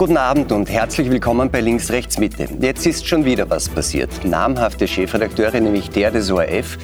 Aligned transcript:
Guten 0.00 0.16
Abend 0.16 0.50
und 0.50 0.70
herzlich 0.70 1.10
willkommen 1.10 1.50
bei 1.50 1.60
Links, 1.60 1.90
Rechts, 1.90 2.16
Mitte. 2.16 2.48
Jetzt 2.58 2.86
ist 2.86 3.06
schon 3.06 3.26
wieder 3.26 3.50
was 3.50 3.68
passiert. 3.68 4.24
Namhafte 4.24 4.88
Chefredakteure, 4.88 5.60
nämlich 5.60 5.90
der 5.90 6.10
des 6.10 6.30
ORF 6.30 6.78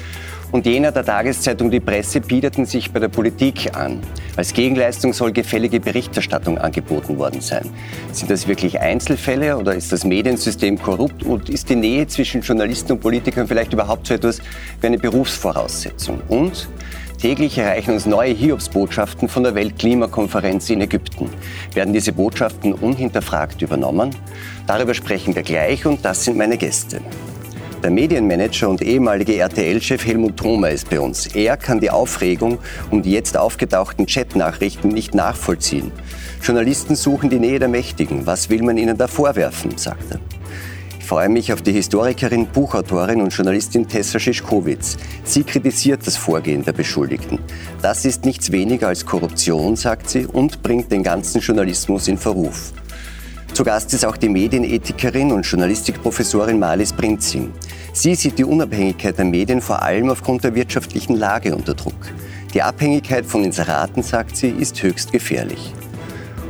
und 0.51 0.67
jener 0.67 0.91
der 0.91 1.03
Tageszeitung 1.03 1.71
Die 1.71 1.79
Presse, 1.79 2.21
bieteten 2.21 2.67
sich 2.67 2.91
bei 2.91 2.99
der 2.99 3.07
Politik 3.07 3.75
an. 3.75 4.01
Als 4.35 4.53
Gegenleistung 4.53 5.13
soll 5.13 5.31
gefällige 5.31 5.79
Berichterstattung 5.79 6.59
angeboten 6.59 7.17
worden 7.17 7.41
sein. 7.41 7.67
Sind 8.11 8.29
das 8.29 8.47
wirklich 8.47 8.81
Einzelfälle 8.81 9.57
oder 9.57 9.73
ist 9.73 9.91
das 9.91 10.05
Mediensystem 10.05 10.79
korrupt 10.79 11.23
und 11.23 11.49
ist 11.49 11.71
die 11.71 11.75
Nähe 11.75 12.05
zwischen 12.05 12.41
Journalisten 12.41 12.91
und 12.91 12.99
Politikern 12.99 13.47
vielleicht 13.47 13.73
überhaupt 13.73 14.05
so 14.05 14.13
etwas 14.13 14.39
wie 14.79 14.85
eine 14.85 14.99
Berufsvoraussetzung? 14.99 16.21
Und 16.27 16.69
Täglich 17.19 17.57
erreichen 17.57 17.95
uns 17.95 18.05
neue 18.05 18.31
Hiobsbotschaften 18.31 19.27
von 19.27 19.41
der 19.41 19.55
Weltklimakonferenz 19.55 20.69
in 20.69 20.81
Ägypten. 20.81 21.31
Werden 21.73 21.91
diese 21.91 22.13
Botschaften 22.13 22.73
unhinterfragt 22.73 23.59
übernommen? 23.63 24.15
Darüber 24.67 24.93
sprechen 24.93 25.35
wir 25.35 25.41
gleich 25.41 25.87
und 25.87 26.05
das 26.05 26.23
sind 26.23 26.37
meine 26.37 26.57
Gäste. 26.57 27.01
Der 27.81 27.89
Medienmanager 27.89 28.69
und 28.69 28.83
ehemalige 28.83 29.35
RTL-Chef 29.35 30.05
Helmut 30.05 30.37
Thoma 30.37 30.67
ist 30.67 30.91
bei 30.91 30.99
uns. 30.99 31.25
Er 31.25 31.57
kann 31.57 31.79
die 31.79 31.89
Aufregung 31.89 32.59
um 32.91 33.01
die 33.01 33.13
jetzt 33.13 33.35
aufgetauchten 33.35 34.05
Chatnachrichten 34.05 34.91
nicht 34.91 35.15
nachvollziehen. 35.15 35.91
Journalisten 36.43 36.95
suchen 36.95 37.31
die 37.31 37.39
Nähe 37.39 37.57
der 37.57 37.67
Mächtigen. 37.67 38.27
Was 38.27 38.51
will 38.51 38.61
man 38.61 38.77
ihnen 38.77 38.95
da 38.95 39.07
vorwerfen, 39.07 39.75
sagt 39.75 40.11
er 40.11 40.19
freue 41.07 41.29
mich 41.29 41.53
auf 41.53 41.61
die 41.61 41.71
Historikerin, 41.71 42.47
Buchautorin 42.47 43.21
und 43.21 43.33
Journalistin 43.33 43.87
Tessa 43.87 44.19
Schischkowitz. 44.19 44.97
Sie 45.23 45.43
kritisiert 45.43 46.05
das 46.05 46.17
Vorgehen 46.17 46.65
der 46.65 46.73
Beschuldigten. 46.73 47.39
Das 47.81 48.03
ist 48.03 48.25
nichts 48.25 48.51
weniger 48.51 48.89
als 48.89 49.05
Korruption, 49.05 49.77
sagt 49.77 50.09
sie, 50.09 50.25
und 50.25 50.61
bringt 50.61 50.91
den 50.91 51.03
ganzen 51.03 51.39
Journalismus 51.39 52.09
in 52.09 52.17
Verruf. 52.17 52.73
Zu 53.53 53.63
Gast 53.63 53.93
ist 53.93 54.05
auch 54.05 54.17
die 54.17 54.27
Medienethikerin 54.27 55.31
und 55.31 55.45
Journalistikprofessorin 55.45 56.59
Marlies 56.59 56.91
Brinzing. 56.91 57.53
Sie 57.93 58.13
sieht 58.13 58.37
die 58.37 58.43
Unabhängigkeit 58.43 59.17
der 59.17 59.25
Medien 59.25 59.61
vor 59.61 59.81
allem 59.81 60.09
aufgrund 60.09 60.43
der 60.43 60.55
wirtschaftlichen 60.55 61.15
Lage 61.15 61.55
unter 61.55 61.73
Druck. 61.73 62.11
Die 62.53 62.61
Abhängigkeit 62.61 63.25
von 63.25 63.45
Inseraten, 63.45 64.03
sagt 64.03 64.35
sie, 64.35 64.49
ist 64.49 64.83
höchst 64.83 65.13
gefährlich. 65.13 65.73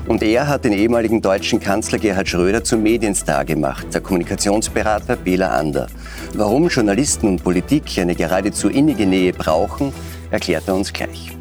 Und 0.08 0.24
er 0.24 0.48
hat 0.48 0.64
den 0.64 0.72
ehemaligen 0.72 1.22
deutschen 1.22 1.60
Kanzler 1.60 2.00
Gerhard 2.00 2.30
Schröder 2.30 2.64
zum 2.64 2.82
Medienstar 2.82 3.44
gemacht, 3.44 3.88
der 3.94 4.00
Kommunikationsberater 4.00 5.18
Bela 5.18 5.50
Ander. 5.50 5.88
Warum 6.34 6.70
Journalisten 6.70 7.28
und 7.28 7.44
Politik 7.44 7.84
eine 7.98 8.16
geradezu 8.16 8.70
innige 8.70 9.06
Nähe 9.06 9.34
brauchen, 9.34 9.94
erklärt 10.32 10.64
er 10.68 10.76
uns 10.76 10.94
gleich. 10.94 11.37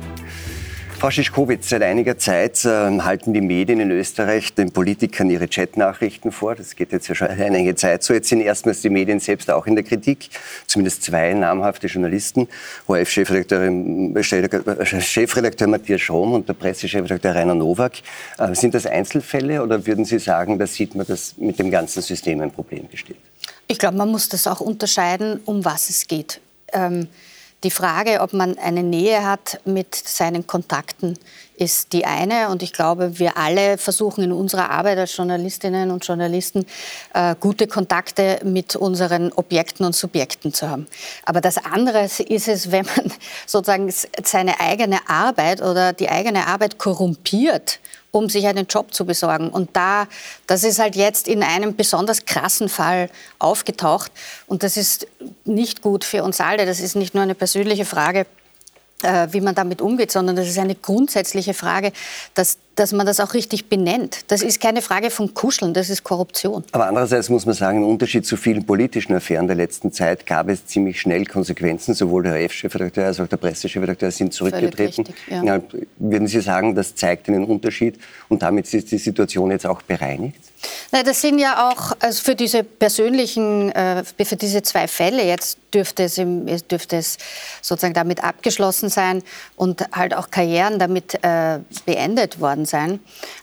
Frau 0.98 1.10
Schischkowitz, 1.10 1.68
seit 1.68 1.82
einiger 1.82 2.16
Zeit 2.16 2.64
äh, 2.64 3.00
halten 3.00 3.34
die 3.34 3.42
Medien 3.42 3.80
in 3.80 3.90
Österreich 3.90 4.54
den 4.54 4.72
Politikern 4.72 5.28
ihre 5.28 5.46
Chatnachrichten 5.46 6.32
vor. 6.32 6.54
Das 6.54 6.74
geht 6.74 6.90
jetzt 6.90 7.08
ja 7.08 7.14
schon 7.14 7.28
einige 7.28 7.74
Zeit 7.74 8.02
so. 8.02 8.14
Jetzt 8.14 8.30
sind 8.30 8.40
erstmals 8.40 8.80
die 8.80 8.88
Medien 8.88 9.20
selbst 9.20 9.50
auch 9.50 9.66
in 9.66 9.74
der 9.74 9.84
Kritik. 9.84 10.30
Zumindest 10.66 11.02
zwei 11.02 11.34
namhafte 11.34 11.88
Journalisten, 11.88 12.48
ORF-Chefredakteur 12.86 13.70
Chefredakteur 14.84 15.68
Matthias 15.68 16.00
Schrom 16.00 16.32
und 16.32 16.48
der 16.48 16.54
Pressechefredakteur 16.54 17.34
Rainer 17.34 17.54
Nowak. 17.54 17.98
Äh, 18.38 18.54
sind 18.54 18.72
das 18.72 18.86
Einzelfälle 18.86 19.62
oder 19.62 19.86
würden 19.86 20.06
Sie 20.06 20.18
sagen, 20.18 20.58
da 20.58 20.66
sieht 20.66 20.94
man, 20.94 21.06
dass 21.06 21.36
mit 21.36 21.58
dem 21.58 21.70
ganzen 21.70 22.00
System 22.00 22.40
ein 22.40 22.50
Problem 22.50 22.88
besteht? 22.88 23.18
Ich 23.68 23.78
glaube, 23.78 23.98
man 23.98 24.10
muss 24.10 24.30
das 24.30 24.46
auch 24.46 24.60
unterscheiden, 24.60 25.40
um 25.44 25.62
was 25.62 25.90
es 25.90 26.06
geht. 26.06 26.40
Ähm 26.72 27.08
die 27.64 27.70
Frage, 27.70 28.20
ob 28.20 28.32
man 28.32 28.58
eine 28.58 28.82
Nähe 28.82 29.24
hat 29.24 29.60
mit 29.64 29.94
seinen 29.94 30.46
Kontakten, 30.46 31.18
ist 31.56 31.94
die 31.94 32.04
eine. 32.04 32.50
Und 32.50 32.62
ich 32.62 32.72
glaube, 32.72 33.18
wir 33.18 33.36
alle 33.38 33.78
versuchen 33.78 34.22
in 34.24 34.32
unserer 34.32 34.70
Arbeit 34.70 34.98
als 34.98 35.16
Journalistinnen 35.16 35.90
und 35.90 36.06
Journalisten 36.06 36.66
äh, 37.14 37.34
gute 37.40 37.66
Kontakte 37.66 38.40
mit 38.44 38.76
unseren 38.76 39.32
Objekten 39.32 39.86
und 39.86 39.94
Subjekten 39.94 40.52
zu 40.52 40.68
haben. 40.68 40.86
Aber 41.24 41.40
das 41.40 41.56
andere 41.56 42.04
ist 42.04 42.48
es, 42.48 42.70
wenn 42.70 42.84
man 42.84 43.10
sozusagen 43.46 43.92
seine 44.22 44.60
eigene 44.60 44.98
Arbeit 45.08 45.62
oder 45.62 45.92
die 45.94 46.10
eigene 46.10 46.46
Arbeit 46.46 46.78
korrumpiert 46.78 47.80
um 48.16 48.28
sich 48.28 48.46
einen 48.46 48.66
Job 48.66 48.94
zu 48.94 49.04
besorgen. 49.04 49.50
Und 49.50 49.76
da, 49.76 50.08
das 50.46 50.64
ist 50.64 50.78
halt 50.78 50.96
jetzt 50.96 51.28
in 51.28 51.42
einem 51.42 51.76
besonders 51.76 52.24
krassen 52.24 52.68
Fall 52.68 53.10
aufgetaucht. 53.38 54.10
Und 54.46 54.62
das 54.62 54.76
ist 54.76 55.06
nicht 55.44 55.82
gut 55.82 56.04
für 56.04 56.24
uns 56.24 56.40
alle. 56.40 56.64
Das 56.66 56.80
ist 56.80 56.96
nicht 56.96 57.14
nur 57.14 57.22
eine 57.22 57.34
persönliche 57.34 57.84
Frage 57.84 58.26
wie 59.02 59.40
man 59.40 59.54
damit 59.54 59.82
umgeht, 59.82 60.10
sondern 60.10 60.36
das 60.36 60.48
ist 60.48 60.58
eine 60.58 60.74
grundsätzliche 60.74 61.52
Frage, 61.52 61.92
dass, 62.34 62.58
dass 62.76 62.92
man 62.92 63.04
das 63.04 63.20
auch 63.20 63.34
richtig 63.34 63.68
benennt. 63.68 64.20
Das 64.28 64.42
ist 64.42 64.58
keine 64.60 64.80
Frage 64.80 65.10
von 65.10 65.34
Kuscheln, 65.34 65.74
das 65.74 65.90
ist 65.90 66.02
Korruption. 66.02 66.64
Aber 66.72 66.86
andererseits 66.86 67.28
muss 67.28 67.44
man 67.44 67.54
sagen, 67.54 67.78
im 67.78 67.88
Unterschied 67.88 68.24
zu 68.24 68.36
vielen 68.36 68.64
politischen 68.64 69.14
Affären 69.14 69.46
der 69.46 69.56
letzten 69.56 69.92
Zeit 69.92 70.26
gab 70.26 70.48
es 70.48 70.66
ziemlich 70.66 71.00
schnell 71.00 71.26
Konsequenzen. 71.26 71.94
Sowohl 71.94 72.22
der 72.22 72.42
F-Chefredakteur 72.44 73.06
als 73.06 73.20
auch 73.20 73.28
der 73.28 73.36
Pressechefredakteur 73.36 74.10
sind 74.10 74.32
zurückgetreten. 74.32 75.04
Richtig, 75.06 75.14
ja. 75.30 75.44
Ja, 75.44 75.60
würden 75.98 76.26
Sie 76.26 76.40
sagen, 76.40 76.74
das 76.74 76.94
zeigt 76.94 77.28
einen 77.28 77.44
Unterschied 77.44 77.98
und 78.28 78.42
damit 78.42 78.72
ist 78.72 78.90
die 78.90 78.98
Situation 78.98 79.50
jetzt 79.50 79.66
auch 79.66 79.82
bereinigt? 79.82 80.40
Nein, 80.90 81.04
das 81.04 81.20
sind 81.20 81.38
ja 81.38 81.70
auch 81.70 81.92
also 82.00 82.22
für 82.22 82.34
diese 82.34 82.64
persönlichen, 82.64 83.70
äh, 83.72 84.04
für 84.04 84.36
diese 84.36 84.62
zwei 84.62 84.88
Fälle 84.88 85.22
jetzt 85.24 85.58
dürfte 85.76 86.04
es, 86.04 86.16
im, 86.16 86.46
dürfte 86.68 86.96
es 86.96 87.18
sozusagen 87.60 87.94
damit 87.94 88.24
abgeschlossen 88.24 88.88
sein 88.88 89.22
und 89.56 89.84
halt 89.92 90.14
auch 90.14 90.30
Karrieren 90.30 90.78
damit 90.78 91.22
äh, 91.22 91.58
beendet 91.84 92.40
worden 92.40 92.64
sein. 92.64 93.00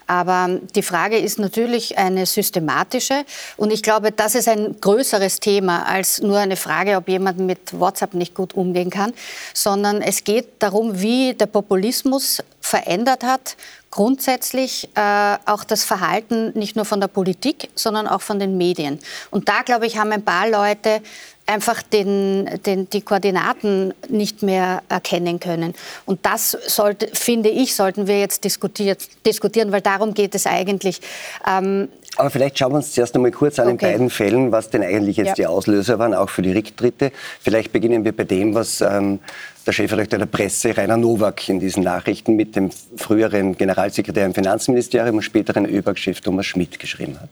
Aber 0.08 0.60
die 0.76 0.82
Frage 0.82 1.18
ist 1.18 1.40
natürlich 1.40 1.98
eine 1.98 2.26
systematische 2.26 3.24
und 3.56 3.72
ich 3.72 3.84
glaube, 3.84 4.12
das 4.12 4.36
ist 4.36 4.48
ein 4.48 4.80
größeres 4.82 5.40
Thema 5.40 5.86
als 5.86 6.22
nur 6.22 6.40
eine 6.40 6.56
Frage, 6.56 6.98
ob 6.98 7.08
jemand 7.08 7.38
mit 7.40 7.80
WhatsApp 7.80 8.16
nicht 8.16 8.34
gut 8.34 8.54
umgehen 8.54 8.90
kann, 8.90 9.14
sondern 9.54 10.02
es 10.02 10.24
geht 10.24 10.48
darum, 10.60 11.00
wie 11.00 11.34
der 11.36 11.46
Populismus 11.46 12.44
verändert 12.60 13.24
hat, 13.24 13.56
grundsätzlich 13.94 14.90
äh, 14.96 15.38
auch 15.46 15.64
das 15.64 15.84
Verhalten 15.84 16.52
nicht 16.58 16.76
nur 16.76 16.86
von 16.86 17.00
der 17.00 17.08
Politik, 17.08 17.70
sondern 17.76 18.08
auch 18.08 18.22
von 18.22 18.40
den 18.40 18.58
Medien. 18.58 18.98
Und 19.30 19.50
da, 19.50 19.62
glaube 19.62 19.86
ich, 19.86 20.00
haben 20.00 20.12
ein 20.12 20.26
paar 20.26 20.50
Leute 20.50 21.02
einfach 21.46 21.84
den, 21.84 22.50
den, 22.66 22.90
die 22.90 23.02
Koordinaten 23.02 23.94
nicht 24.08 24.44
mehr 24.44 24.82
erkennen 24.90 25.40
können. 25.40 25.74
Und 26.06 26.26
das 26.26 26.52
sollte, 26.68 27.08
finde 27.14 27.50
ich, 27.50 27.76
sollten 27.76 28.08
wir 28.08 28.20
jetzt 28.20 28.44
diskutieren, 28.46 29.72
weil 29.72 29.82
darum 29.82 30.14
geht 30.14 30.36
es 30.36 30.46
eigentlich. 30.46 31.02
Ähm, 31.48 31.90
aber 32.16 32.30
vielleicht 32.30 32.60
schauen 32.60 32.74
wir 32.74 32.78
uns 32.78 32.92
zuerst 32.92 33.16
einmal 33.16 33.32
kurz 33.32 33.60
an 33.60 33.68
okay. 33.68 33.78
den 33.78 33.92
beiden 33.92 34.10
Fällen, 34.10 34.52
was 34.52 34.70
denn 34.70 34.84
eigentlich 34.84 35.18
jetzt 35.18 35.30
ja. 35.30 35.34
die 35.34 35.48
Auslöser 35.48 35.98
waren, 35.98 36.14
auch 36.14 36.30
für 36.30 36.44
die 36.44 36.52
Rücktritte. 36.52 37.12
Vielleicht 37.42 37.74
beginnen 37.74 38.06
wir 38.06 38.16
bei 38.16 38.24
dem, 38.24 38.54
was 38.54 38.82
ähm, 38.82 39.20
der 39.66 39.72
Chefredakteur 39.72 40.20
der 40.20 40.28
Presse, 40.28 40.78
Rainer 40.78 40.98
Nowak, 40.98 41.50
in 41.50 41.60
diesen 41.60 41.84
Nachrichten 41.84 42.36
mit 42.36 42.56
dem 42.56 42.70
früheren 42.98 43.58
Generalsekretär 43.58 44.26
im 44.26 44.34
Finanzministerium 44.34 45.18
und 45.18 45.22
späteren 45.24 45.66
ÖBAG-Chef 45.66 46.22
Thomas 46.22 46.46
Schmidt 46.46 46.80
geschrieben 46.80 47.20
hat. 47.20 47.30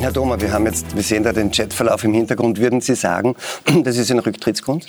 Herr 0.00 0.12
Thoma, 0.12 0.40
wir, 0.40 0.52
haben 0.52 0.64
jetzt, 0.66 0.94
wir 0.94 1.02
sehen 1.02 1.24
da 1.24 1.32
den 1.32 1.50
Chatverlauf 1.50 2.04
im 2.04 2.14
Hintergrund. 2.14 2.60
Würden 2.60 2.80
Sie 2.80 2.94
sagen, 2.94 3.34
das 3.82 3.96
ist 3.96 4.12
ein 4.12 4.20
Rücktrittsgrund? 4.20 4.86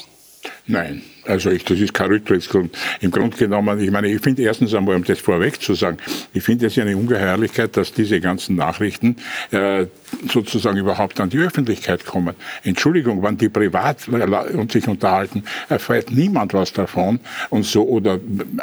Nein, 0.72 1.02
also 1.26 1.50
ich, 1.50 1.66
das 1.66 1.80
ist 1.80 1.94
kein 1.94 2.12
Rücktrittsgrund. 2.12 2.78
Im 3.02 3.12
Grunde 3.12 3.36
genommen, 3.36 3.80
ich 3.80 3.92
meine, 3.92 4.08
ich 4.08 4.22
finde 4.22 4.44
erstens 4.44 4.74
einmal, 4.74 4.96
um 4.96 5.04
das 5.04 5.20
vorweg 5.20 5.62
zu 5.62 5.74
sagen, 5.74 5.98
ich 6.34 6.44
finde 6.44 6.68
es 6.68 6.78
eine 6.78 6.96
Ungeheuerlichkeit, 6.96 7.76
dass 7.76 7.92
diese 7.92 8.20
ganzen 8.20 8.56
Nachrichten 8.56 9.16
äh, 9.52 9.88
sozusagen 10.32 10.78
überhaupt 10.78 11.20
an 11.20 11.30
die 11.30 11.40
Öffentlichkeit 11.40 12.06
kommen. 12.06 12.36
Entschuldigung, 12.64 13.22
wenn 13.22 13.38
die 13.38 13.50
privat 13.50 14.08
und 14.08 14.72
sich 14.72 14.88
unterhalten, 14.88 15.44
erfährt 15.70 16.12
niemand 16.12 16.54
was 16.54 16.72
davon 16.72 17.20
und 17.50 17.66
so 17.66 17.88
oder 17.88 18.20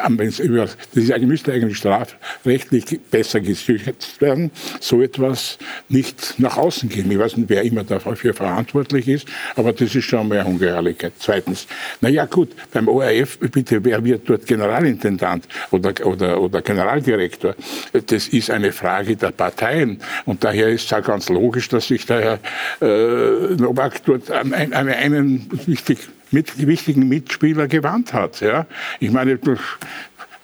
wenn's 0.09 0.39
über, 0.39 0.67
das 0.67 0.77
ist, 0.95 1.19
müsste 1.23 1.53
eigentlich 1.53 1.79
strafrechtlich 1.79 3.01
besser 3.11 3.41
gesichert 3.41 4.21
werden, 4.21 4.51
so 4.81 5.03
etwas 5.03 5.59
nicht 5.89 6.35
nach 6.39 6.57
außen 6.57 6.89
gehen. 6.89 7.11
Ich 7.11 7.19
weiß 7.19 7.37
nicht, 7.37 7.49
wer 7.49 7.63
immer 7.63 7.85
dafür 7.85 8.33
verantwortlich 8.33 9.09
ist, 9.09 9.27
aber 9.57 9.73
das 9.73 9.95
ist 9.95 10.05
schon 10.05 10.29
mehr 10.29 10.47
Ungeheuerlichkeit. 10.47 11.13
Zweitens, 11.19 11.67
naja 12.01 12.27
gut, 12.27 12.51
beim 12.73 12.89
ORF, 12.89 13.39
bitte, 13.39 13.85
wer 13.85 14.05
wird 14.05 14.29
dort 14.29 14.47
Generalintendant 14.47 15.47
oder, 15.71 15.95
oder, 16.07 16.41
oder 16.41 16.63
Generaldirektor? 16.63 17.55
Das 17.93 18.29
ist 18.29 18.51
eine 18.51 18.73
Frage 18.73 19.17
der 19.17 19.31
Parteien 19.31 20.01
und 20.25 20.45
daher 20.45 20.69
ist 20.69 20.85
es 20.85 20.91
ja 20.91 21.01
ganz 21.01 21.29
logisch, 21.29 21.69
dass 21.69 21.89
sich 21.89 22.07
der 22.07 22.21
Herr 22.21 22.39
äh, 22.81 23.55
Novak 23.57 24.05
dort 24.05 24.31
an, 24.31 24.53
an 24.53 24.89
einen 24.89 25.49
wichtig, 25.67 25.99
mit, 26.31 26.67
wichtigen 26.67 27.09
Mitspieler 27.09 27.69
gewandt 27.69 28.13
hat. 28.13 28.41
Ja? 28.41 28.67
Ich 29.01 29.11
meine, 29.11 29.39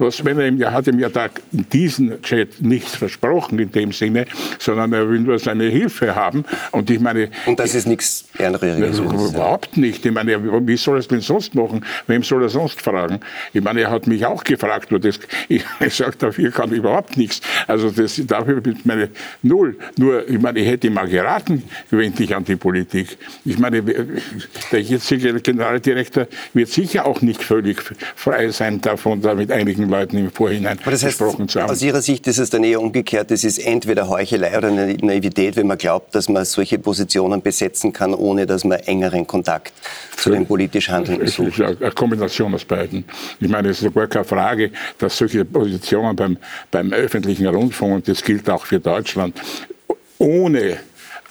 was, 0.02 0.24
wenn 0.24 0.38
er 0.38 0.48
ihm, 0.48 0.60
er 0.60 0.72
hat 0.72 0.86
ihm 0.86 0.98
ja 0.98 1.08
da 1.08 1.28
in 1.52 1.68
diesem 1.70 2.20
Chat 2.22 2.60
nichts 2.60 2.96
versprochen 2.96 3.58
in 3.58 3.72
dem 3.72 3.92
Sinne, 3.92 4.26
sondern 4.58 4.92
er 4.92 5.08
will 5.08 5.20
nur 5.20 5.38
seine 5.38 5.64
Hilfe 5.64 6.14
haben. 6.14 6.44
Und 6.72 6.90
ich 6.90 7.00
meine. 7.00 7.30
Und 7.46 7.58
das 7.58 7.74
ist 7.74 7.86
nichts 7.86 8.26
Ehrenrühriges. 8.38 8.98
Überhaupt 8.98 9.76
nicht. 9.76 10.04
Ich 10.04 10.12
meine, 10.12 10.66
wie 10.66 10.76
soll 10.76 10.96
er 10.96 11.00
es 11.00 11.08
denn 11.08 11.20
sonst 11.20 11.54
machen? 11.54 11.84
Wem 12.06 12.22
soll 12.22 12.42
er 12.42 12.48
sonst 12.48 12.82
fragen? 12.82 13.20
Ich 13.52 13.62
meine, 13.62 13.82
er 13.82 13.90
hat 13.90 14.06
mich 14.06 14.26
auch 14.26 14.44
gefragt, 14.44 14.90
nur 14.90 15.00
das, 15.00 15.18
ich, 15.48 15.64
ich 15.80 15.94
sage, 15.94 16.16
dafür 16.18 16.50
kann 16.50 16.70
ich 16.72 16.78
überhaupt 16.78 17.16
nichts. 17.16 17.40
Also 17.66 17.90
das, 17.90 18.20
dafür 18.26 18.60
bin 18.60 18.76
ich 18.76 18.84
meine 18.84 19.10
Null. 19.42 19.76
Nur, 19.96 20.28
ich 20.28 20.40
meine, 20.40 20.58
ich 20.60 20.68
hätte 20.68 20.90
mal 20.90 21.08
geraten, 21.08 21.62
wende 21.90 22.16
dich 22.16 22.34
an 22.34 22.44
die 22.44 22.56
Politik. 22.56 23.16
Ich 23.44 23.58
meine, 23.58 23.82
der 23.82 24.80
jetzige 24.80 25.40
Generaldirektor 25.40 26.26
wird 26.54 26.68
sicher 26.68 27.06
auch 27.06 27.20
nicht 27.22 27.42
völlig 27.42 27.80
frei 28.16 28.48
sein 28.50 28.80
davon, 28.80 29.20
da 29.20 29.34
mit 29.34 29.50
einigen 29.50 29.91
Leuten 29.92 30.18
im 30.18 30.30
Vorhinein 30.32 30.78
das 30.84 31.04
heißt, 31.04 31.18
gesprochen 31.18 31.48
zu 31.48 31.60
haben. 31.60 31.70
Aus 31.70 31.82
Ihrer 31.82 32.02
Sicht 32.02 32.26
ist 32.26 32.38
es 32.38 32.50
dann 32.50 32.64
eher 32.64 32.80
umgekehrt. 32.80 33.30
Es 33.30 33.44
ist 33.44 33.58
entweder 33.58 34.08
Heuchelei 34.08 34.56
oder 34.56 34.70
Naivität, 34.70 35.56
wenn 35.56 35.66
man 35.66 35.78
glaubt, 35.78 36.14
dass 36.14 36.28
man 36.28 36.44
solche 36.44 36.78
Positionen 36.78 37.42
besetzen 37.42 37.92
kann, 37.92 38.14
ohne 38.14 38.46
dass 38.46 38.64
man 38.64 38.80
engeren 38.80 39.26
Kontakt 39.26 39.72
zu 40.16 40.30
den 40.30 40.46
politisch 40.46 40.88
Handelnden 40.88 41.28
sucht. 41.28 41.60
Es 41.60 41.70
ist 41.70 41.82
eine 41.82 41.92
Kombination 41.92 42.54
aus 42.54 42.64
beiden. 42.64 43.04
Ich 43.40 43.48
meine, 43.48 43.68
es 43.68 43.82
ist 43.82 43.94
gar 43.94 44.08
keine 44.08 44.24
Frage, 44.24 44.70
dass 44.98 45.16
solche 45.16 45.44
Positionen 45.44 46.16
beim, 46.16 46.36
beim 46.70 46.92
öffentlichen 46.92 47.46
Rundfunk, 47.46 47.94
und 47.94 48.08
das 48.08 48.22
gilt 48.22 48.48
auch 48.48 48.64
für 48.64 48.80
Deutschland, 48.80 49.40
ohne 50.18 50.78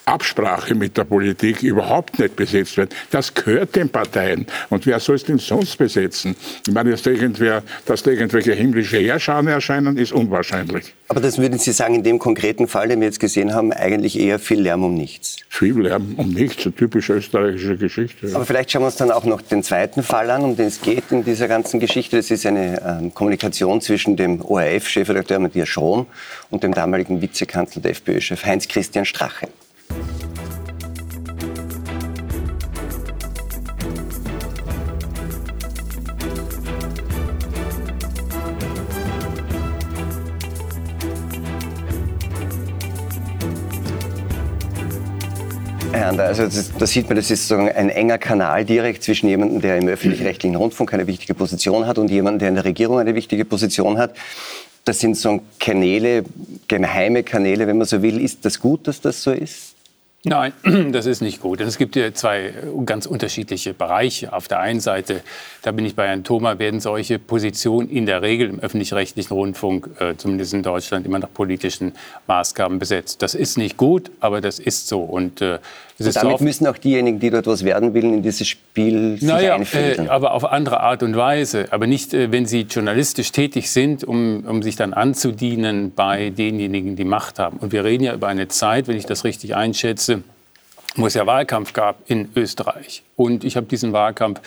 Absprache 0.05 0.75
mit 0.75 0.97
der 0.97 1.03
Politik 1.03 1.63
überhaupt 1.63 2.19
nicht 2.19 2.35
besetzt 2.35 2.77
werden. 2.77 2.89
Das 3.11 3.33
gehört 3.33 3.75
den 3.75 3.89
Parteien. 3.89 4.45
Und 4.69 4.85
wer 4.85 4.99
soll 4.99 5.15
es 5.15 5.23
denn 5.23 5.37
sonst 5.37 5.77
besetzen? 5.77 6.35
Ich 6.67 6.73
meine, 6.73 6.91
dass 6.91 7.03
da, 7.03 7.11
irgendwer, 7.11 7.63
dass 7.85 8.03
da 8.03 8.11
irgendwelche 8.11 8.53
himmlische 8.53 8.97
Herrscher 8.97 9.41
erscheinen, 9.47 9.97
ist 9.97 10.11
unwahrscheinlich. 10.11 10.93
Aber 11.07 11.19
das 11.19 11.37
würden 11.37 11.59
Sie 11.59 11.71
sagen, 11.71 11.95
in 11.95 12.03
dem 12.03 12.19
konkreten 12.19 12.67
Fall, 12.67 12.87
den 12.87 12.99
wir 12.99 13.07
jetzt 13.07 13.19
gesehen 13.19 13.53
haben, 13.53 13.71
eigentlich 13.73 14.19
eher 14.19 14.39
viel 14.39 14.61
Lärm 14.61 14.83
um 14.83 14.95
nichts? 14.95 15.37
Viel 15.49 15.79
Lärm 15.81 16.15
um 16.17 16.29
nichts, 16.29 16.65
eine 16.65 16.75
typische 16.75 17.13
österreichische 17.13 17.77
Geschichte. 17.77 18.27
Ja. 18.27 18.35
Aber 18.35 18.45
vielleicht 18.45 18.71
schauen 18.71 18.83
wir 18.83 18.87
uns 18.87 18.95
dann 18.95 19.11
auch 19.11 19.25
noch 19.25 19.41
den 19.41 19.63
zweiten 19.63 20.03
Fall 20.03 20.29
an, 20.29 20.43
um 20.43 20.55
den 20.55 20.67
es 20.67 20.81
geht 20.81 21.11
in 21.11 21.23
dieser 21.23 21.47
ganzen 21.47 21.79
Geschichte. 21.79 22.17
Das 22.17 22.31
ist 22.31 22.45
eine 22.45 22.81
ähm, 22.85 23.13
Kommunikation 23.13 23.81
zwischen 23.81 24.15
dem 24.15 24.41
ORF-Chefredakteur 24.41 25.39
Matthias 25.39 25.69
Schrom 25.69 26.07
und 26.49 26.63
dem 26.63 26.73
damaligen 26.73 27.21
Vizekanzler 27.21 27.81
der 27.81 27.91
FPÖ-Chef 27.91 28.45
Heinz-Christian 28.45 29.05
Strache. 29.05 29.47
Also 46.19 46.43
da 46.77 46.85
sieht 46.85 47.07
man, 47.07 47.15
das 47.15 47.31
ist 47.31 47.47
sozusagen 47.47 47.75
ein 47.75 47.89
enger 47.89 48.17
Kanal 48.17 48.65
direkt 48.65 49.03
zwischen 49.03 49.27
jemandem, 49.27 49.61
der 49.61 49.77
im 49.77 49.87
öffentlich-rechtlichen 49.87 50.55
Rundfunk 50.55 50.93
eine 50.93 51.07
wichtige 51.07 51.33
Position 51.33 51.85
hat 51.87 51.97
und 51.97 52.09
jemandem, 52.09 52.39
der 52.39 52.49
in 52.49 52.55
der 52.55 52.65
Regierung 52.65 52.99
eine 52.99 53.15
wichtige 53.15 53.45
Position 53.45 53.97
hat. 53.97 54.15
Das 54.85 54.99
sind 54.99 55.15
so 55.15 55.41
Kanäle, 55.59 56.23
geheime 56.67 57.23
Kanäle, 57.23 57.67
wenn 57.67 57.77
man 57.77 57.87
so 57.87 58.01
will. 58.01 58.19
Ist 58.19 58.45
das 58.45 58.59
gut, 58.59 58.87
dass 58.87 58.99
das 58.99 59.21
so 59.21 59.31
ist? 59.31 59.75
Nein, 60.23 60.53
das 60.91 61.07
ist 61.07 61.21
nicht 61.21 61.41
gut. 61.41 61.61
Es 61.61 61.79
gibt 61.79 61.95
ja 61.95 62.13
zwei 62.13 62.53
ganz 62.85 63.07
unterschiedliche 63.07 63.73
Bereiche. 63.73 64.33
Auf 64.33 64.47
der 64.47 64.59
einen 64.59 64.79
Seite, 64.79 65.21
da 65.63 65.71
bin 65.71 65.83
ich 65.83 65.95
bei 65.95 66.07
Herrn 66.07 66.23
Thoma, 66.23 66.59
werden 66.59 66.79
solche 66.79 67.17
Positionen 67.17 67.89
in 67.89 68.05
der 68.05 68.21
Regel 68.21 68.49
im 68.49 68.59
öffentlich-rechtlichen 68.59 69.33
Rundfunk, 69.33 69.89
äh, 69.99 70.15
zumindest 70.17 70.53
in 70.53 70.61
Deutschland, 70.61 71.07
immer 71.07 71.17
nach 71.17 71.33
politischen 71.33 71.93
Maßgaben 72.27 72.77
besetzt. 72.77 73.23
Das 73.23 73.33
ist 73.33 73.57
nicht 73.57 73.77
gut, 73.77 74.11
aber 74.19 74.41
das 74.41 74.59
ist 74.59 74.87
so. 74.87 74.99
Und 75.01 75.41
äh, 75.41 75.57
und 75.99 76.15
damit 76.15 76.41
müssen 76.41 76.67
auch 76.67 76.77
diejenigen, 76.77 77.19
die 77.19 77.29
dort 77.29 77.47
was 77.47 77.63
werden 77.63 77.93
wollen, 77.93 78.15
in 78.15 78.21
dieses 78.23 78.47
Spiel 78.47 79.17
sich 79.19 79.27
naja, 79.27 79.55
einfiltern. 79.55 80.07
Äh, 80.07 80.09
aber 80.09 80.33
auf 80.33 80.45
andere 80.45 80.79
Art 80.79 81.03
und 81.03 81.15
Weise. 81.15 81.67
Aber 81.71 81.87
nicht, 81.87 82.13
äh, 82.13 82.31
wenn 82.31 82.45
sie 82.45 82.61
journalistisch 82.61 83.31
tätig 83.31 83.69
sind, 83.69 84.03
um, 84.03 84.45
um 84.45 84.63
sich 84.63 84.75
dann 84.75 84.93
anzudienen 84.93 85.93
bei 85.95 86.29
denjenigen, 86.29 86.95
die 86.95 87.03
Macht 87.03 87.39
haben. 87.39 87.57
Und 87.57 87.71
wir 87.71 87.83
reden 87.83 88.03
ja 88.03 88.13
über 88.13 88.27
eine 88.27 88.47
Zeit, 88.47 88.87
wenn 88.87 88.97
ich 88.97 89.05
das 89.05 89.23
richtig 89.23 89.55
einschätze, 89.55 90.23
wo 90.95 91.07
es 91.07 91.13
ja 91.13 91.25
Wahlkampf 91.25 91.73
gab 91.73 91.97
in 92.09 92.29
Österreich. 92.35 93.03
Und 93.15 93.43
ich 93.43 93.55
habe 93.55 93.67
diesen 93.67 93.93
Wahlkampf 93.93 94.41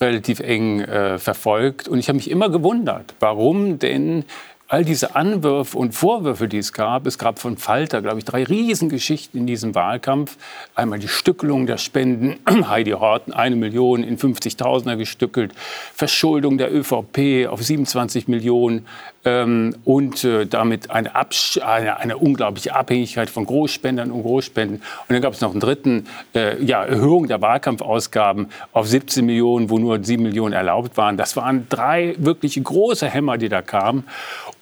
relativ 0.00 0.40
eng 0.40 0.80
äh, 0.80 1.18
verfolgt. 1.18 1.88
Und 1.88 1.98
ich 1.98 2.08
habe 2.08 2.16
mich 2.16 2.30
immer 2.30 2.50
gewundert, 2.50 3.14
warum 3.20 3.78
denn 3.78 4.24
all 4.68 4.84
diese 4.84 5.16
Anwürfe 5.16 5.78
und 5.78 5.92
Vorwürfe, 5.92 6.46
die 6.46 6.58
es 6.58 6.74
gab, 6.74 7.06
es 7.06 7.18
gab 7.18 7.38
von 7.38 7.56
Falter, 7.56 8.02
glaube 8.02 8.18
ich, 8.18 8.26
drei 8.26 8.44
Riesengeschichten 8.44 9.40
in 9.40 9.46
diesem 9.46 9.74
Wahlkampf. 9.74 10.36
Einmal 10.74 10.98
die 10.98 11.08
Stückelung 11.08 11.66
der 11.66 11.78
Spenden, 11.78 12.38
Heidi 12.68 12.90
Horten 12.90 13.32
eine 13.32 13.56
Million 13.56 14.04
in 14.04 14.18
50.000er 14.18 14.96
gestückelt, 14.96 15.54
Verschuldung 15.94 16.58
der 16.58 16.72
ÖVP 16.72 17.48
auf 17.48 17.62
27 17.62 18.28
Millionen, 18.28 18.86
ähm, 19.28 19.74
und 19.84 20.24
äh, 20.24 20.46
damit 20.46 20.90
eine, 20.90 21.10
eine, 21.14 21.98
eine, 21.98 22.16
unglaubliche 22.16 22.74
Abhängigkeit 22.74 23.28
von 23.28 23.44
Großspendern 23.44 24.10
und 24.10 24.22
Großspenden. 24.22 24.78
Und 24.78 25.12
dann 25.12 25.20
gab 25.20 25.34
es 25.34 25.40
noch 25.40 25.50
einen 25.50 25.60
dritten, 25.60 26.06
äh, 26.34 26.62
ja, 26.62 26.84
Erhöhung 26.84 27.28
der 27.28 27.40
Wahlkampfausgaben 27.40 28.48
auf 28.72 28.88
17 28.88 29.26
Millionen, 29.26 29.68
wo 29.68 29.78
nur 29.78 30.02
7 30.02 30.22
Millionen 30.22 30.54
erlaubt 30.54 30.96
waren. 30.96 31.16
Das 31.16 31.36
waren 31.36 31.66
drei 31.68 32.14
wirklich 32.18 32.62
große 32.62 33.06
Hämmer, 33.08 33.36
die 33.36 33.48
da 33.48 33.60
kamen. 33.60 34.04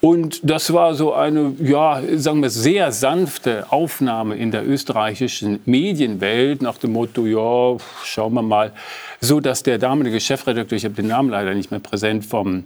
Und 0.01 0.41
das 0.49 0.73
war 0.73 0.95
so 0.95 1.15
eine, 1.15 1.55
ja, 1.61 2.01
sagen 2.17 2.43
wir, 2.43 2.51
sehr 2.51 2.93
sanfte 2.93 3.67
Aufnahme 3.71 4.35
in 4.37 4.51
der 4.51 4.67
österreichischen 4.67 5.61
Medienwelt 5.65 6.61
nach 6.61 6.79
dem 6.79 6.93
Motto, 6.93 7.25
ja, 7.27 7.77
schauen 8.05 8.35
wir 8.35 8.43
mal, 8.43 8.73
so 9.21 9.41
dass 9.41 9.63
der 9.63 9.79
damalige 9.79 10.21
Chefredakteur, 10.21 10.77
ich 10.77 10.85
habe 10.85 10.95
den 10.95 11.07
Namen 11.07 11.31
leider 11.31 11.55
nicht 11.55 11.71
mehr 11.71 11.81
präsent, 11.81 12.25
vom 12.25 12.65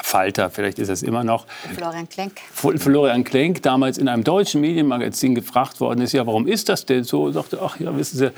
Falter, 0.00 0.48
vielleicht 0.48 0.78
ist 0.78 0.88
es 0.88 1.02
immer 1.02 1.22
noch. 1.22 1.46
Florian 1.76 2.08
Klenk. 2.08 2.40
Florian 2.52 3.24
Klenk, 3.24 3.62
damals 3.62 3.98
in 3.98 4.08
einem 4.08 4.24
deutschen 4.24 4.62
Medienmagazin 4.62 5.34
gefragt 5.34 5.80
worden 5.80 6.00
ist, 6.00 6.12
ja, 6.12 6.26
warum 6.26 6.46
ist 6.46 6.70
das 6.70 6.86
denn 6.86 7.04
so? 7.04 7.24
Und 7.24 7.34
sagte, 7.34 7.60
ach 7.62 7.78
ja, 7.78 7.94
wissen 7.94 8.16
Sie, 8.16 8.30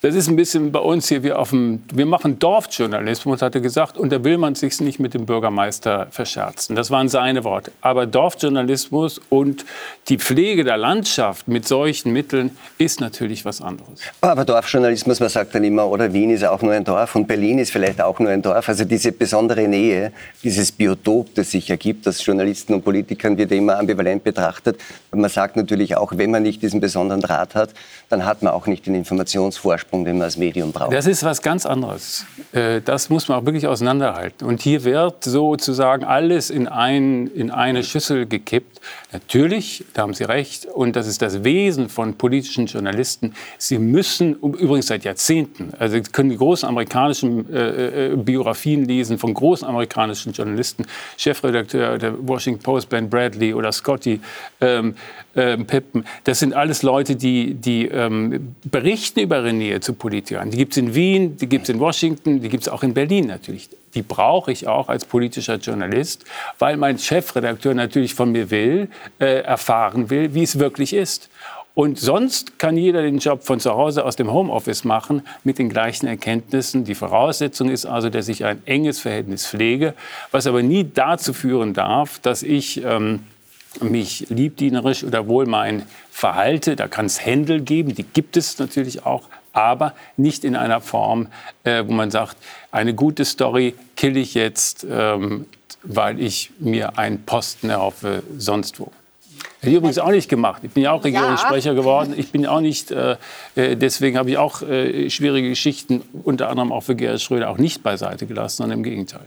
das 0.00 0.14
ist 0.14 0.28
ein 0.28 0.36
bisschen 0.36 0.70
bei 0.70 0.78
uns 0.78 1.08
hier 1.08 1.22
wie 1.24 1.32
auf 1.32 1.50
dem, 1.50 1.82
wir 1.92 2.06
machen 2.06 2.38
Dorfjournalismus, 2.38 3.42
hat 3.42 3.54
er 3.54 3.60
gesagt, 3.60 3.98
und 3.98 4.12
da 4.12 4.22
will 4.22 4.38
man 4.38 4.54
sich 4.54 4.80
nicht 4.80 5.00
mit 5.00 5.14
dem 5.14 5.26
Bürgermeister 5.26 6.06
verscherzen. 6.10 6.76
Das 6.76 6.90
waren 6.90 7.08
seine 7.08 7.42
Worte. 7.42 7.72
Aber 7.80 8.06
Dorfjournalismus 8.06 9.20
und 9.28 9.64
die 10.08 10.18
Pflege 10.18 10.62
der 10.62 10.76
Landschaft 10.76 11.48
mit 11.48 11.66
solchen 11.66 12.12
Mitteln 12.12 12.56
ist 12.78 13.00
natürlich 13.00 13.44
was 13.44 13.60
anderes. 13.60 14.00
Aber 14.20 14.44
Dorfjournalismus, 14.44 15.18
man 15.18 15.28
sagt 15.28 15.54
dann 15.54 15.64
immer, 15.64 15.88
oder 15.88 16.12
Wien 16.12 16.30
ist 16.30 16.44
auch 16.44 16.62
nur 16.62 16.72
ein 16.72 16.84
Dorf 16.84 17.16
und 17.16 17.26
Berlin 17.26 17.58
ist 17.58 17.72
vielleicht 17.72 18.00
auch 18.00 18.20
nur 18.20 18.30
ein 18.30 18.42
Dorf. 18.42 18.68
Also 18.68 18.84
diese 18.84 19.10
besondere 19.10 19.66
Nähe, 19.66 20.12
dieses 20.44 20.70
Biotop, 20.70 21.34
das 21.34 21.50
sich 21.50 21.68
ergibt, 21.70 22.06
das 22.06 22.24
Journalisten 22.24 22.74
und 22.74 22.84
Politikern 22.84 23.36
wird 23.36 23.50
immer 23.50 23.78
ambivalent 23.78 24.22
betrachtet. 24.22 24.80
Man 25.10 25.28
sagt 25.28 25.56
natürlich 25.56 25.96
auch, 25.96 26.12
wenn 26.14 26.30
man 26.30 26.44
nicht 26.44 26.62
diesen 26.62 26.80
besonderen 26.80 27.20
Draht 27.20 27.56
hat, 27.56 27.70
dann 28.08 28.24
hat 28.24 28.42
man 28.42 28.52
auch 28.52 28.66
nicht 28.66 28.86
den 28.86 28.94
Informationsvorsprung 28.94 29.87
Vorsprung, 29.88 30.04
den 30.04 30.18
man 30.18 30.24
als 30.24 30.36
Medium 30.36 30.72
braucht. 30.72 30.92
Das 30.92 31.06
ist 31.06 31.24
was 31.24 31.42
ganz 31.42 31.66
anderes. 31.66 32.26
Äh, 32.52 32.80
das 32.82 33.10
muss 33.10 33.28
man 33.28 33.38
auch 33.38 33.44
wirklich 33.44 33.66
auseinanderhalten. 33.66 34.46
Und 34.46 34.60
hier 34.60 34.84
wird 34.84 35.24
sozusagen 35.24 36.04
alles 36.04 36.50
in, 36.50 36.68
ein, 36.68 37.28
in 37.28 37.50
eine 37.50 37.82
Schüssel 37.82 38.26
gekippt. 38.26 38.80
Natürlich, 39.10 39.84
da 39.94 40.02
haben 40.02 40.12
Sie 40.12 40.24
recht, 40.24 40.66
und 40.66 40.94
das 40.94 41.06
ist 41.06 41.22
das 41.22 41.42
Wesen 41.42 41.88
von 41.88 42.18
politischen 42.18 42.66
Journalisten. 42.66 43.32
Sie 43.56 43.78
müssen, 43.78 44.34
übrigens 44.34 44.88
seit 44.88 45.04
Jahrzehnten, 45.04 45.72
also 45.78 45.96
Sie 45.96 46.02
können 46.02 46.28
die 46.28 46.36
großen 46.36 46.68
amerikanischen 46.68 47.50
äh, 47.50 48.12
äh, 48.12 48.16
Biografien 48.16 48.84
lesen 48.84 49.16
von 49.16 49.32
großen 49.32 49.66
amerikanischen 49.66 50.34
Journalisten, 50.34 50.84
Chefredakteur 51.16 51.96
der 51.96 52.28
Washington 52.28 52.62
Post, 52.62 52.90
Ben 52.90 53.08
Bradley 53.08 53.54
oder 53.54 53.72
Scotty 53.72 54.20
ähm, 54.60 54.94
äh, 55.34 55.56
Pippen. 55.56 56.04
Das 56.24 56.40
sind 56.40 56.52
alles 56.52 56.82
Leute, 56.82 57.16
die, 57.16 57.54
die 57.54 57.86
ähm, 57.86 58.54
berichten 58.64 59.20
über 59.20 59.40
Nähe 59.50 59.80
zu 59.80 59.94
Politikern. 59.94 60.50
Die 60.50 60.58
gibt 60.58 60.72
es 60.72 60.76
in 60.76 60.94
Wien, 60.94 61.38
die 61.38 61.48
gibt 61.48 61.64
es 61.64 61.70
in 61.70 61.80
Washington, 61.80 62.42
die 62.42 62.50
gibt 62.50 62.64
es 62.64 62.68
auch 62.68 62.82
in 62.82 62.92
Berlin 62.92 63.26
natürlich. 63.26 63.70
Die 63.94 64.02
brauche 64.02 64.52
ich 64.52 64.66
auch 64.66 64.88
als 64.88 65.04
politischer 65.04 65.56
Journalist, 65.56 66.24
weil 66.58 66.76
mein 66.76 66.98
Chefredakteur 66.98 67.74
natürlich 67.74 68.14
von 68.14 68.32
mir 68.32 68.50
will, 68.50 68.88
äh, 69.18 69.42
erfahren 69.42 70.10
will, 70.10 70.34
wie 70.34 70.42
es 70.42 70.58
wirklich 70.58 70.92
ist. 70.92 71.30
Und 71.78 71.96
sonst 71.96 72.58
kann 72.58 72.76
jeder 72.76 73.02
den 73.02 73.18
Job 73.18 73.44
von 73.44 73.60
zu 73.60 73.70
Hause 73.70 74.04
aus 74.04 74.16
dem 74.16 74.32
Homeoffice 74.32 74.82
machen 74.82 75.22
mit 75.44 75.60
den 75.60 75.68
gleichen 75.68 76.08
Erkenntnissen. 76.08 76.82
Die 76.82 76.96
Voraussetzung 76.96 77.70
ist 77.70 77.86
also, 77.86 78.10
dass 78.10 78.26
ich 78.26 78.44
ein 78.44 78.60
enges 78.66 78.98
Verhältnis 78.98 79.46
pflege, 79.46 79.94
was 80.32 80.48
aber 80.48 80.64
nie 80.64 80.90
dazu 80.92 81.32
führen 81.32 81.74
darf, 81.74 82.18
dass 82.18 82.42
ich 82.42 82.82
ähm, 82.82 83.20
mich 83.80 84.26
liebdienerisch 84.28 85.04
oder 85.04 85.28
wohl 85.28 85.46
mein 85.46 85.84
verhalte. 86.10 86.74
Da 86.74 86.88
kann 86.88 87.06
es 87.06 87.24
Händel 87.24 87.60
geben, 87.60 87.94
die 87.94 88.02
gibt 88.02 88.36
es 88.36 88.58
natürlich 88.58 89.06
auch, 89.06 89.22
aber 89.58 89.94
nicht 90.16 90.44
in 90.44 90.56
einer 90.56 90.80
Form, 90.80 91.28
äh, 91.64 91.84
wo 91.86 91.92
man 91.92 92.10
sagt, 92.10 92.36
eine 92.70 92.94
gute 92.94 93.24
Story 93.24 93.74
kill 93.96 94.16
ich 94.16 94.34
jetzt 94.34 94.86
ähm, 94.88 95.46
weil 95.82 96.20
ich 96.20 96.50
mir 96.58 96.98
einen 96.98 97.24
Posten 97.24 97.70
erhoffe 97.70 98.22
sonst 98.36 98.80
wo. 98.80 98.90
Hätte 99.60 99.70
ich 99.70 99.76
übrigens 99.76 99.98
auch 99.98 100.10
nicht 100.10 100.28
gemacht. 100.28 100.62
Ich 100.64 100.70
bin 100.70 100.84
ja 100.84 100.92
auch 100.92 101.02
Regierungssprecher 101.02 101.70
ja. 101.70 101.76
geworden. 101.76 102.14
Ich 102.16 102.30
bin 102.30 102.46
auch 102.46 102.60
nicht, 102.60 102.90
äh, 102.90 103.16
äh, 103.56 103.76
deswegen 103.76 104.16
habe 104.16 104.30
ich 104.30 104.38
auch 104.38 104.62
äh, 104.62 105.10
schwierige 105.10 105.48
Geschichten, 105.48 106.02
unter 106.24 106.48
anderem 106.48 106.72
auch 106.72 106.82
für 106.82 106.94
Gerhard 106.94 107.20
Schröder, 107.20 107.50
auch 107.50 107.58
nicht 107.58 107.82
beiseite 107.82 108.26
gelassen, 108.26 108.58
sondern 108.58 108.78
im 108.78 108.84
Gegenteil. 108.84 109.26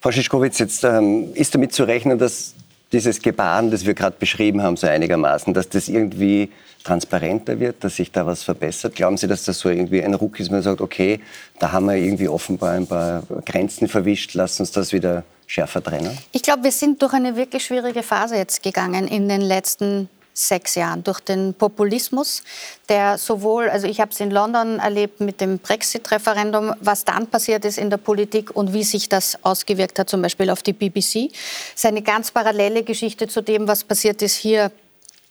Frau 0.00 0.12
Schischkowitz, 0.12 0.58
jetzt 0.58 0.84
ähm, 0.84 1.34
ist 1.34 1.54
damit 1.54 1.72
zu 1.72 1.84
rechnen, 1.84 2.18
dass 2.18 2.54
dieses 2.92 3.20
Gebaren, 3.20 3.70
das 3.70 3.84
wir 3.84 3.94
gerade 3.94 4.16
beschrieben 4.18 4.62
haben, 4.62 4.76
so 4.76 4.86
einigermaßen, 4.86 5.52
dass 5.54 5.68
das 5.68 5.88
irgendwie 5.88 6.50
transparenter 6.84 7.60
wird, 7.60 7.84
dass 7.84 7.96
sich 7.96 8.10
da 8.12 8.26
was 8.26 8.42
verbessert? 8.42 8.94
Glauben 8.94 9.16
Sie, 9.16 9.26
dass 9.26 9.44
das 9.44 9.58
so 9.58 9.68
irgendwie 9.68 10.02
ein 10.02 10.14
Ruck 10.14 10.40
ist, 10.40 10.50
man 10.50 10.62
sagt, 10.62 10.80
okay, 10.80 11.20
da 11.58 11.72
haben 11.72 11.86
wir 11.86 11.96
irgendwie 11.96 12.28
offenbar 12.28 12.72
ein 12.72 12.86
paar 12.86 13.22
Grenzen 13.44 13.88
verwischt, 13.88 14.34
lass 14.34 14.58
uns 14.60 14.70
das 14.70 14.92
wieder 14.92 15.24
schärfer 15.46 15.82
trennen? 15.82 16.16
Ich 16.32 16.42
glaube, 16.42 16.64
wir 16.64 16.72
sind 16.72 17.02
durch 17.02 17.12
eine 17.12 17.36
wirklich 17.36 17.64
schwierige 17.64 18.02
Phase 18.02 18.36
jetzt 18.36 18.62
gegangen 18.62 19.08
in 19.08 19.28
den 19.28 19.40
letzten 19.40 20.08
sechs 20.38 20.74
Jahren 20.74 21.02
durch 21.04 21.20
den 21.20 21.54
Populismus, 21.54 22.42
der 22.88 23.18
sowohl, 23.18 23.68
also 23.68 23.86
ich 23.86 24.00
habe 24.00 24.12
es 24.12 24.20
in 24.20 24.30
London 24.30 24.78
erlebt 24.78 25.20
mit 25.20 25.40
dem 25.40 25.58
Brexit-Referendum, 25.58 26.74
was 26.80 27.04
dann 27.04 27.26
passiert 27.26 27.64
ist 27.64 27.78
in 27.78 27.90
der 27.90 27.96
Politik 27.96 28.54
und 28.54 28.72
wie 28.72 28.84
sich 28.84 29.08
das 29.08 29.42
ausgewirkt 29.44 29.98
hat, 29.98 30.08
zum 30.08 30.22
Beispiel 30.22 30.50
auf 30.50 30.62
die 30.62 30.72
BBC. 30.72 31.30
Es 31.32 31.76
ist 31.76 31.86
eine 31.86 32.02
ganz 32.02 32.30
parallele 32.30 32.82
Geschichte 32.82 33.28
zu 33.28 33.42
dem, 33.42 33.66
was 33.66 33.84
passiert 33.84 34.22
ist 34.22 34.36
hier 34.36 34.70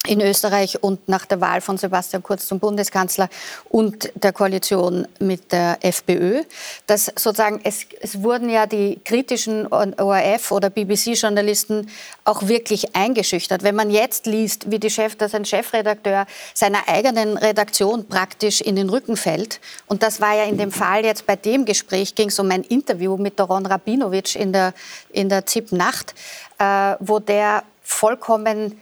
in 0.06 0.22
Österreich 0.22 0.82
und 0.84 1.10
nach 1.10 1.26
der 1.26 1.42
Wahl 1.42 1.62
von 1.62 1.78
Sebastian 1.78 2.24
Kurz 2.24 2.48
zum 2.48 2.60
Bundeskanzler 2.60 3.30
und 3.70 4.12
der 4.16 4.32
Koalition 4.32 5.08
mit 5.20 5.52
der 5.52 5.80
FPÖ, 5.82 6.44
dass 6.86 7.06
sozusagen 7.06 7.60
es, 7.64 7.86
es 8.00 8.22
wurden 8.22 8.50
ja 8.50 8.66
die 8.66 9.00
kritischen 9.04 9.68
ORF 9.68 10.52
oder 10.52 10.70
BBC-Journalisten 10.70 11.90
auch 12.24 12.48
wirklich 12.48 12.96
eingeschüchtert. 12.96 13.64
Wenn 13.64 13.76
man 13.76 13.90
jetzt 13.90 14.28
liest, 14.28 14.72
wie 14.72 14.80
die 14.80 14.90
Chef, 14.90 15.16
dass 15.16 15.34
ein 15.34 15.46
Chefredakteur 15.46 16.26
seiner 16.54 16.88
eigenen 16.88 17.38
Redaktion 17.38 18.08
praktisch 18.08 18.62
in 18.62 18.76
den 18.76 18.90
Rücken 18.90 19.18
fällt, 19.18 19.60
und 19.88 20.04
das 20.04 20.22
war 20.22 20.36
ja 20.36 20.44
in 20.44 20.58
dem 20.58 20.72
Fall 20.72 21.04
jetzt 21.04 21.26
bei 21.26 21.36
dem 21.36 21.66
Gespräch, 21.66 22.16
ging 22.16 22.30
es 22.30 22.40
um 22.40 22.50
ein 22.52 22.64
Interview 22.64 23.18
mit 23.18 23.40
Doron 23.40 23.66
Rabinovic 23.66 24.36
in 24.36 24.54
der, 24.54 24.74
in 25.12 25.28
der 25.28 25.46
ZIP-Nacht, 25.46 26.14
äh, 26.60 26.96
wo 27.00 27.20
der 27.20 27.64
vollkommen 27.84 28.80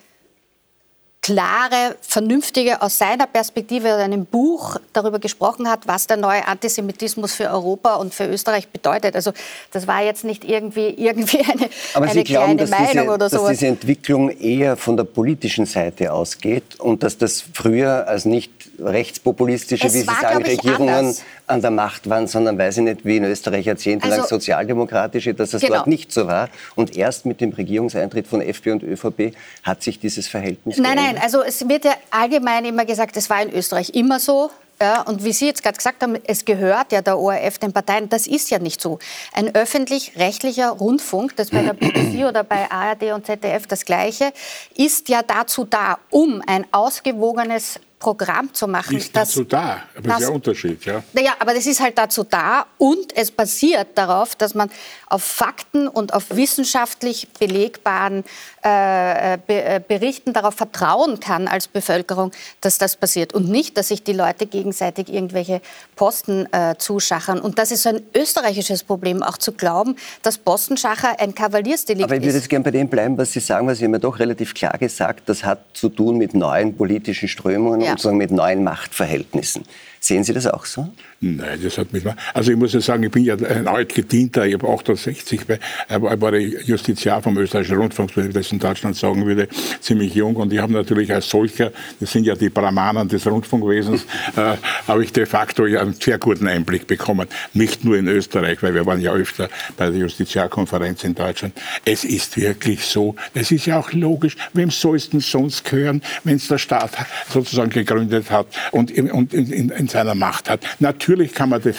klare, 1.25 1.95
vernünftige, 2.01 2.83
aus 2.83 2.99
seiner 2.99 3.25
Perspektive 3.25 3.87
in 3.87 3.95
einem 3.95 4.25
Buch 4.27 4.77
darüber 4.93 5.17
gesprochen 5.17 5.67
hat, 5.67 5.87
was 5.87 6.05
der 6.05 6.17
neue 6.17 6.47
Antisemitismus 6.47 7.33
für 7.33 7.49
Europa 7.49 7.95
und 7.95 8.13
für 8.13 8.27
Österreich 8.27 8.67
bedeutet. 8.67 9.15
Also 9.15 9.31
das 9.71 9.87
war 9.87 10.03
jetzt 10.03 10.23
nicht 10.23 10.43
irgendwie, 10.43 10.89
irgendwie 10.89 11.39
eine, 11.39 11.67
Aber 11.95 12.05
eine 12.05 12.23
glauben, 12.23 12.57
kleine 12.57 12.69
Meinung 12.69 12.91
diese, 12.91 13.11
oder 13.11 13.29
so. 13.31 13.37
Dass 13.37 13.49
diese 13.49 13.67
Entwicklung 13.67 14.29
eher 14.29 14.77
von 14.77 14.97
der 14.97 15.05
politischen 15.05 15.65
Seite 15.65 16.13
ausgeht 16.13 16.79
und 16.79 17.01
dass 17.01 17.17
das 17.17 17.43
früher 17.53 18.07
als 18.07 18.25
nicht 18.25 18.51
rechtspopulistische, 18.79 19.87
Es 19.87 19.95
wie 19.95 20.01
Sie 20.01 20.07
war, 20.07 20.21
sagen, 20.21 20.45
ich, 20.45 20.59
Regierungen 20.59 20.89
anders. 20.89 21.23
An 21.47 21.61
der 21.61 21.71
Macht 21.71 22.09
waren, 22.09 22.27
sondern 22.27 22.57
weiß 22.57 22.77
ich 22.77 22.83
nicht, 22.83 23.05
wie 23.05 23.17
in 23.17 23.23
Österreich 23.23 23.65
jahrzehntelang 23.65 24.19
Also- 24.21 24.35
sozialdemokratische, 24.35 25.33
dass 25.33 25.51
das 25.51 25.61
Genau. 25.61 25.75
dort 25.75 25.87
nicht 25.87 26.11
so 26.11 26.27
war. 26.27 26.49
Und 26.75 26.95
erst 26.97 27.25
mit 27.25 27.41
dem 27.41 27.51
Regierungseintritt 27.51 28.27
von 28.27 28.41
FPÖ 28.41 28.71
und 28.73 28.83
ÖVP 28.83 29.33
hat 29.63 29.83
sich 29.83 29.99
dieses 29.99 30.27
Verhältnis 30.27 30.77
Nein, 30.77 30.95
geändert. 30.95 31.13
nein, 31.15 31.23
also 31.23 31.43
es 31.43 31.67
wird 31.67 31.85
ja 31.85 31.93
allgemein 32.09 32.65
immer 32.65 32.85
gesagt, 32.85 33.15
es 33.17 33.29
war 33.29 33.41
in 33.41 33.53
Österreich 33.53 33.91
immer 33.93 34.19
so. 34.19 34.49
Ja, 34.81 35.03
und 35.03 35.23
wie 35.23 35.31
Sie 35.31 35.45
jetzt 35.45 35.63
gerade 35.63 35.77
gesagt 35.77 36.03
haben, 36.03 36.17
es 36.25 36.43
gehört 36.43 36.91
ja 36.91 37.01
der 37.01 37.17
ORF 37.17 37.59
den 37.59 37.71
Parteien. 37.71 38.09
Das 38.09 38.27
ist 38.27 38.49
ja 38.49 38.59
nicht 38.59 38.81
so. 38.81 38.99
Ein 39.31 39.55
öffentlich-rechtlicher 39.55 40.69
Rundfunk, 40.71 41.33
das 41.37 41.49
bei 41.49 41.61
der 41.61 41.71
BBC 41.79 42.25
oder 42.27 42.43
bei 42.43 42.69
ARD 42.69 43.13
und 43.13 43.25
ZDF 43.25 43.67
das 43.67 43.85
Gleiche, 43.85 44.33
ist 44.75 45.07
ja 45.07 45.21
dazu 45.25 45.63
da, 45.63 45.97
um 46.09 46.41
ein 46.45 46.65
ausgewogenes 46.73 47.79
Programm 47.99 48.53
zu 48.53 48.67
machen. 48.67 48.97
Ist 48.97 49.15
dazu 49.15 49.43
da, 49.43 49.83
aber 49.95 50.09
das 50.09 50.17
ist 50.17 50.21
ja 50.21 50.27
ein 50.27 50.33
Unterschied, 50.35 50.85
ja. 50.85 51.03
Naja, 51.13 51.31
aber 51.39 51.53
das 51.53 51.65
ist 51.65 51.79
halt 51.81 51.97
dazu 51.97 52.23
da 52.23 52.65
und 52.77 53.15
es 53.15 53.31
basiert 53.31 53.87
darauf, 53.95 54.35
dass 54.35 54.53
man 54.53 54.69
auf 55.07 55.23
Fakten 55.23 55.87
und 55.87 56.13
auf 56.13 56.35
wissenschaftlich 56.35 57.27
belegbaren 57.39 58.23
äh, 58.61 59.37
Be 59.47 59.63
äh, 59.63 59.81
Berichten 59.87 60.33
darauf 60.33 60.55
vertrauen 60.55 61.19
kann 61.19 61.47
als 61.47 61.67
Bevölkerung, 61.67 62.31
dass 62.61 62.77
das 62.77 62.95
passiert 62.95 63.33
und 63.33 63.49
nicht, 63.49 63.77
dass 63.77 63.87
sich 63.87 64.03
die 64.03 64.13
Leute 64.13 64.45
gegenseitig 64.45 65.11
irgendwelche 65.11 65.61
Posten 65.95 66.51
äh, 66.51 66.75
zuschachern. 66.77 67.39
Und 67.39 67.59
das 67.59 67.71
ist 67.71 67.83
so 67.83 67.89
ein 67.89 68.01
österreichisches 68.13 68.83
Problem, 68.83 69.23
auch 69.23 69.37
zu 69.37 69.53
glauben, 69.53 69.95
dass 70.21 70.37
Postenschacher 70.37 71.19
ein 71.19 71.33
Kavaliersdelikt 71.33 72.05
Aber 72.05 72.15
ich 72.15 72.21
würde 72.21 72.29
ist. 72.29 72.35
jetzt 72.35 72.49
gerne 72.49 72.63
bei 72.63 72.71
dem 72.71 72.89
bleiben, 72.89 73.17
was 73.17 73.31
Sie 73.31 73.39
sagen, 73.39 73.67
weil 73.67 73.75
Sie 73.75 73.85
haben 73.85 73.93
ja 73.93 73.99
doch 73.99 74.19
relativ 74.19 74.53
klar 74.53 74.77
gesagt, 74.77 75.29
das 75.29 75.43
hat 75.43 75.59
zu 75.73 75.89
tun 75.89 76.17
mit 76.17 76.33
neuen 76.33 76.75
politischen 76.75 77.27
Strömungen 77.27 77.84
Ja. 77.85 77.91
sozusagen 77.91 78.17
mit 78.17 78.31
neuen 78.31 78.63
Machtverhältnissen. 78.63 79.63
Sehen 79.99 80.23
Sie 80.23 80.33
das 80.33 80.45
auch 80.47 80.65
so? 80.65 80.89
Nein, 81.27 81.59
das 81.63 81.79
hat 81.79 81.91
mich. 81.91 82.03
Also 82.35 82.51
ich 82.51 82.57
muss 82.57 82.73
ja 82.73 82.81
sagen, 82.81 83.01
ich 83.01 83.09
bin 83.09 83.23
ja 83.23 83.35
ein 83.35 83.67
altgedienter, 83.67 84.45
ich 84.45 84.53
habe 84.53 84.69
68, 84.69 85.47
bei, 85.47 85.59
ich 85.89 86.21
war 86.21 86.35
Justiziar 86.35 87.19
vom 87.19 87.35
österreichischen 87.39 87.77
Rundfunk, 87.77 88.15
wenn 88.15 88.27
ich 88.27 88.33
das 88.33 88.51
in 88.51 88.59
Deutschland 88.59 88.95
sagen 88.95 89.25
würde, 89.25 89.47
ziemlich 89.79 90.13
jung. 90.13 90.35
Und 90.35 90.53
ich 90.53 90.59
habe 90.59 90.71
natürlich 90.71 91.11
als 91.11 91.27
solcher, 91.27 91.71
das 91.99 92.11
sind 92.11 92.27
ja 92.27 92.35
die 92.35 92.49
Brahmanen 92.49 93.07
des 93.07 93.25
Rundfunkwesens, 93.25 94.05
äh, 94.35 94.57
habe 94.87 95.03
ich 95.03 95.13
de 95.13 95.25
facto 95.25 95.63
einen 95.63 95.93
sehr 95.93 96.19
guten 96.19 96.47
Einblick 96.47 96.85
bekommen. 96.85 97.27
Nicht 97.53 97.83
nur 97.83 97.97
in 97.97 98.07
Österreich, 98.07 98.61
weil 98.61 98.75
wir 98.75 98.85
waren 98.85 99.01
ja 99.01 99.11
öfter 99.11 99.49
bei 99.77 99.89
der 99.89 99.99
Justiziarkonferenz 100.01 101.03
in 101.05 101.15
Deutschland. 101.15 101.55
Es 101.85 102.03
ist 102.03 102.37
wirklich 102.37 102.85
so, 102.85 103.15
das 103.33 103.49
ist 103.49 103.65
ja 103.65 103.79
auch 103.79 103.91
logisch, 103.93 104.37
wem 104.53 104.69
soll 104.69 104.97
es 104.97 105.09
denn 105.09 105.21
sonst 105.21 105.65
gehören, 105.65 106.03
wenn 106.23 106.35
es 106.35 106.47
der 106.47 106.59
Staat 106.59 106.91
sozusagen 107.27 107.71
gegründet 107.71 108.29
hat 108.29 108.45
und 108.71 108.91
in, 108.91 109.07
in, 109.07 109.69
in 109.71 109.87
seiner 109.87 110.13
Macht 110.13 110.51
hat. 110.51 110.63
Natürlich 110.79 111.14
kann 111.33 111.49
man 111.49 111.61
das 111.61 111.75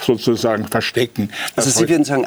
sozusagen 0.00 0.66
verstecken. 0.66 1.30
Also 1.54 1.70
Sie 1.70 1.88
würden 1.88 2.04
sagen, 2.04 2.26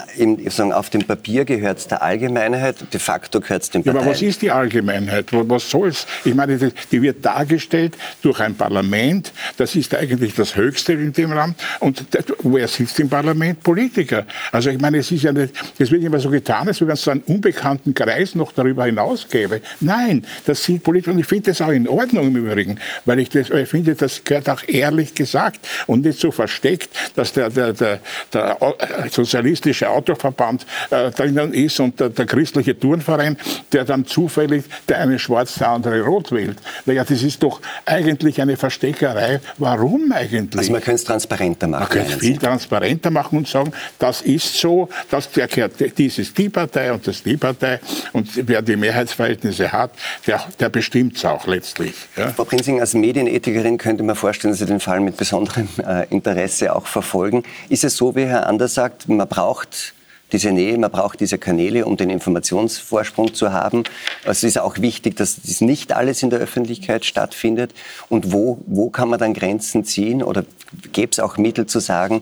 sagen 0.50 0.74
auf 0.74 0.90
dem 0.90 1.04
Papier 1.04 1.46
gehört 1.46 1.80
es 1.80 1.88
der 1.88 2.02
Allgemeinheit, 2.02 2.76
de 2.94 3.00
facto 3.00 3.40
gehört 3.40 3.64
es 3.64 3.70
den 3.70 3.82
Ja, 3.84 3.92
Parteien. 3.94 4.04
aber 4.08 4.16
was 4.16 4.22
ist 4.22 4.42
die 4.42 4.52
Allgemeinheit? 4.52 5.32
Wa- 5.34 5.44
Was 5.48 5.70
soll's? 5.70 6.06
Ich 6.26 6.34
meine, 6.36 6.58
die 6.92 7.02
wird 7.02 7.24
dargestellt 7.26 7.96
durch 8.22 8.40
ein 8.40 8.56
Parlament. 8.56 9.32
Das 9.58 9.76
ist 9.76 9.94
eigentlich 9.96 10.36
das 10.36 10.56
Höchste 10.56 10.94
in 10.94 11.14
dem 11.14 11.32
Rahmen. 11.32 11.56
Und 11.80 12.04
wer 12.44 12.68
sitzt 12.68 13.00
im 13.00 13.10
Parlament? 13.10 13.64
Politiker. 13.64 14.26
Also 14.52 14.70
ich 14.70 14.80
meine, 14.80 14.98
es 14.98 15.12
ist 15.12 15.24
ja 15.24 15.32
nicht, 15.32 15.54
es 15.78 15.92
wird 15.92 16.04
immer 16.04 16.20
so 16.20 16.30
getan, 16.30 16.68
als 16.68 16.82
wenn 16.82 16.90
es 16.90 17.02
so 17.04 17.12
einen 17.12 17.22
unbekannten 17.22 17.94
Kreis 17.94 18.36
noch 18.36 18.52
darüber 18.52 18.86
hinaus 18.86 19.28
gäbe. 19.30 19.62
Nein, 19.80 20.26
das 20.46 20.64
sind 20.64 20.84
Politiker. 20.84 21.12
Und 21.12 21.20
ich 21.20 21.26
finde 21.26 21.52
das 21.52 21.62
auch 21.62 21.70
in 21.70 21.88
Ordnung 21.88 22.28
im 22.28 22.36
Übrigen, 22.36 22.80
weil 23.06 23.20
ich, 23.20 23.30
das, 23.30 23.50
weil 23.50 23.64
ich 23.64 23.70
finde, 23.70 23.96
das 23.96 24.24
gehört 24.24 24.50
auch 24.50 24.62
ehrlich 24.68 25.16
gesagt 25.16 25.60
und 25.88 26.06
nicht 26.06 26.20
so 26.20 26.32
versteckt, 26.40 26.90
dass 27.16 27.34
der, 27.34 27.50
der, 27.50 27.74
der, 27.74 28.00
der 28.32 28.58
äh, 28.62 29.10
sozialistische 29.10 29.90
Autoverband 29.90 30.66
äh, 30.90 31.12
drinnen 31.12 31.54
ist 31.54 31.82
und 31.82 32.00
der, 32.00 32.10
der 32.10 32.26
christliche 32.26 32.80
Turnverein, 32.80 33.36
der 33.74 33.84
dann 33.84 34.06
zufällig 34.06 34.64
der 34.88 35.00
eine 35.00 35.20
schwarz, 35.20 35.56
der 35.56 35.68
andere 35.70 36.02
rot 36.02 36.32
wählt. 36.32 36.58
Naja, 36.86 37.04
das 37.04 37.24
ist 37.24 37.44
doch 37.44 37.60
eigentlich 37.86 38.42
eine 38.42 38.56
Versteckerei. 38.56 39.42
Warum 39.58 40.14
eigentlich? 40.14 40.60
Also 40.60 40.72
man 40.72 40.82
könnte 40.82 41.02
es 41.02 41.04
transparenter 41.04 41.68
machen. 41.68 41.82
Man 41.82 41.90
könnte 41.90 42.20
viel 42.20 42.38
transparenter 42.38 43.12
machen 43.12 43.40
und 43.40 43.48
sagen, 43.48 43.74
das 43.98 44.22
ist 44.22 44.56
so, 44.56 44.88
das 45.12 45.30
gehört, 45.34 45.74
dies 45.98 46.20
ist 46.20 46.38
die 46.38 46.48
Partei 46.48 46.94
und 46.94 47.06
das 47.06 47.18
ist 47.18 47.26
die 47.26 47.36
Partei. 47.36 47.82
Und 48.14 48.30
wer 48.48 48.62
die 48.62 48.78
Mehrheitsverhältnisse 48.78 49.74
hat, 49.74 49.92
der, 50.26 50.42
der 50.58 50.70
bestimmt 50.70 51.18
es 51.18 51.26
auch 51.26 51.46
letztlich. 51.48 51.96
Ja? 52.16 52.30
Frau 52.30 52.46
Prinzing, 52.46 52.80
als 52.80 52.94
Medienethikerin 52.94 53.78
könnte 53.78 54.04
man 54.04 54.16
vorstellen, 54.16 54.54
dass 54.54 54.60
Sie 54.60 54.66
den 54.66 54.80
Fall 54.80 55.02
mit 55.02 55.18
besonderem 55.18 55.68
äh, 55.86 56.08
Interesse 56.10 56.29
auch 56.74 56.88
verfolgen. 56.88 57.44
Ist 57.70 57.84
es 57.84 57.96
so, 57.96 58.16
wie 58.16 58.26
Herr 58.26 58.48
Anders 58.48 58.74
sagt, 58.74 59.08
man 59.08 59.28
braucht 59.28 59.94
diese 60.32 60.52
Nähe, 60.52 60.78
man 60.78 60.92
braucht 60.92 61.20
diese 61.20 61.38
Kanäle, 61.38 61.86
um 61.86 61.98
den 61.98 62.10
Informationsvorsprung 62.10 63.34
zu 63.34 63.52
haben. 63.52 63.84
Es 64.26 64.44
ist 64.44 64.60
auch 64.60 64.78
wichtig, 64.78 65.16
dass 65.16 65.42
das 65.42 65.62
nicht 65.62 65.92
alles 65.94 66.22
in 66.22 66.30
der 66.30 66.40
Öffentlichkeit 66.40 67.06
stattfindet. 67.06 67.74
Und 68.10 68.32
wo, 68.32 68.60
wo 68.68 68.90
kann 68.90 69.10
man 69.10 69.20
dann 69.20 69.34
Grenzen 69.34 69.86
ziehen? 69.86 70.22
Oder 70.22 70.46
gäbe 70.92 71.12
es 71.12 71.20
auch 71.20 71.38
Mittel 71.38 71.66
zu 71.66 71.80
sagen, 71.80 72.22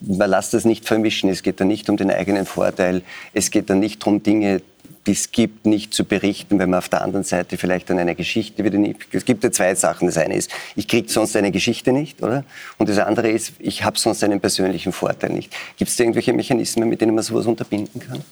man 0.00 0.28
lässt 0.28 0.52
das 0.52 0.64
nicht 0.64 0.86
vermischen. 0.86 1.30
Es 1.30 1.42
geht 1.42 1.60
da 1.60 1.64
nicht 1.64 1.88
um 1.88 1.96
den 1.96 2.10
eigenen 2.10 2.44
Vorteil. 2.44 3.02
Es 3.32 3.50
geht 3.50 3.70
da 3.70 3.74
nicht 3.74 4.02
darum, 4.02 4.22
Dinge 4.22 4.60
es 5.06 5.30
gibt, 5.30 5.66
nicht 5.66 5.94
zu 5.94 6.04
berichten, 6.04 6.58
wenn 6.58 6.70
man 6.70 6.78
auf 6.78 6.88
der 6.88 7.02
anderen 7.02 7.24
Seite 7.24 7.56
vielleicht 7.56 7.90
an 7.90 7.98
einer 7.98 8.14
Geschichte 8.14 8.64
wieder 8.64 8.78
nicht. 8.78 9.08
Es 9.12 9.24
gibt 9.24 9.44
ja 9.44 9.50
zwei 9.50 9.74
Sachen. 9.74 10.06
Das 10.06 10.18
eine 10.18 10.34
ist, 10.36 10.50
ich 10.74 10.88
kriege 10.88 11.08
sonst 11.10 11.36
eine 11.36 11.50
Geschichte 11.50 11.92
nicht, 11.92 12.22
oder? 12.22 12.44
Und 12.78 12.88
das 12.88 12.98
andere 12.98 13.28
ist, 13.28 13.52
ich 13.58 13.84
habe 13.84 13.98
sonst 13.98 14.22
einen 14.24 14.40
persönlichen 14.40 14.92
Vorteil 14.92 15.30
nicht. 15.30 15.52
Gibt 15.76 15.90
es 15.90 15.98
irgendwelche 15.98 16.32
Mechanismen, 16.32 16.88
mit 16.88 17.00
denen 17.00 17.14
man 17.14 17.24
sowas 17.24 17.46
unterbinden 17.46 18.00
kann? 18.00 18.22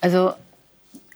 Also 0.00 0.34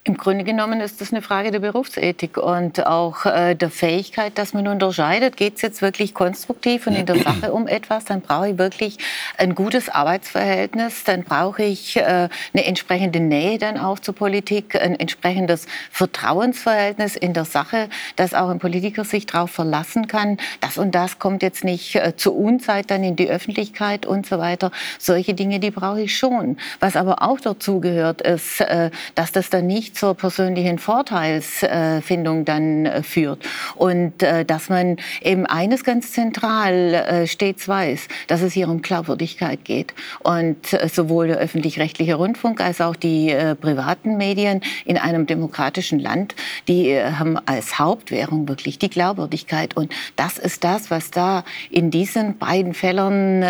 Im 0.04 0.16
Grunde 0.16 0.44
genommen 0.44 0.80
ist 0.80 1.02
das 1.02 1.12
eine 1.12 1.20
Frage 1.20 1.50
der 1.50 1.58
Berufsethik 1.58 2.38
und 2.38 2.86
auch 2.86 3.26
äh, 3.26 3.54
der 3.54 3.68
Fähigkeit, 3.68 4.38
dass 4.38 4.54
man 4.54 4.66
unterscheidet, 4.66 5.36
geht 5.36 5.56
es 5.56 5.62
jetzt 5.62 5.82
wirklich 5.82 6.14
konstruktiv 6.14 6.86
und 6.86 6.94
in 6.94 7.04
der 7.04 7.16
Sache 7.16 7.52
um 7.52 7.66
etwas, 7.68 8.06
dann 8.06 8.22
brauche 8.22 8.48
ich 8.48 8.56
wirklich 8.56 8.96
ein 9.36 9.54
gutes 9.54 9.90
Arbeitsverhältnis, 9.90 11.04
dann 11.04 11.22
brauche 11.22 11.64
ich 11.64 11.98
äh, 11.98 12.30
eine 12.54 12.64
entsprechende 12.64 13.20
Nähe 13.20 13.58
dann 13.58 13.76
auch 13.76 13.98
zur 13.98 14.14
Politik, 14.14 14.74
ein 14.74 14.98
entsprechendes 14.98 15.66
Vertrauensverhältnis 15.90 17.14
in 17.14 17.34
der 17.34 17.44
Sache, 17.44 17.90
dass 18.16 18.32
auch 18.32 18.48
ein 18.48 18.58
Politiker 18.58 19.04
sich 19.04 19.26
darauf 19.26 19.50
verlassen 19.50 20.06
kann, 20.06 20.38
das 20.62 20.78
und 20.78 20.94
das 20.94 21.18
kommt 21.18 21.42
jetzt 21.42 21.62
nicht 21.62 21.96
äh, 21.96 22.16
zur 22.16 22.36
Unzeit 22.36 22.90
dann 22.90 23.04
in 23.04 23.16
die 23.16 23.28
Öffentlichkeit 23.28 24.06
und 24.06 24.24
so 24.24 24.38
weiter. 24.38 24.72
Solche 24.98 25.34
Dinge, 25.34 25.60
die 25.60 25.70
brauche 25.70 26.00
ich 26.00 26.16
schon. 26.16 26.56
Was 26.78 26.96
aber 26.96 27.20
auch 27.20 27.38
dazu 27.38 27.80
gehört, 27.80 28.22
ist, 28.22 28.62
äh, 28.62 28.90
dass 29.14 29.30
das 29.30 29.50
dann 29.50 29.66
nicht 29.66 29.89
zur 29.94 30.14
persönlichen 30.14 30.78
Vorteilsfindung 30.78 32.44
dann 32.44 32.86
äh, 32.86 33.02
führt. 33.02 33.44
Und 33.76 34.22
äh, 34.22 34.44
dass 34.44 34.68
man 34.68 34.96
eben 35.22 35.46
eines 35.46 35.84
ganz 35.84 36.12
zentral 36.12 36.94
äh, 36.94 37.26
stets 37.26 37.68
weiß, 37.68 38.08
dass 38.26 38.42
es 38.42 38.52
hier 38.52 38.68
um 38.68 38.82
Glaubwürdigkeit 38.82 39.64
geht. 39.64 39.94
Und 40.20 40.66
sowohl 40.92 41.28
der 41.28 41.38
öffentlich-rechtliche 41.38 42.14
Rundfunk 42.14 42.60
als 42.60 42.80
auch 42.80 42.96
die 42.96 43.34
privaten 43.60 44.16
Medien 44.16 44.60
in 44.84 44.98
einem 44.98 45.26
demokratischen 45.26 45.98
Land, 45.98 46.34
die 46.68 46.96
haben 46.98 47.38
als 47.46 47.78
Hauptwährung 47.78 48.48
wirklich 48.48 48.78
die 48.78 48.90
Glaubwürdigkeit. 48.90 49.76
Und 49.76 49.92
das 50.16 50.38
ist 50.38 50.64
das, 50.64 50.90
was 50.90 51.10
da 51.10 51.44
in 51.70 51.90
diesen 51.90 52.38
beiden 52.38 52.74
Fällen 52.74 53.42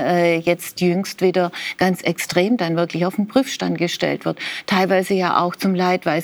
jetzt 0.43 0.81
jüngst 0.81 1.23
wieder 1.23 1.53
ganz 1.79 2.03
extrem 2.03 2.57
dann 2.57 2.77
wirklich 2.77 3.07
auf 3.07 3.17
den 3.17 3.27
Prüfstand 3.27 3.79
gestellt 3.79 4.25
wird. 4.25 4.39
Teilweise 4.67 5.15
ja 5.15 5.41
auch 5.41 5.57
zum 5.57 5.75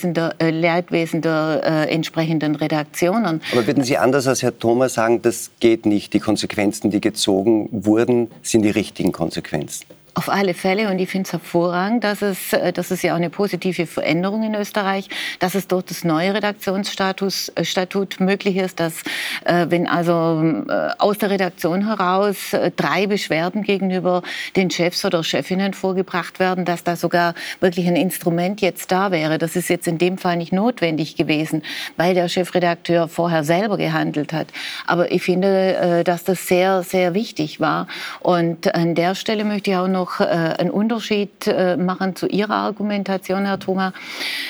Leidweisen 0.07 0.15
der 0.15 0.35
äh, 0.41 0.51
Leidwesen 0.51 1.23
der 1.23 1.61
äh, 1.65 1.95
entsprechenden 1.95 2.55
Redaktionen. 2.57 3.41
Aber 3.53 3.67
würden 3.67 3.85
Sie 3.85 3.97
anders 3.97 4.27
als 4.27 4.43
Herr 4.43 4.59
Thomas 4.59 4.95
sagen, 4.95 5.23
das 5.23 5.51
geht 5.61 5.87
nicht? 5.87 6.13
Die 6.13 6.21
Konsequenzen, 6.21 6.91
die 6.91 7.01
gezogen 7.01 7.69
wurden, 7.73 8.31
sind 8.43 8.63
die 8.63 8.71
richtigen 8.71 9.13
Konsequenzen? 9.13 9.87
Auf 10.19 10.31
alle 10.31 10.55
Fälle 10.55 10.89
und 10.91 10.99
ich 10.99 11.11
finde 11.11 11.27
es 11.27 11.33
hervorragend, 11.35 12.03
dass 12.03 12.23
es, 12.23 12.55
äh, 12.55 12.73
das 12.73 12.91
ist 12.91 13.03
ja 13.03 13.13
auch 13.13 13.19
eine 13.19 13.29
positive 13.29 13.87
Veränderung 13.87 14.45
in 14.45 14.55
Österreich, 14.55 15.11
dass 15.41 15.55
es 15.55 15.69
durch 15.69 15.85
das 15.85 16.05
neue 16.05 16.33
Redaktionsstatut 16.33 18.21
äh, 18.21 18.25
möglich 18.25 18.57
ist, 18.57 18.81
dass 18.81 19.03
äh, 19.45 19.67
wenn 19.69 19.87
also 19.87 20.65
aus 20.99 21.19
der 21.19 21.29
Redaktion 21.29 21.87
heraus 21.87 22.57
drei 22.77 23.07
Beschwerden 23.07 23.63
gegenüber 23.63 24.23
den 24.57 24.71
Chefs 24.71 25.05
oder 25.05 25.23
Chefinnen 25.23 25.75
vorgebracht 25.75 26.41
werden, 26.41 26.65
dass 26.65 26.83
da 26.83 26.97
sogar 26.97 27.35
wirklich 27.61 27.87
ein 27.87 27.97
Instrument 27.97 28.63
jetzt 28.63 28.91
da 28.91 29.11
wäre. 29.11 29.37
Das 29.37 29.55
ist 29.55 29.69
jetzt 29.69 29.87
in 29.87 29.99
dem 29.99 30.17
Fall 30.17 30.39
nicht 30.39 30.53
notwendig 30.53 31.17
gewesen, 31.17 31.63
weil 31.99 32.15
der 32.15 32.29
Chefredakteur 32.29 33.09
vorher 33.09 33.45
selber 33.45 33.77
gehandelt 33.77 34.33
hat. 34.33 34.49
Aber 34.87 35.13
ich 35.13 35.23
finde, 35.23 36.03
dass 36.05 36.25
das 36.25 36.47
sehr, 36.47 36.83
sehr 36.83 37.13
wichtig 37.13 37.61
war. 37.61 37.87
Und 38.21 38.75
an 38.75 38.95
der 38.95 39.15
Stelle 39.15 39.45
möchte 39.45 39.71
ich 39.71 39.77
auch 39.77 39.89
noch 39.89 40.06
noch 40.07 40.21
äh, 40.21 40.25
einen 40.25 40.71
Unterschied 40.71 41.47
äh, 41.47 41.77
machen 41.77 42.15
zu 42.15 42.27
Ihrer 42.27 42.55
Argumentation, 42.55 43.45
Herr 43.45 43.59
Thoma. 43.59 43.93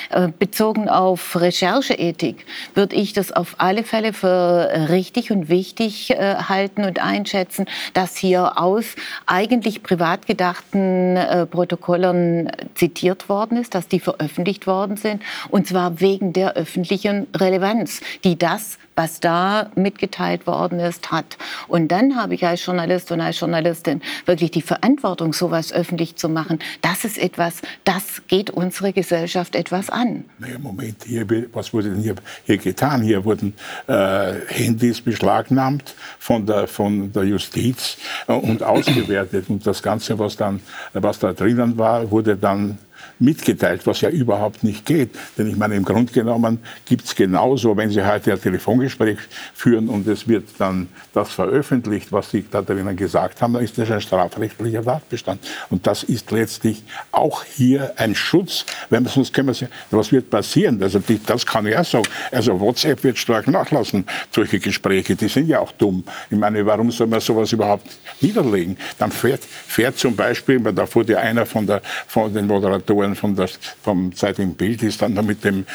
Äh, 0.09 0.29
bezogen 0.37 0.87
auf 0.87 1.35
Rechercheethik 1.39 2.45
würde 2.75 2.95
ich 2.95 3.13
das 3.13 3.31
auf 3.31 3.55
alle 3.57 3.83
Fälle 3.83 4.13
für 4.13 4.87
richtig 4.89 5.31
und 5.31 5.49
wichtig 5.49 6.09
halten 6.09 6.83
und 6.83 7.01
einschätzen, 7.01 7.65
dass 7.93 8.15
hier 8.15 8.59
aus 8.59 8.95
eigentlich 9.25 9.83
privat 9.83 10.27
gedachten 10.27 11.17
Protokollen 11.49 12.51
zitiert 12.75 13.29
worden 13.29 13.57
ist, 13.57 13.75
dass 13.75 13.87
die 13.87 13.99
veröffentlicht 13.99 14.67
worden 14.67 14.97
sind, 14.97 15.21
und 15.49 15.67
zwar 15.67 15.99
wegen 15.99 16.33
der 16.33 16.53
öffentlichen 16.53 17.27
Relevanz, 17.35 18.01
die 18.23 18.37
das 18.37 18.77
was 18.97 19.19
da 19.19 19.69
mitgeteilt 19.75 20.47
worden 20.47 20.79
ist, 20.79 21.11
hat. 21.11 21.37
Und 21.67 21.89
dann 21.89 22.15
habe 22.15 22.33
ich 22.33 22.45
als 22.45 22.65
Journalist 22.65 23.11
und 23.11 23.21
als 23.21 23.39
Journalistin 23.39 24.01
wirklich 24.25 24.49
die 24.51 24.63
Verantwortung, 24.63 25.33
sowas 25.33 25.71
öffentlich 25.71 26.15
zu 26.15 26.29
machen. 26.29 26.59
Das 26.81 27.05
ist 27.05 27.19
etwas, 27.19 27.61
das 27.83 28.23
geht 28.27 28.49
unsere 28.49 28.93
Gesellschaft 28.93 29.55
etwas 29.55 29.91
an. 29.91 30.25
Naja, 30.39 30.57
Moment, 30.59 31.03
hier, 31.05 31.27
was 31.53 31.73
wurde 31.73 31.91
denn 31.91 32.01
hier, 32.01 32.15
hier 32.45 32.57
getan? 32.57 33.03
Hier 33.03 33.23
wurden 33.23 33.53
äh, 33.85 34.33
Handys 34.47 34.99
beschlagnahmt 35.01 35.93
von 36.17 36.47
der, 36.47 36.67
von 36.67 37.13
der 37.13 37.23
Justiz 37.23 37.97
äh, 38.27 38.33
und 38.33 38.63
ausgewertet. 38.63 39.45
Und 39.49 39.65
das 39.67 39.83
Ganze, 39.83 40.17
was, 40.17 40.37
dann, 40.37 40.59
was 40.93 41.19
da 41.19 41.33
drinnen 41.33 41.77
war, 41.77 42.09
wurde 42.09 42.35
dann 42.35 42.79
mitgeteilt, 43.19 43.85
was 43.85 44.01
ja 44.01 44.09
überhaupt 44.09 44.63
nicht 44.63 44.85
geht. 44.85 45.09
Denn 45.37 45.47
ich 45.47 45.55
meine, 45.55 45.75
im 45.75 45.85
Grunde 45.85 46.11
genommen 46.11 46.59
gibt 46.85 47.05
es 47.05 47.15
genauso, 47.15 47.75
wenn 47.75 47.89
Sie 47.89 48.05
heute 48.05 48.33
ein 48.33 48.41
Telefongespräch 48.41 49.17
führen 49.53 49.89
und 49.89 50.07
es 50.07 50.27
wird 50.27 50.49
dann 50.57 50.87
das 51.13 51.31
veröffentlicht, 51.31 52.11
was 52.11 52.31
Sie 52.31 52.45
da 52.49 52.61
drinnen 52.61 52.95
gesagt 52.95 53.41
haben, 53.41 53.53
dann 53.53 53.63
ist 53.63 53.77
das 53.77 53.91
ein 53.91 54.01
strafrechtlicher 54.01 54.83
Tatbestand. 54.83 55.41
Und 55.69 55.85
das 55.87 56.03
ist 56.03 56.31
letztlich 56.31 56.83
auch 57.11 57.43
hier 57.43 57.93
ein 57.97 58.15
Schutz, 58.15 58.65
wenn 58.89 59.03
man 59.03 59.11
sonst 59.11 59.33
können 59.33 59.47
wir 59.47 59.53
sagen, 59.53 59.71
was 59.91 60.11
wird 60.11 60.29
passieren? 60.29 60.81
Also 60.81 60.99
die, 60.99 61.19
das 61.23 61.45
kann 61.45 61.65
ich 61.65 61.77
auch 61.77 61.85
sagen. 61.85 62.05
Also 62.31 62.59
WhatsApp 62.59 63.03
wird 63.03 63.17
stark 63.17 63.47
nachlassen, 63.47 64.05
solche 64.31 64.59
Gespräche, 64.59 65.15
die 65.15 65.27
sind 65.27 65.47
ja 65.47 65.59
auch 65.59 65.71
dumm. 65.71 66.03
Ich 66.29 66.37
meine, 66.37 66.65
warum 66.65 66.91
soll 66.91 67.07
man 67.07 67.19
sowas 67.19 67.51
überhaupt 67.51 67.87
niederlegen? 68.21 68.77
Dann 68.97 69.11
fährt, 69.11 69.43
fährt 69.43 69.97
zum 69.97 70.15
Beispiel, 70.15 70.59
da 70.59 70.93
wurde 70.93 71.13
ja 71.13 71.19
einer 71.19 71.45
von, 71.45 71.65
der, 71.65 71.81
von 72.07 72.33
den 72.33 72.47
Moderatoren 72.47 73.06
Moderatoren 73.07 73.15
von 73.15 73.35
der, 73.35 73.49
vom 73.83 74.15
Zeitigen 74.15 74.55
Bild 74.55 74.83
ist 74.83 75.01
dann 75.01 75.13
mit 75.25 75.43
dem, 75.43 75.65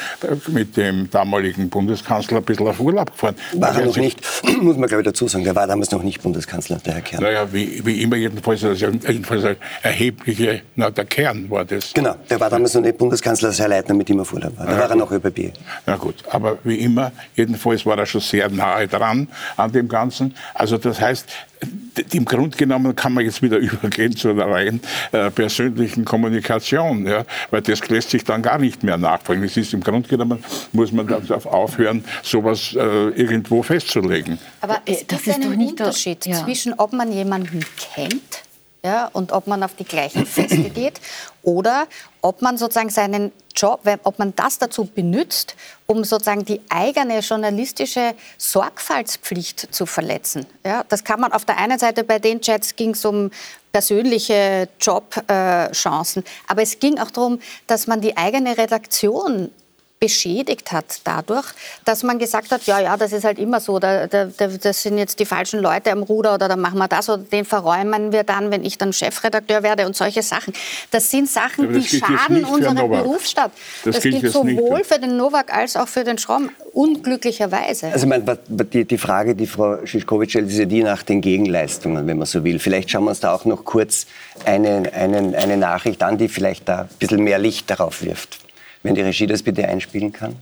mit 0.47 0.77
dem 0.77 1.09
damaligen 1.09 1.69
Bundeskanzler 1.69 2.37
ein 2.37 2.43
bisschen 2.43 2.67
auf 2.67 2.79
Urlaub 2.79 3.11
gefahren. 3.11 3.35
War 3.53 3.77
er 3.77 3.85
noch 3.85 3.97
nicht, 3.97 4.19
muss 4.61 4.77
man 4.77 4.87
glaube 4.87 5.01
ich 5.01 5.05
dazu 5.05 5.27
sagen, 5.27 5.43
der 5.43 5.55
war 5.55 5.67
damals 5.67 5.91
noch 5.91 6.03
nicht 6.03 6.21
Bundeskanzler, 6.21 6.77
der 6.85 6.95
Herr 6.95 7.01
Kern. 7.01 7.23
Naja, 7.23 7.51
wie, 7.51 7.85
wie 7.85 8.01
immer 8.01 8.15
jedenfalls, 8.15 8.63
also 8.63 8.85
jedenfalls 8.85 9.43
ein 9.43 9.55
erhebliche, 9.81 10.61
na, 10.75 10.89
der 10.89 11.05
Kern 11.05 11.49
war 11.49 11.65
das. 11.65 11.93
Genau, 11.93 12.15
der 12.29 12.39
war 12.39 12.49
damals 12.49 12.73
noch 12.73 12.81
nicht 12.81 12.97
Bundeskanzler, 12.97 13.49
als 13.49 13.59
Herr 13.59 13.69
Leitner 13.69 13.95
mit 13.95 14.09
ihm 14.09 14.19
auf 14.19 14.33
Urlaub 14.33 14.57
war. 14.57 14.65
Da 14.65 14.73
ja, 14.73 14.79
war 14.79 14.89
er 14.89 14.95
noch 14.95 15.11
ÖBB. 15.11 15.53
Na 15.85 15.95
gut, 15.95 16.15
aber 16.29 16.57
wie 16.63 16.75
immer, 16.75 17.11
jedenfalls 17.35 17.85
war 17.85 17.97
er 17.97 18.05
schon 18.05 18.21
sehr 18.21 18.49
nahe 18.49 18.87
dran 18.87 19.27
an 19.57 19.71
dem 19.71 19.87
Ganzen. 19.87 20.35
Also 20.53 20.77
das 20.77 20.99
heißt, 20.99 21.27
im 22.11 22.25
Grunde 22.25 22.57
genommen 22.57 22.95
kann 22.95 23.13
man 23.13 23.25
jetzt 23.25 23.41
wieder 23.41 23.57
übergehen 23.59 24.15
zu 24.15 24.29
einer 24.29 24.45
rein 24.45 24.81
äh, 25.11 25.29
persönlichen 25.31 26.05
Kommunikation, 26.05 27.05
ja, 27.05 27.25
weil 27.51 27.61
das 27.61 27.87
lässt 27.89 28.11
sich 28.11 28.23
dann 28.23 28.41
gar 28.41 28.57
nicht 28.57 28.83
mehr 28.83 28.97
nachfolgen. 28.97 29.43
Es 29.43 29.57
ist 29.57 29.73
im 29.73 29.81
Grunde 29.81 30.07
genommen, 30.07 30.43
muss 30.71 30.91
man 30.91 31.07
darauf 31.07 31.45
aufhören, 31.45 32.03
sowas 32.21 32.75
äh, 32.75 33.09
irgendwo 33.09 33.63
festzulegen. 33.63 34.39
Aber 34.61 34.81
es 34.85 35.01
äh, 35.01 35.05
das 35.07 35.27
ist 35.27 35.35
einen 35.35 35.51
doch 35.51 35.57
nicht 35.57 35.71
Unterschied 35.71 36.25
ja. 36.25 36.43
zwischen, 36.43 36.73
ob 36.73 36.93
man 36.93 37.11
jemanden 37.11 37.65
kennt 37.95 38.43
ja, 38.85 39.09
und 39.13 39.31
ob 39.31 39.47
man 39.47 39.63
auf 39.63 39.75
die 39.75 39.85
gleichen 39.85 40.25
Feste 40.25 40.69
geht 40.69 40.99
oder 41.41 41.87
ob 42.21 42.41
man 42.41 42.57
sozusagen 42.57 42.89
seinen 42.89 43.31
Job, 43.55 43.81
ob 44.03 44.19
man 44.19 44.35
das 44.35 44.59
dazu 44.59 44.85
benutzt, 44.85 45.55
um 45.85 46.03
sozusagen 46.03 46.43
die 46.43 46.59
eigene 46.69 47.19
journalistische 47.19 48.13
Sorgfaltspflicht 48.37 49.73
zu 49.73 49.85
verletzen. 49.85 50.45
Ja, 50.65 50.83
das 50.89 51.03
kann 51.03 51.21
man 51.21 51.31
auf 51.31 51.45
der 51.45 51.57
einen 51.57 51.79
Seite 51.79 52.03
bei 52.03 52.19
den 52.19 52.41
Chats 52.41 52.75
ging 52.75 52.91
es 52.91 53.05
um 53.05 53.31
persönliche 53.71 54.67
Jobchancen, 54.79 56.23
äh, 56.23 56.27
aber 56.47 56.61
es 56.61 56.79
ging 56.79 56.99
auch 56.99 57.09
darum, 57.09 57.39
dass 57.67 57.87
man 57.87 58.01
die 58.01 58.17
eigene 58.17 58.57
Redaktion 58.57 59.49
beschädigt 60.03 60.73
hat 60.73 60.99
dadurch, 61.05 61.45
dass 61.85 62.03
man 62.03 62.19
gesagt 62.19 62.51
hat, 62.51 62.63
ja, 62.65 62.77
ja, 62.81 62.97
das 62.97 63.13
ist 63.13 63.23
halt 63.23 63.39
immer 63.39 63.61
so, 63.61 63.79
da, 63.79 64.05
da, 64.05 64.25
das 64.25 64.83
sind 64.83 64.97
jetzt 64.97 65.17
die 65.17 65.25
falschen 65.25 65.61
Leute 65.61 65.93
am 65.93 66.03
Ruder 66.03 66.33
oder 66.33 66.49
dann 66.49 66.59
machen 66.59 66.77
wir 66.77 66.89
das 66.89 67.09
oder 67.09 67.23
den 67.23 67.45
verräumen 67.45 68.11
wir 68.11 68.25
dann, 68.25 68.51
wenn 68.51 68.65
ich 68.65 68.77
dann 68.77 68.91
Chefredakteur 68.91 69.63
werde 69.63 69.85
und 69.85 69.95
solche 69.95 70.21
Sachen. 70.21 70.53
Das 70.91 71.09
sind 71.09 71.29
Sachen, 71.29 71.73
das 71.73 71.85
die 71.85 71.99
schaden 71.99 72.43
unserer 72.43 72.85
Berufsstadt. 72.85 73.51
Das, 73.85 73.95
das 73.95 74.03
gilt 74.03 74.29
sowohl 74.29 74.83
für 74.83 74.99
den 74.99 75.15
Novak 75.15 75.55
als 75.55 75.77
auch 75.77 75.87
für 75.87 76.03
den 76.03 76.17
Schramm, 76.17 76.49
unglücklicherweise. 76.73 77.87
Also 77.87 78.05
mein, 78.05 78.25
die, 78.49 78.83
die 78.83 78.97
Frage, 78.97 79.35
die 79.35 79.47
Frau 79.47 79.85
Schischkowitsch 79.85 80.31
stellt, 80.31 80.49
ist 80.49 80.57
ja 80.57 80.65
die 80.65 80.83
nach 80.83 81.03
den 81.03 81.21
Gegenleistungen, 81.21 82.07
wenn 82.07 82.17
man 82.17 82.27
so 82.27 82.43
will. 82.43 82.59
Vielleicht 82.59 82.91
schauen 82.91 83.05
wir 83.05 83.11
uns 83.11 83.21
da 83.21 83.33
auch 83.33 83.45
noch 83.45 83.63
kurz 83.63 84.05
eine, 84.43 84.91
eine, 84.93 85.37
eine 85.37 85.55
Nachricht 85.55 86.03
an, 86.03 86.17
die 86.17 86.27
vielleicht 86.27 86.67
da 86.67 86.81
ein 86.81 86.89
bisschen 86.99 87.23
mehr 87.23 87.39
Licht 87.39 87.69
darauf 87.69 88.03
wirft. 88.03 88.42
Wenn 88.83 88.95
die 88.95 89.01
Regie 89.01 89.27
das 89.27 89.41
bitte 89.41 89.67
einspielen 89.67 90.11
kann. 90.11 90.35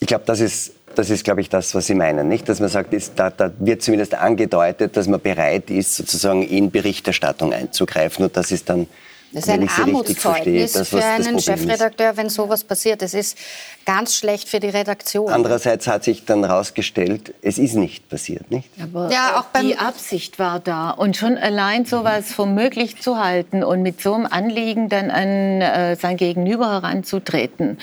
Ich 0.00 0.06
glaube, 0.06 0.24
das 0.26 0.40
ist, 0.40 0.72
das 0.94 1.10
ist, 1.10 1.24
glaube 1.24 1.42
ich, 1.42 1.48
das, 1.48 1.74
was 1.74 1.86
Sie 1.86 1.94
meinen, 1.94 2.26
nicht? 2.26 2.48
Dass 2.48 2.58
man 2.58 2.70
sagt, 2.70 2.92
ist, 2.94 3.12
da, 3.16 3.30
da, 3.30 3.52
wird 3.58 3.82
zumindest 3.82 4.14
angedeutet, 4.14 4.96
dass 4.96 5.06
man 5.06 5.20
bereit 5.20 5.70
ist, 5.70 5.94
sozusagen 5.94 6.42
in 6.42 6.70
Berichterstattung 6.70 7.52
einzugreifen. 7.52 8.24
Und 8.24 8.36
das 8.36 8.50
ist 8.50 8.68
dann 8.68 8.86
Das 9.32 9.44
ist 9.44 9.50
ein 9.50 9.68
Armutszeugnis 9.68 10.72
das, 10.72 10.88
für 10.88 11.04
einen 11.04 11.38
Chefredakteur, 11.38 12.16
wenn 12.16 12.28
sowas 12.30 12.64
passiert. 12.64 13.02
Es 13.02 13.14
ist 13.14 13.38
ganz 13.90 14.14
schlecht 14.14 14.48
für 14.48 14.60
die 14.60 14.68
Redaktion. 14.68 15.32
Andererseits 15.32 15.88
hat 15.88 16.04
sich 16.04 16.24
dann 16.24 16.44
herausgestellt, 16.44 17.34
es 17.42 17.58
ist 17.58 17.74
nicht 17.74 18.08
passiert, 18.08 18.48
nicht? 18.48 18.68
Aber 18.80 19.10
ja, 19.10 19.40
auch 19.40 19.60
die 19.60 19.78
Absicht 19.78 20.38
war 20.38 20.60
da. 20.60 20.90
Und 20.90 21.16
schon 21.16 21.36
allein 21.36 21.86
sowas 21.86 22.32
für 22.32 22.46
möglich 22.46 23.02
zu 23.02 23.18
halten 23.18 23.64
und 23.64 23.82
mit 23.82 24.00
so 24.00 24.14
einem 24.14 24.26
Anliegen 24.26 24.88
dann 24.88 25.10
an 25.10 25.60
äh, 25.60 25.96
sein 25.96 26.16
Gegenüber 26.16 26.70
heranzutreten, 26.70 27.78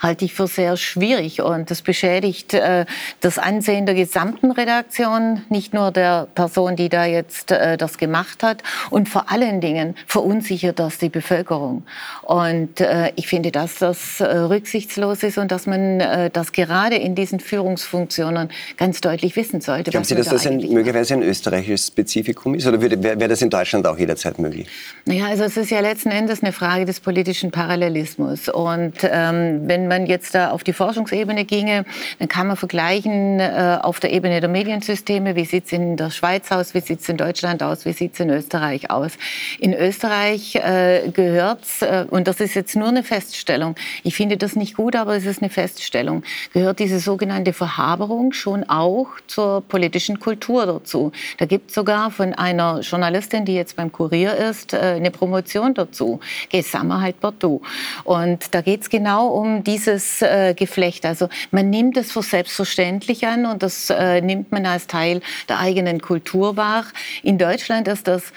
halte 0.00 0.24
ich 0.24 0.34
für 0.34 0.48
sehr 0.48 0.76
schwierig. 0.76 1.42
Und 1.42 1.70
das 1.70 1.82
beschädigt 1.82 2.54
äh, 2.54 2.84
das 3.20 3.38
Ansehen 3.38 3.86
der 3.86 3.94
gesamten 3.94 4.50
Redaktion, 4.50 5.42
nicht 5.48 5.74
nur 5.74 5.92
der 5.92 6.26
Person, 6.34 6.74
die 6.74 6.88
da 6.88 7.04
jetzt 7.04 7.52
äh, 7.52 7.76
das 7.76 7.98
gemacht 7.98 8.42
hat. 8.42 8.64
Und 8.90 9.08
vor 9.08 9.30
allen 9.30 9.60
Dingen 9.60 9.94
verunsichert 10.08 10.80
das 10.80 10.98
die 10.98 11.08
Bevölkerung. 11.08 11.84
Und 12.22 12.80
äh, 12.80 13.12
ich 13.14 13.28
finde, 13.28 13.52
dass 13.52 13.76
das 13.76 14.18
äh, 14.18 14.24
rücksichtslos 14.24 15.22
ist 15.22 15.38
und 15.38 15.51
dass 15.52 15.66
man 15.66 16.00
äh, 16.00 16.30
das 16.30 16.52
gerade 16.52 16.96
in 16.96 17.14
diesen 17.14 17.38
Führungsfunktionen 17.38 18.48
ganz 18.78 19.02
deutlich 19.02 19.36
wissen 19.36 19.60
sollte. 19.60 19.90
Glauben 19.90 20.04
Sie, 20.04 20.14
dass 20.14 20.26
da 20.26 20.32
das 20.32 20.46
ein, 20.46 20.56
möglicherweise 20.56 21.12
ein 21.12 21.22
österreichisches 21.22 21.88
Spezifikum 21.88 22.54
ist 22.54 22.66
oder 22.66 22.80
wäre 22.80 23.02
wär 23.02 23.28
das 23.28 23.42
in 23.42 23.50
Deutschland 23.50 23.86
auch 23.86 23.98
jederzeit 23.98 24.38
möglich? 24.38 24.66
Naja, 25.04 25.26
also 25.26 25.44
es 25.44 25.56
ist 25.58 25.70
ja 25.70 25.80
letzten 25.80 26.10
Endes 26.10 26.42
eine 26.42 26.52
Frage 26.52 26.86
des 26.86 27.00
politischen 27.00 27.50
Parallelismus. 27.50 28.48
Und 28.48 28.94
ähm, 29.02 29.62
wenn 29.66 29.88
man 29.88 30.06
jetzt 30.06 30.34
da 30.34 30.50
auf 30.50 30.64
die 30.64 30.72
Forschungsebene 30.72 31.44
ginge, 31.44 31.84
dann 32.18 32.28
kann 32.28 32.46
man 32.46 32.56
vergleichen 32.56 33.40
äh, 33.40 33.78
auf 33.82 34.00
der 34.00 34.12
Ebene 34.12 34.40
der 34.40 34.48
Mediensysteme, 34.48 35.36
wie 35.36 35.44
sieht 35.44 35.66
es 35.66 35.72
in 35.72 35.98
der 35.98 36.10
Schweiz 36.10 36.50
aus, 36.50 36.72
wie 36.72 36.80
sieht 36.80 37.00
es 37.00 37.08
in 37.10 37.18
Deutschland 37.18 37.62
aus, 37.62 37.84
wie 37.84 37.92
sieht 37.92 38.14
es 38.14 38.20
in 38.20 38.30
Österreich 38.30 38.90
aus. 38.90 39.12
In 39.58 39.74
Österreich 39.74 40.54
äh, 40.54 41.10
gehört, 41.12 41.60
äh, 41.82 42.04
und 42.08 42.26
das 42.26 42.40
ist 42.40 42.54
jetzt 42.54 42.74
nur 42.74 42.88
eine 42.88 43.02
Feststellung, 43.02 43.76
ich 44.02 44.14
finde 44.14 44.38
das 44.38 44.56
nicht 44.56 44.76
gut, 44.76 44.96
aber 44.96 45.16
es 45.16 45.26
ist 45.26 45.31
eine 45.40 45.50
Feststellung, 45.50 46.22
gehört 46.52 46.78
diese 46.78 47.00
sogenannte 47.00 47.52
Verhaberung 47.52 48.32
schon 48.32 48.64
auch 48.64 49.08
zur 49.26 49.62
politischen 49.62 50.20
Kultur 50.20 50.66
dazu. 50.66 51.12
Da 51.38 51.46
gibt 51.46 51.70
es 51.70 51.74
sogar 51.74 52.10
von 52.10 52.34
einer 52.34 52.80
Journalistin, 52.80 53.44
die 53.44 53.54
jetzt 53.54 53.76
beim 53.76 53.92
Kurier 53.92 54.34
ist, 54.34 54.72
äh, 54.74 54.94
eine 54.96 55.10
Promotion 55.10 55.74
dazu, 55.74 56.20
Gesammerheit 56.50 57.20
Bordeaux. 57.20 57.62
Und 58.04 58.54
da 58.54 58.60
geht 58.60 58.82
es 58.82 58.90
genau 58.90 59.28
um 59.28 59.64
dieses 59.64 60.22
äh, 60.22 60.54
Geflecht. 60.54 61.06
Also 61.06 61.28
man 61.50 61.70
nimmt 61.70 61.96
es 61.96 62.12
für 62.12 62.22
selbstverständlich 62.22 63.26
an 63.26 63.46
und 63.46 63.62
das 63.62 63.90
äh, 63.90 64.20
nimmt 64.20 64.52
man 64.52 64.66
als 64.66 64.86
Teil 64.86 65.20
der 65.48 65.58
eigenen 65.58 66.00
Kultur 66.00 66.56
wahr. 66.56 66.84
In 67.22 67.38
Deutschland 67.38 67.88
ist 67.88 68.08
das 68.08 68.32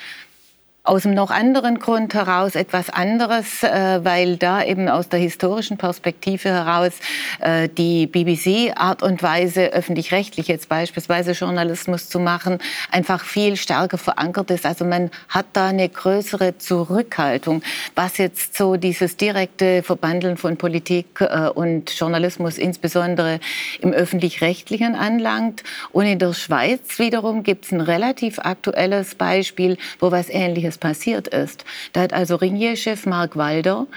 aus 0.86 1.06
einem 1.06 1.16
noch 1.16 1.32
anderen 1.32 1.80
Grund 1.80 2.14
heraus 2.14 2.56
etwas 2.56 2.92
anderes, 2.92 3.64
äh, 3.64 4.00
weil 4.04 4.38
da 4.38 4.64
eben 4.64 4.88
aus 4.88 5.10
der 5.10 5.20
historischen 5.20 5.78
Perspektive 5.78 6.50
heraus 6.50 6.94
äh, 7.40 7.68
die 7.68 8.06
BBC 8.06 8.72
Art 8.76 9.02
und 9.02 9.24
Weise, 9.24 9.74
öffentlich-rechtlich 9.74 10.48
jetzt 10.48 10.70
beispielsweise 10.70 11.32
Journalismus 11.32 12.08
zu 12.08 12.20
machen, 12.20 12.60
einfach 12.92 13.24
viel 13.24 13.58
stärker 13.58 13.98
verankert 13.98 14.52
ist. 14.52 14.66
Also 14.66 14.86
man 14.86 15.10
hat 15.28 15.48
da 15.54 15.68
eine 15.68 15.90
größere 15.90 16.60
Zurückhaltung, 16.60 17.64
was 17.96 18.20
jetzt 18.20 18.56
so 18.56 18.76
dieses 18.76 19.18
direkte 19.18 19.82
Verbandeln 19.82 20.38
von 20.38 20.56
Politik 20.58 21.20
äh, 21.20 21.50
und 21.50 21.90
Journalismus 21.98 22.60
insbesondere 22.60 23.40
im 23.82 23.92
öffentlich-rechtlichen 23.92 24.94
anlangt. 24.94 25.64
Und 25.92 26.06
in 26.06 26.20
der 26.20 26.34
Schweiz 26.34 27.00
wiederum 27.00 27.42
gibt 27.42 27.66
es 27.66 27.72
ein 27.72 27.82
relativ 27.82 28.38
aktuelles 28.38 29.16
Beispiel, 29.16 29.78
wo 30.00 30.12
was 30.12 30.30
Ähnliches 30.30 30.75
Ähnliches 30.76 30.78
passiert 30.78 31.28
ist. 31.28 31.66
Da 31.94 32.02
hat 32.02 32.14
also 32.14 32.36
Ringier-Chef 32.36 33.06
Mark 33.06 33.36
Walder 33.36 33.88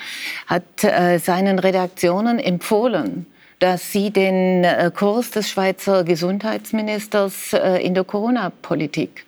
hat 0.47 0.85
äh, 0.85 1.19
seinen 1.19 1.59
Redaktionen 1.59 2.39
empfohlen, 2.39 3.27
dass 3.59 3.93
sie 3.93 4.11
den 4.11 4.65
äh, 4.65 4.91
Kurs 4.95 5.31
des 5.31 5.49
Schweizer 5.49 6.05
Gesundheitsministers 6.05 7.53
äh, 7.53 7.85
in 7.85 7.95
der 7.95 8.05
Corona-Politik 8.05 9.25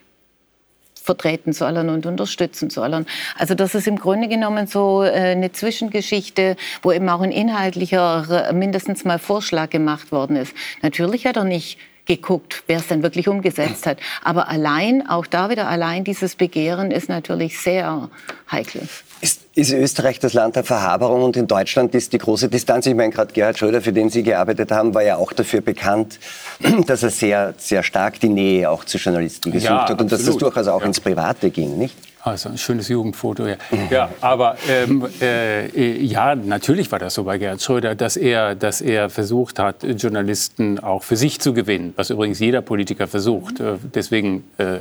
vertreten 1.03 1.53
sollen 1.53 1.89
und 1.89 2.07
unterstützen 2.07 2.69
sollen. 2.71 3.07
Also 3.39 3.55
das 3.55 3.75
ist 3.75 3.89
im 3.89 3.97
Grunde 3.97 4.29
genommen 4.29 4.67
so 4.67 5.03
äh, 5.03 5.33
eine 5.33 5.51
Zwischengeschichte, 5.51 6.57
wo 6.83 6.93
eben 6.93 7.09
auch 7.09 7.23
ein 7.23 7.33
inhaltlicher 7.33 8.53
mindestens 8.53 9.05
mal 9.05 9.19
Vorschlag 9.19 9.71
gemacht 9.71 10.13
worden 10.13 10.37
ist. 10.37 10.55
Natürlich 10.83 11.27
hat 11.27 11.37
er 11.37 11.45
nicht 11.45 11.79
geguckt, 12.17 12.65
wer 12.67 12.79
es 12.79 12.89
denn 12.89 13.05
wirklich 13.05 13.29
umgesetzt 13.29 13.87
hat. 13.87 13.99
Aber 14.25 14.49
allein, 14.49 15.09
auch 15.09 15.27
da 15.27 15.49
wieder 15.49 15.69
allein 15.69 16.03
dieses 16.03 16.35
Begehren 16.35 16.91
ist 16.91 17.09
natürlich 17.09 17.61
sehr 17.61 18.11
heikel. 18.51 18.83
Ist, 19.21 19.43
ist, 19.55 19.73
Österreich 19.73 20.19
das 20.19 20.33
Land 20.33 20.57
der 20.57 20.65
Verhaberung 20.65 21.23
und 21.23 21.37
in 21.37 21.47
Deutschland 21.47 21.95
ist 21.95 22.13
die 22.13 22.19
große 22.19 22.49
Distanz. 22.49 22.87
Ich 22.87 22.97
meine, 22.97 23.13
gerade 23.13 23.33
Gerhard 23.33 23.59
Schröder, 23.59 23.81
für 23.81 23.93
den 23.93 24.11
Sie 24.11 24.25
gearbeitet 24.25 24.73
haben, 24.73 24.93
war 24.93 25.05
ja 25.05 25.17
auch 25.17 25.33
dafür 25.33 25.61
bekannt, 25.61 26.19
dass 26.87 27.05
er 27.05 27.11
sehr, 27.11 27.55
sehr 27.59 27.85
stark 27.85 28.19
die 28.19 28.29
Nähe 28.29 28.69
auch 28.69 28.85
zu 28.85 28.99
Journalisten 28.99 29.53
gesucht 29.53 29.71
ja, 29.71 29.89
hat 29.89 30.01
und 30.01 30.11
dass 30.11 30.25
das 30.25 30.37
durchaus 30.37 30.67
auch 30.67 30.81
ja. 30.81 30.87
ins 30.87 30.99
Private 30.99 31.51
ging, 31.51 31.79
nicht? 31.79 31.95
Also 32.23 32.51
ein 32.51 32.59
schönes 32.59 32.89
Jugendfoto, 32.89 33.47
ja. 33.47 33.57
ja 33.91 34.11
aber 34.21 34.57
ähm, 34.69 35.07
äh, 35.23 36.05
ja, 36.05 36.35
natürlich 36.35 36.93
war 36.93 36.99
das 36.99 37.15
so 37.15 37.25
bei 37.25 37.39
Gerhard 37.39 37.63
Schröder, 37.63 37.95
dass 37.95 38.19
er, 38.19 38.55
dass 38.55 38.83
er 38.83 39.09
versucht 39.09 39.59
hat, 39.59 39.85
Journalisten 39.85 40.79
auch 40.79 41.03
für 41.03 41.17
sich 41.17 41.41
zu 41.41 41.55
gewinnen, 41.55 41.95
was 41.97 42.11
übrigens 42.11 42.39
jeder 42.39 42.61
Politiker 42.61 43.07
versucht. 43.07 43.61
Äh, 43.61 43.77
deswegen, 43.95 44.45
äh, 44.59 44.81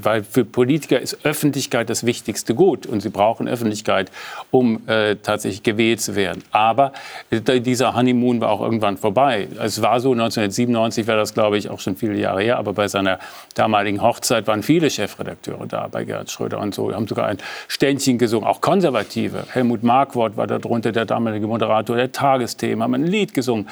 weil 0.00 0.24
für 0.24 0.46
Politiker 0.46 0.98
ist 0.98 1.26
Öffentlichkeit 1.26 1.90
das 1.90 2.06
wichtigste 2.06 2.54
Gut 2.54 2.86
und 2.86 3.02
sie 3.02 3.10
brauchen 3.10 3.48
Öffentlichkeit, 3.48 4.10
um 4.50 4.80
äh, 4.88 5.16
tatsächlich 5.16 5.62
gewählt 5.62 6.00
zu 6.00 6.16
werden. 6.16 6.42
Aber 6.52 6.94
äh, 7.30 7.60
dieser 7.60 7.94
Honeymoon 7.94 8.40
war 8.40 8.48
auch 8.48 8.62
irgendwann 8.62 8.96
vorbei. 8.96 9.48
Es 9.62 9.82
war 9.82 10.00
so, 10.00 10.12
1997 10.12 11.06
war 11.06 11.16
das, 11.16 11.34
glaube 11.34 11.58
ich, 11.58 11.68
auch 11.68 11.80
schon 11.80 11.96
viele 11.96 12.16
Jahre 12.16 12.40
her, 12.40 12.56
aber 12.56 12.72
bei 12.72 12.88
seiner 12.88 13.18
damaligen 13.54 14.00
Hochzeit 14.00 14.46
waren 14.46 14.62
viele 14.62 14.88
Chefredakteure 14.88 15.66
da 15.66 15.88
bei 15.88 16.04
Gerhard 16.04 16.30
Schröder. 16.30 16.45
Schröder 16.46 16.60
und 16.60 16.74
so. 16.74 16.92
Haben 16.92 17.06
sogar 17.06 17.26
ein 17.26 17.38
Ständchen 17.68 18.18
gesungen, 18.18 18.48
auch 18.48 18.60
Konservative. 18.60 19.44
Helmut 19.50 19.82
Markwort 19.82 20.36
war 20.36 20.46
darunter 20.46 20.92
der 20.92 21.04
damalige 21.04 21.46
Moderator 21.46 21.96
der 21.96 22.12
Tagesthemen, 22.12 22.82
haben 22.82 22.94
ein 22.94 23.06
Lied 23.06 23.34
gesungen. 23.34 23.68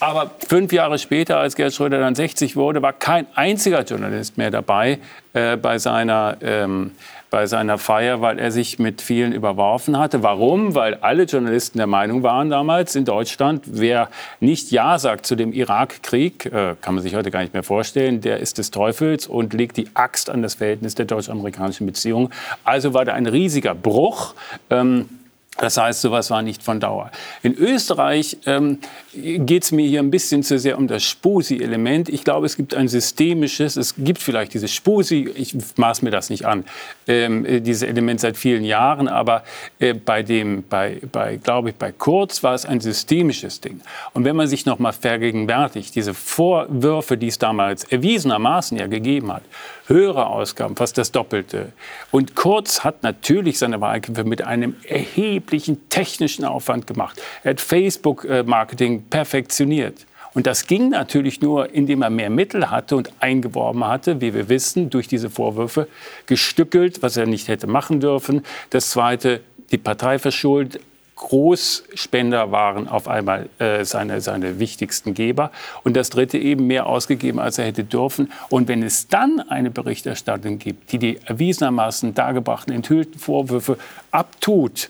Aber 0.00 0.30
fünf 0.48 0.72
Jahre 0.72 0.98
später, 0.98 1.38
als 1.38 1.56
Gerhard 1.56 1.74
Schröder 1.74 2.00
dann 2.00 2.14
60 2.14 2.56
wurde, 2.56 2.80
war 2.80 2.94
kein 2.94 3.26
einziger 3.34 3.82
Journalist 3.82 4.38
mehr 4.38 4.50
dabei 4.50 4.98
äh, 5.34 5.58
bei 5.58 5.78
seiner 5.78 6.38
ähm, 6.40 6.92
bei 7.30 7.46
seiner 7.46 7.78
Feier, 7.78 8.20
weil 8.20 8.38
er 8.38 8.50
sich 8.50 8.78
mit 8.78 9.00
vielen 9.00 9.32
überworfen 9.32 9.98
hatte. 9.98 10.22
Warum? 10.22 10.74
Weil 10.74 10.96
alle 10.96 11.22
Journalisten 11.24 11.78
der 11.78 11.86
Meinung 11.86 12.22
waren 12.22 12.50
damals 12.50 12.96
in 12.96 13.04
Deutschland, 13.04 13.62
wer 13.66 14.08
nicht 14.40 14.72
Ja 14.72 14.98
sagt 14.98 15.26
zu 15.26 15.36
dem 15.36 15.52
Irakkrieg, 15.52 16.46
äh, 16.46 16.74
kann 16.80 16.94
man 16.94 17.02
sich 17.02 17.14
heute 17.14 17.30
gar 17.30 17.40
nicht 17.40 17.54
mehr 17.54 17.62
vorstellen, 17.62 18.20
der 18.20 18.38
ist 18.38 18.58
des 18.58 18.70
Teufels 18.70 19.28
und 19.28 19.54
legt 19.54 19.76
die 19.76 19.88
Axt 19.94 20.28
an 20.28 20.42
das 20.42 20.54
Verhältnis 20.54 20.96
der 20.96 21.06
deutsch-amerikanischen 21.06 21.86
Beziehungen. 21.86 22.30
Also 22.64 22.94
war 22.94 23.04
da 23.04 23.14
ein 23.14 23.26
riesiger 23.26 23.74
Bruch. 23.74 24.34
Ähm, 24.68 25.08
das 25.60 25.76
heißt, 25.76 26.00
sowas 26.00 26.30
war 26.30 26.42
nicht 26.42 26.62
von 26.62 26.80
Dauer. 26.80 27.10
In 27.42 27.54
Österreich 27.54 28.38
ähm, 28.46 28.78
geht 29.12 29.64
es 29.64 29.72
mir 29.72 29.86
hier 29.86 30.00
ein 30.00 30.10
bisschen 30.10 30.42
zu 30.42 30.58
sehr 30.58 30.78
um 30.78 30.86
das 30.86 31.02
Spusi-Element. 31.02 32.08
Ich 32.08 32.22
glaube, 32.22 32.46
es 32.46 32.56
gibt 32.56 32.74
ein 32.74 32.86
systemisches, 32.86 33.76
es 33.76 33.94
gibt 33.96 34.20
vielleicht 34.20 34.54
dieses 34.54 34.72
Spusi, 34.72 35.28
ich 35.34 35.56
maß 35.76 36.02
mir 36.02 36.10
das 36.10 36.30
nicht 36.30 36.46
an, 36.46 36.64
ähm, 37.08 37.44
dieses 37.64 37.82
Element 37.82 38.20
seit 38.20 38.36
vielen 38.36 38.64
Jahren, 38.64 39.08
aber 39.08 39.42
äh, 39.80 39.94
bei 39.94 40.22
dem, 40.22 40.64
bei, 40.68 41.00
bei, 41.10 41.36
glaube 41.36 41.70
ich, 41.70 41.74
bei 41.74 41.92
Kurz 41.92 42.42
war 42.42 42.54
es 42.54 42.64
ein 42.64 42.80
systemisches 42.80 43.60
Ding. 43.60 43.80
Und 44.14 44.24
wenn 44.24 44.36
man 44.36 44.46
sich 44.46 44.64
noch 44.64 44.78
mal 44.78 44.92
vergegenwärtigt, 44.92 45.94
diese 45.96 46.14
Vorwürfe, 46.14 47.16
die 47.16 47.28
es 47.28 47.38
damals 47.38 47.84
erwiesenermaßen 47.84 48.78
ja 48.78 48.86
gegeben 48.86 49.32
hat, 49.32 49.42
höhere 49.86 50.26
Ausgaben, 50.26 50.76
fast 50.76 50.96
das 50.96 51.10
Doppelte. 51.10 51.72
Und 52.12 52.36
Kurz 52.36 52.84
hat 52.84 53.02
natürlich 53.02 53.58
seine 53.58 53.80
Wahlkämpfe 53.80 54.24
mit 54.24 54.42
einem 54.42 54.76
erheblichen 54.88 55.88
technischen 55.88 56.44
Aufwand 56.44 56.86
gemacht. 56.86 57.20
Er 57.42 57.50
hat 57.50 57.60
Facebook-Marketing 57.60 58.99
perfektioniert. 59.00 60.06
Und 60.32 60.46
das 60.46 60.66
ging 60.66 60.90
natürlich 60.90 61.40
nur, 61.40 61.74
indem 61.74 62.02
er 62.02 62.10
mehr 62.10 62.30
Mittel 62.30 62.70
hatte 62.70 62.96
und 62.96 63.10
eingeworben 63.20 63.86
hatte, 63.86 64.20
wie 64.20 64.32
wir 64.32 64.48
wissen, 64.48 64.90
durch 64.90 65.08
diese 65.08 65.28
Vorwürfe, 65.28 65.88
gestückelt, 66.26 67.02
was 67.02 67.16
er 67.16 67.26
nicht 67.26 67.48
hätte 67.48 67.66
machen 67.66 68.00
dürfen. 68.00 68.44
Das 68.70 68.90
Zweite, 68.90 69.40
die 69.72 69.78
Partei 69.78 70.18
verschuldet, 70.18 70.80
Großspender 71.20 72.50
waren 72.50 72.88
auf 72.88 73.06
einmal 73.06 73.50
äh, 73.58 73.84
seine, 73.84 74.22
seine 74.22 74.58
wichtigsten 74.58 75.12
Geber. 75.12 75.50
Und 75.84 75.94
das 75.94 76.08
Dritte 76.08 76.38
eben 76.38 76.66
mehr 76.66 76.86
ausgegeben, 76.86 77.38
als 77.38 77.58
er 77.58 77.66
hätte 77.66 77.84
dürfen. 77.84 78.32
Und 78.48 78.68
wenn 78.68 78.82
es 78.82 79.08
dann 79.08 79.40
eine 79.40 79.70
Berichterstattung 79.70 80.58
gibt, 80.58 80.92
die 80.92 80.98
die 80.98 81.18
erwiesenermaßen 81.26 82.14
dargebrachten 82.14 82.74
enthüllten 82.74 83.18
Vorwürfe 83.18 83.76
abtut, 84.10 84.88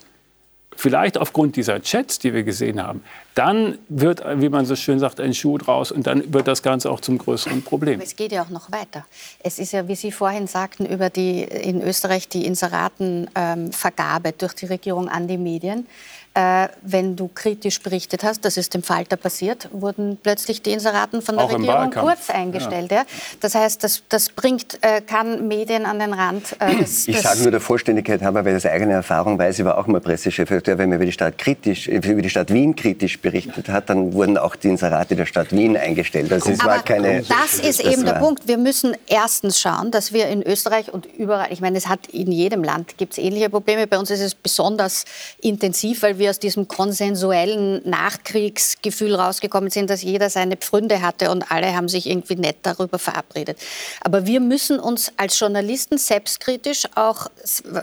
vielleicht 0.73 1.17
aufgrund 1.17 1.57
dieser 1.57 1.81
Chats, 1.81 2.17
die 2.17 2.33
wir 2.33 2.43
gesehen 2.43 2.81
haben, 2.81 3.03
dann 3.35 3.77
wird, 3.87 4.23
wie 4.41 4.49
man 4.49 4.65
so 4.65 4.75
schön 4.75 4.99
sagt, 4.99 5.19
ein 5.19 5.33
Schuh 5.33 5.57
draus 5.57 5.91
und 5.91 6.05
dann 6.07 6.33
wird 6.33 6.47
das 6.47 6.61
Ganze 6.61 6.91
auch 6.91 6.99
zum 6.99 7.17
größeren 7.17 7.61
Problem. 7.63 7.95
Aber 7.95 8.03
es 8.03 8.15
geht 8.15 8.31
ja 8.31 8.43
auch 8.43 8.49
noch 8.49 8.71
weiter. 8.71 9.05
Es 9.41 9.59
ist 9.59 9.71
ja, 9.71 9.87
wie 9.87 9.95
Sie 9.95 10.11
vorhin 10.11 10.47
sagten, 10.47 10.85
über 10.85 11.09
die 11.09 11.43
in 11.43 11.81
Österreich 11.81 12.27
die 12.27 12.45
Inseratenvergabe 12.45 14.29
ähm, 14.29 14.35
durch 14.37 14.53
die 14.53 14.65
Regierung 14.65 15.07
an 15.07 15.27
die 15.27 15.37
Medien 15.37 15.87
äh, 16.33 16.69
wenn 16.81 17.17
du 17.17 17.27
kritisch 17.27 17.81
berichtet 17.81 18.23
hast, 18.23 18.45
das 18.45 18.55
ist 18.55 18.73
dem 18.73 18.83
Falter 18.83 19.17
passiert, 19.17 19.67
wurden 19.73 20.17
plötzlich 20.21 20.61
die 20.61 20.71
Inseraten 20.71 21.21
von 21.21 21.35
der 21.35 21.45
Auch 21.45 21.53
Regierung 21.53 21.91
kurz 21.91 22.29
eingestellt. 22.29 22.91
Ja. 22.91 22.99
Ja. 22.99 23.05
Das 23.41 23.53
heißt, 23.53 23.83
das, 23.83 24.03
das 24.07 24.29
bringt, 24.29 24.77
äh, 24.81 25.01
kann 25.01 25.49
Medien 25.49 25.85
an 25.85 25.99
den 25.99 26.13
Rand. 26.13 26.55
Äh, 26.59 26.75
des, 26.79 27.07
ich 27.09 27.19
sage 27.19 27.41
nur 27.41 27.51
der 27.51 27.59
Vollständigkeit 27.59 28.21
halber, 28.21 28.45
weil 28.45 28.53
das 28.53 28.65
eigene 28.65 28.93
Erfahrung 28.93 29.37
weiß, 29.37 29.59
ich 29.59 29.65
war 29.65 29.77
auch 29.77 29.87
mal 29.87 29.99
Pressechefredakteur, 29.99 30.77
wenn 30.77 30.87
man 30.87 30.97
über 30.97 31.05
die 31.05 31.11
Stadt 31.11 31.37
kritisch, 31.37 31.87
über 31.87 32.21
die 32.21 32.29
Stadt 32.29 32.53
Wien 32.53 32.77
kritisch 32.77 33.19
berichtet 33.19 33.67
hat, 33.67 33.89
dann 33.89 34.13
wurden 34.13 34.37
auch 34.37 34.55
die 34.55 34.69
Inserate 34.69 35.17
der 35.17 35.25
Stadt 35.25 35.51
Wien 35.51 35.75
eingestellt. 35.75 36.31
Also 36.31 36.51
es 36.51 36.63
war 36.63 36.81
keine, 36.81 37.23
das 37.23 37.55
ist 37.55 37.83
das 37.83 37.91
eben 37.93 38.05
der 38.05 38.13
Punkt. 38.13 38.47
Wir 38.47 38.57
müssen 38.57 38.95
erstens 39.07 39.59
schauen, 39.59 39.91
dass 39.91 40.13
wir 40.13 40.27
in 40.27 40.41
Österreich 40.43 40.93
und 40.93 41.07
überall, 41.17 41.51
ich 41.51 41.59
meine, 41.59 41.77
es 41.77 41.89
hat 41.89 42.07
in 42.07 42.31
jedem 42.31 42.63
Land 42.63 42.97
gibt 42.97 43.13
es 43.13 43.17
ähnliche 43.17 43.49
Probleme. 43.49 43.85
Bei 43.85 43.99
uns 43.99 44.09
ist 44.11 44.21
es 44.21 44.33
besonders 44.33 45.03
intensiv, 45.41 46.03
weil 46.03 46.17
wir 46.17 46.20
aus 46.29 46.39
diesem 46.39 46.67
konsensuellen 46.67 47.87
Nachkriegsgefühl 47.87 49.15
rausgekommen 49.15 49.69
sind, 49.69 49.89
dass 49.89 50.01
jeder 50.01 50.29
seine 50.29 50.57
Pfründe 50.57 51.01
hatte 51.01 51.31
und 51.31 51.51
alle 51.51 51.75
haben 51.75 51.89
sich 51.89 52.07
irgendwie 52.07 52.35
nett 52.35 52.57
darüber 52.63 52.99
verabredet. 52.99 53.57
Aber 54.01 54.25
wir 54.25 54.39
müssen 54.39 54.79
uns 54.79 55.11
als 55.17 55.39
Journalisten 55.39 55.97
selbstkritisch 55.97 56.83
auch 56.95 57.27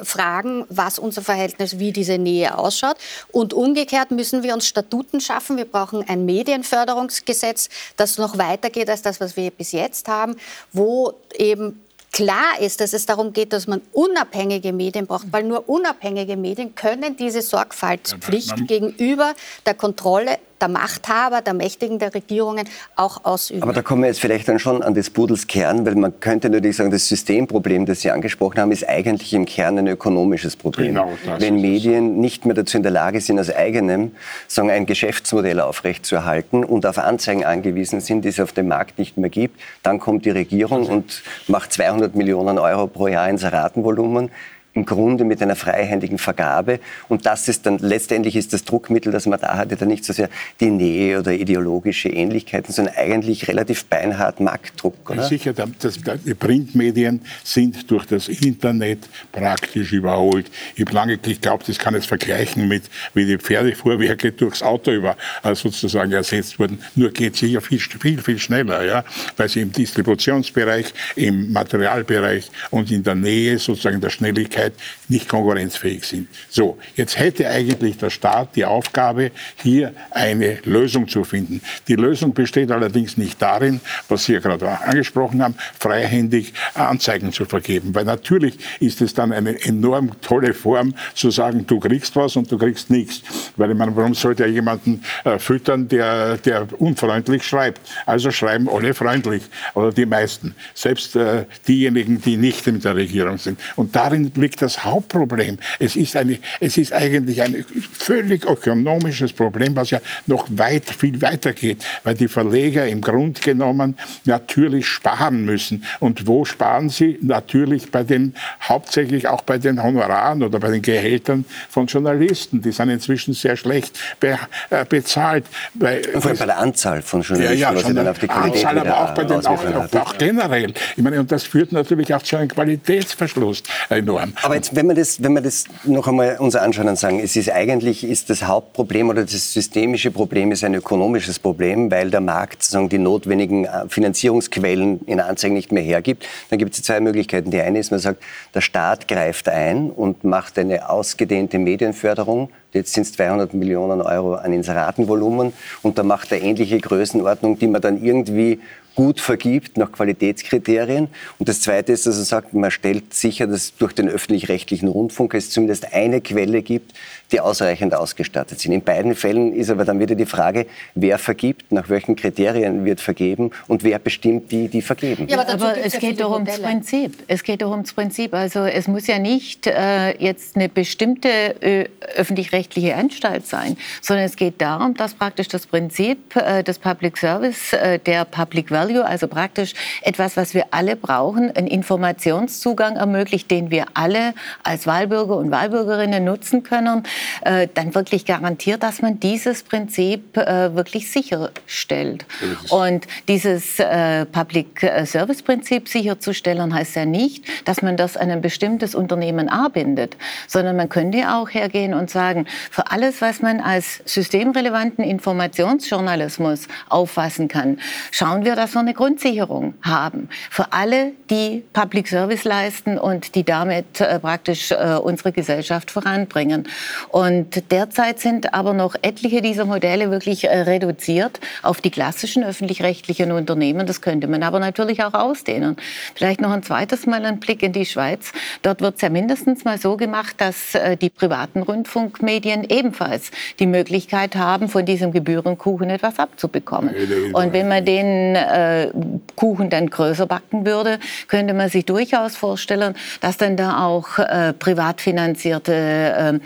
fragen, 0.03 0.67
was 0.69 0.99
unser 0.99 1.23
Verhältnis, 1.23 1.79
wie 1.79 1.93
diese 1.93 2.19
Nähe 2.19 2.57
ausschaut. 2.59 2.97
Und 3.33 3.53
umgekehrt 3.53 4.11
müssen 4.11 4.43
wir 4.43 4.55
uns 4.55 4.67
Statuten 4.67 5.21
schaffen. 5.21 5.57
Wir 5.57 5.65
brauchen 5.65 6.09
ein 6.09 6.25
Medienförderungsgesetz, 6.25 7.69
das 7.97 8.19
noch 8.19 8.39
weitergeht 8.39 8.89
als 8.91 9.03
das, 9.03 9.21
was 9.21 9.37
wir 9.37 9.51
bis 9.51 9.73
jetzt 9.73 10.09
haben, 10.09 10.37
wo 10.73 11.15
eben 11.37 11.81
klar 12.13 12.61
ist, 12.61 12.81
dass 12.81 12.93
es 12.93 13.07
darum 13.07 13.33
geht, 13.33 13.53
dass 13.53 13.67
man 13.67 13.81
unabhängige 13.93 14.73
Medien 14.73 15.07
braucht, 15.07 15.33
weil 15.33 15.45
nur 15.45 15.69
unabhängige 15.69 16.37
Medien 16.37 16.75
können 16.75 17.17
diese 17.17 17.43
Sorgfaltspflicht 17.43 18.67
gegenüber 18.67 19.35
der 19.67 19.75
Kontrolle 19.75 20.39
der 20.61 20.69
Machthaber, 20.69 21.41
der 21.41 21.55
Mächtigen, 21.55 21.99
der 21.99 22.15
Regierungen 22.15 22.69
auch 22.97 23.25
ausüben. 23.25 23.63
Aber 23.63 23.73
da 23.73 23.83
kommen 23.83 24.03
wir 24.03 24.09
jetzt 24.09 24.21
vielleicht 24.21 24.49
dann 24.49 24.59
schon 24.59 24.83
an 24.83 24.95
des 24.95 25.11
Pudels 25.11 25.47
Kern, 25.47 25.87
weil 25.87 25.95
man 25.95 26.21
könnte 26.21 26.51
natürlich 26.51 26.77
sagen, 26.77 26.91
das 26.91 27.09
Systemproblem, 27.09 27.87
das 27.87 28.01
Sie 28.01 28.11
angesprochen 28.11 28.61
haben, 28.61 28.73
ist 28.73 28.89
eigentlich 28.89 29.33
im 29.35 29.47
Kern 29.47 29.79
ein 29.79 29.87
ökonomisches 29.87 30.57
Problem. 30.57 30.95
Genau, 30.95 31.13
Wenn 31.39 31.61
Medien 31.61 32.21
nicht 32.21 32.45
mehr 32.45 32.55
dazu 32.55 32.77
in 32.77 32.83
der 32.83 32.93
Lage 32.93 33.21
sind, 33.21 33.39
aus 33.39 33.51
eigenem 33.51 34.13
sagen, 34.47 34.71
ein 34.71 34.87
Geschäftsmodell 34.87 35.61
aufrechtzuerhalten 35.61 36.65
und 36.65 36.87
auf 36.87 36.99
Anzeigen 36.99 37.45
angewiesen 37.45 38.01
sind, 38.01 38.25
die 38.25 38.29
es 38.29 38.41
auf 38.41 38.53
dem 38.53 38.69
Markt 38.69 38.99
nicht 38.99 39.17
mehr 39.17 39.31
gibt, 39.31 39.61
dann 39.83 39.99
kommt 39.99 40.25
die 40.25 40.31
Regierung 40.31 40.87
und 40.87 41.23
macht 41.47 41.73
200 41.73 42.15
Millionen 42.15 42.59
Euro 42.59 42.87
pro 42.87 43.09
Jahr 43.09 43.29
Inseratenvolumen 43.29 44.31
im 44.75 44.85
Grunde 44.85 45.25
mit 45.25 45.43
einer 45.43 45.57
freihändigen 45.57 46.19
Vergabe. 46.19 46.79
Und 47.09 47.27
das 47.27 47.49
ist 47.49 47.67
dann 47.67 47.79
letztendlich 47.79 48.37
ist 48.37 48.53
das 48.53 48.65
Druckmittel, 48.65 49.11
das 49.11 49.27
man 49.27 49.41
da 49.41 49.57
hatte, 49.57 49.77
dann 49.77 49.89
nicht 49.89 50.05
so 50.05 50.13
sehr 50.13 50.29
die 50.61 50.71
Nähe 50.71 51.19
oder 51.19 51.33
ideologische 51.33 52.09
Ähnlichkeiten, 52.09 52.73
sondern 52.73 52.95
eigentlich 52.97 53.49
relativ 53.49 53.87
beinhart 53.87 54.41
Marktdruck. 54.41 55.11
Oder? 55.11 55.25
Sicher, 55.25 55.53
das, 55.53 55.99
die 56.25 56.35
Printmedien 56.35 57.23
sind 57.43 57.91
durch 57.91 58.07
das 58.07 58.29
Internet 58.29 59.09
praktisch 59.33 59.93
überholt. 59.93 60.51
Ich 60.77 60.85
habe 60.85 60.95
lange 60.95 61.19
geglaubt, 61.19 61.69
das 61.69 61.79
kann 61.79 61.95
es 61.95 62.07
vergleichen 62.07 62.69
mit, 62.69 62.85
wie 63.15 63.27
die 63.27 63.39
Pferdefuhrwerke 63.39 64.33
durchs 64.33 64.63
Auto 64.63 64.93
über, 64.93 65.17
äh, 65.43 65.55
sozusagen 65.55 66.13
ersetzt 66.13 66.59
wurden. 66.59 66.79
Nur 66.95 67.11
geht 67.11 67.35
es 67.35 67.41
sicher 67.41 67.61
viel, 67.61 67.81
viel, 67.81 68.21
viel 68.21 68.39
schneller, 68.39 68.85
ja? 68.85 69.05
weil 69.37 69.49
sie 69.49 69.63
im 69.63 69.73
Distributionsbereich, 69.73 70.93
im 71.17 71.53
Materialbereich 71.53 72.51
und 72.71 72.91
in 72.93 73.03
der 73.03 73.15
Nähe 73.15 73.59
sozusagen 73.59 74.01
der 74.01 74.11
Schnelligkeit 74.11 74.58
Zeit 74.59 74.75
nicht 75.09 75.29
konkurrenzfähig 75.29 76.05
sind. 76.05 76.29
So, 76.49 76.79
jetzt 76.97 77.19
hätte 77.19 77.49
eigentlich 77.49 77.97
der 77.99 78.11
Staat 78.11 78.57
die 78.57 78.65
Aufgabe, 78.65 79.31
hier 79.63 79.93
eine 80.11 80.59
Lösung 80.65 81.09
zu 81.09 81.25
finden. 81.25 81.61
Die 81.87 81.95
Lösung 81.95 82.35
besteht 82.35 82.71
allerdings 82.71 83.17
nicht 83.17 83.41
darin, 83.41 83.81
was 84.09 84.25
Sie 84.25 84.35
ja 84.35 84.41
gerade 84.41 84.69
angesprochen 84.81 85.43
haben, 85.43 85.55
freihändig 85.79 86.53
Anzeigen 86.75 87.33
zu 87.33 87.45
vergeben. 87.45 87.95
Weil 87.95 88.05
natürlich 88.05 88.59
ist 88.81 89.01
es 89.01 89.15
dann 89.15 89.33
eine 89.33 89.61
enorm 89.65 90.21
tolle 90.21 90.55
Form 90.55 90.95
zu 91.15 91.31
sagen, 91.31 91.67
du 91.67 91.79
kriegst 91.79 92.15
was 92.17 92.37
und 92.37 92.51
du 92.51 92.59
kriegst 92.59 92.91
nichts. 92.91 93.23
Weil 93.57 93.71
ich 93.71 93.77
meine, 93.77 93.95
warum 93.97 94.15
sollte 94.15 94.43
er 94.45 94.51
jemanden 94.51 95.03
äh, 95.25 95.39
füttern, 95.39 95.89
der, 95.89 96.37
der 96.39 96.67
unfreundlich 96.79 97.45
schreibt? 97.45 97.81
Also 98.07 98.31
schreiben 98.31 98.69
alle 98.69 98.93
freundlich 98.95 99.43
oder 99.75 99.93
die 99.93 100.07
meisten. 100.07 100.55
Selbst 100.75 101.17
äh, 101.17 101.45
diejenigen, 101.67 102.21
die 102.21 102.37
nicht 102.37 102.67
in 102.67 102.81
der 102.81 102.97
Regierung 102.97 103.39
sind. 103.39 103.59
Und 103.77 103.95
darin 103.95 104.33
liegt 104.35 104.48
das 104.57 104.85
Hauptproblem. 104.85 105.59
Es 105.79 105.97
ist, 105.97 106.17
eine, 106.17 106.39
es 106.61 106.77
ist 106.77 106.93
eigentlich 106.93 107.43
ein 107.43 107.65
völlig 107.93 108.45
ökonomisches 108.45 109.33
Problem, 109.33 109.77
was 109.77 109.91
ja 109.91 110.01
noch 110.27 110.47
weit, 110.51 110.87
viel 110.87 111.21
weiter 111.23 111.53
geht, 111.53 111.85
weil 112.05 112.15
die 112.15 112.29
Verleger 112.29 112.87
im 112.87 113.01
Grunde 113.01 113.41
genommen 113.41 113.97
natürlich 114.25 114.87
sparen 114.87 115.45
müssen. 115.45 115.85
Und 116.01 116.27
wo 116.27 116.45
sparen 116.45 116.89
sie? 116.89 117.19
Natürlich 117.21 117.91
bei 117.91 118.03
den, 118.03 118.35
hauptsächlich 118.63 119.29
auch 119.29 119.43
bei 119.43 119.59
den 119.59 119.83
Honoraren 119.83 120.43
oder 120.43 120.59
bei 120.59 120.71
den 120.71 120.83
Gehältern 120.83 121.45
von 121.69 121.87
Journalisten. 121.87 122.63
Die 122.63 122.73
sind 122.73 122.91
inzwischen 122.91 123.35
sehr 123.35 123.57
schlecht 123.57 123.99
be, 124.21 124.39
äh, 124.71 124.85
bezahlt. 124.85 125.45
Bei, 125.75 126.03
Vor 126.03 126.27
allem 126.27 126.39
bei 126.39 126.47
der 126.47 126.59
Anzahl 126.59 127.03
von 127.03 127.23
Journalisten, 127.23 127.61
ja, 127.61 127.71
ja, 127.71 127.77
was 127.77 127.87
sie 127.87 127.95
dann 127.95 128.09
auf 128.09 128.19
die 128.19 128.27
Qualität 128.27 128.67
Anzahl, 128.67 128.79
aber 128.79 129.01
auch 129.01 129.15
bei 129.15 129.25
den, 129.25 129.47
auch, 129.47 129.95
auch, 129.95 130.19
generell. 130.19 130.73
Ich 130.97 131.03
meine, 131.03 131.21
und 131.21 131.31
das 131.31 131.45
führt 131.45 131.73
natürlich 131.73 132.15
auch 132.15 132.23
zu 132.23 132.37
einem 132.37 132.49
Qualitätsverschluss 132.49 133.63
enorm. 133.89 134.33
Aber 134.43 134.55
jetzt, 134.55 134.77
wenn 134.77 134.87
wir 134.87 134.95
das, 134.95 135.23
wenn 135.23 135.33
wir 135.33 135.41
das 135.41 135.65
noch 135.85 136.07
einmal 136.07 136.37
uns 136.39 136.55
anschauen 136.55 136.89
und 136.89 136.99
sagen, 136.99 137.19
es 137.19 137.35
ist 137.35 137.51
eigentlich 137.51 138.05
ist 138.05 138.31
das 138.31 138.45
Hauptproblem 138.45 139.09
oder 139.09 139.23
das 139.23 139.53
systemische 139.53 140.11
Problem 140.11 140.53
ist 140.53 140.63
ein 140.63 140.75
ökonomisches 140.75 141.39
Problem, 141.39 141.91
weil 141.91 142.11
der 142.11 142.21
Markt 142.21 142.63
sozusagen 142.63 142.89
die 142.89 142.99
notwendigen 142.99 143.65
äh, 143.65 143.89
Finanzierungsquellen 143.89 145.01
in 145.07 145.21
Anzeigen 145.21 145.55
nicht 145.55 145.73
mehr 145.73 145.83
hergibt. 145.83 146.27
Dann 146.51 146.59
gibt 146.59 146.75
es 146.75 146.83
zwei 146.83 147.01
Möglichkeiten. 147.01 147.51
Die 147.51 147.61
eine 147.61 147.81
ist, 147.81 147.91
man 147.91 148.01
sagt, 148.01 148.23
der 148.55 148.61
Staat 148.61 149.09
greift 149.09 149.49
ein 149.49 149.91
und 149.91 150.23
macht 150.25 150.59
eine 150.59 150.89
ausgedehnte 150.89 151.59
Medienförderung. 151.59 152.51
Jetzt 152.73 152.93
sind 152.93 153.05
es 153.05 153.13
200 153.15 153.55
Millionen 153.55 154.03
Euro 154.03 154.35
an 154.35 154.53
Inseratenvolumen 154.53 155.53
und 155.83 155.99
da 155.99 156.03
macht 156.03 156.31
er 156.33 156.43
ähnliche 156.43 156.79
Größenordnung, 156.79 157.59
die 157.59 157.67
man 157.67 157.81
dann 157.81 158.05
irgendwie 158.05 158.61
gut 158.99 159.21
vergibt 159.21 159.77
nach 159.77 159.93
Qualitätskriterien. 159.93 161.07
Und 161.39 161.49
das 161.49 161.61
Zweite 161.61 161.93
ist, 161.93 162.09
dass 162.09 162.19
er 162.19 162.25
sagt, 162.25 162.53
man 162.53 162.73
stellt 162.73 163.15
sicher, 163.15 163.47
dass 163.47 163.77
durch 163.77 163.93
den 163.93 164.09
öffentlich-rechtlichen 164.09 164.89
Rundfunk 164.89 165.35
es 165.35 165.51
zumindest 165.51 165.95
eine 165.95 166.21
Quelle 166.21 166.63
gibt, 166.63 166.95
die 167.33 167.41
ausreichend 167.41 167.95
ausgestattet 167.95 168.61
sind. 168.61 168.73
In 168.73 168.83
beiden 168.83 169.15
Fällen 169.15 169.53
ist 169.53 169.71
aber 169.71 169.85
dann 169.85 170.01
wieder 170.01 170.15
die 170.15 170.27
Frage, 170.27 170.67
wer 170.95 171.19
vergibt, 171.19 171.71
nach 171.73 171.89
welchen 171.89 172.17
Kriterien 172.17 172.85
wird 172.85 173.01
vergeben 173.01 173.51
und 173.67 173.85
wer 173.85 173.99
bestimmt 173.99 174.51
die, 174.51 174.69
die 174.69 174.83
vergeben. 174.83 175.29
Ja, 175.29 175.41
aber, 175.41 175.53
aber 175.53 175.77
es 175.79 175.99
geht 175.99 176.21
doch 176.21 176.33
ums 176.33 176.59
Prinzip. 176.59 177.13
Es 177.29 177.43
geht 177.43 177.63
doch 177.63 177.71
ums 177.71 177.93
Prinzip. 177.93 178.35
Also 178.35 178.61
es 178.61 178.89
muss 178.89 179.07
ja 179.07 179.19
nicht 179.19 179.67
äh, 179.67 180.17
jetzt 180.23 180.57
eine 180.57 180.69
bestimmte 180.69 181.29
äh, 181.29 181.89
öffentlich-rechtliche 182.17 182.95
Anstalt 182.95 183.47
sein, 183.47 183.77
sondern 184.01 184.25
es 184.25 184.37
geht 184.37 184.61
darum, 184.61 184.95
dass 184.95 185.15
praktisch 185.15 185.49
das 185.49 185.67
Prinzip 185.67 186.35
äh, 186.37 186.63
des 186.63 186.79
Public 186.79 187.19
Service, 187.19 187.73
äh, 187.75 187.99
der 187.99 188.25
Public 188.25 188.71
Value, 188.71 189.05
also 189.05 189.29
praktisch 189.29 189.75
etwas, 190.03 190.37
was 190.37 190.55
wir 190.55 190.67
alle 190.71 190.97
brauchen, 190.97 191.51
einen 191.55 191.67
Informationszugang 191.67 192.97
ermöglicht, 192.97 193.51
den 193.51 193.71
wir 193.71 193.87
alle 193.95 194.35
als 194.63 194.87
Wahlbürger 194.87 195.37
und 195.37 195.51
Wahlbürgerinnen 195.51 196.25
nutzen 196.25 196.63
können 196.63 197.03
dann 197.43 197.95
wirklich 197.95 198.25
garantiert, 198.25 198.83
dass 198.83 199.03
man 199.03 199.21
dieses 199.21 199.63
Prinzip 199.63 200.37
äh, 200.37 200.75
wirklich 200.75 201.11
sicherstellt. 201.11 202.27
Und 202.71 203.07
dieses 203.29 203.79
äh, 203.79 204.25
Public 204.27 204.81
Service 205.05 205.43
Prinzip 205.43 205.89
sicherzustellen 205.89 206.75
heißt 206.75 206.97
ja 206.97 207.05
nicht, 207.05 207.45
dass 207.67 207.83
man 207.83 207.97
das 207.97 208.17
an 208.17 208.31
ein 208.31 208.41
bestimmtes 208.41 208.95
Unternehmen 208.95 209.49
arbindet, 209.49 210.17
sondern 210.47 210.77
man 210.77 210.89
könnte 210.89 211.33
auch 211.33 211.51
hergehen 211.51 211.95
und 211.95 212.11
sagen, 212.11 212.47
für 212.71 212.91
alles, 212.91 213.21
was 213.21 213.41
man 213.41 213.61
als 213.61 214.01
systemrelevanten 214.05 215.05
Informationsjournalismus 215.05 216.69
auffassen 216.89 217.49
kann, 217.49 217.79
schauen 218.11 218.45
wir, 218.45 218.57
dass 218.57 218.75
wir 218.75 218.81
eine 218.81 218.95
Grundsicherung 218.95 219.75
haben 219.83 220.29
für 220.51 220.73
alle, 220.73 221.13
die 221.31 221.65
Public 221.73 222.09
Service 222.09 222.45
leisten 222.45 222.99
und 222.99 223.35
die 223.35 223.45
damit 223.45 224.01
äh, 224.01 224.19
praktisch 224.19 224.71
äh, 224.71 224.99
unsere 225.03 225.33
Gesellschaft 225.33 225.91
voranbringen. 225.91 226.69
Und 227.11 227.71
derzeit 227.71 228.21
sind 228.21 228.55
aber 228.55 228.73
noch 228.73 228.95
etliche 229.03 229.41
dieser 229.41 229.65
Modelle 229.65 230.11
wirklich 230.11 230.45
äh, 230.45 230.61
reduziert 230.61 231.41
auf 231.63 231.81
die 231.81 231.91
klassischen 231.91 232.45
öffentlich-rechtlichen 232.45 233.33
Unternehmen. 233.33 233.87
Das 233.87 234.01
könnte 234.01 234.27
man 234.27 234.43
aber 234.43 234.61
natürlich 234.61 235.03
auch 235.03 235.15
ausdehnen. 235.15 235.77
Vielleicht 236.15 236.41
noch 236.41 236.51
ein 236.51 236.63
zweites 236.63 237.07
Mal 237.07 237.25
ein 237.25 237.41
Blick 237.41 237.63
in 237.63 237.73
die 237.73 237.87
Schweiz. 237.87 238.33
Dort 238.63 238.81
wird 238.81 238.97
es 238.97 239.03
ja 239.03 239.09
mindestens 239.09 239.65
mal 239.65 239.79
so 239.79 239.97
gemacht, 239.97 240.37
dass 240.39 240.75
äh, 240.75 240.97
die 240.97 241.11
privaten 241.11 241.63
Rundfunkmedien 241.63 242.65
ebenfalls 242.69 243.31
die 243.59 243.67
Möglichkeit 243.67 244.37
haben, 244.37 244.69
von 244.69 244.85
diesem 244.85 245.13
Gebührenkuchen 245.13 245.91
etwas 245.91 246.19
abzubekommen. 246.19 246.95
Und 247.33 247.53
wenn 247.53 247.69
man 247.69 247.85
den 247.85 248.35
äh, 248.35 248.91
Kuchen 249.37 249.71
dann 249.71 249.89
größer 249.89 250.27
backen 250.27 250.67
würde, 250.67 250.99
könnte 251.29 251.55
man 251.55 251.69
sich 251.69 251.85
durchaus 251.85 252.37
vorstellen, 252.37 252.95
dass 253.21 253.37
dann 253.37 253.57
da 253.57 253.85
auch 253.85 254.19
äh, 254.19 254.53
privat 254.53 255.01
finanzierte 255.01 255.73
äh, 255.73 256.39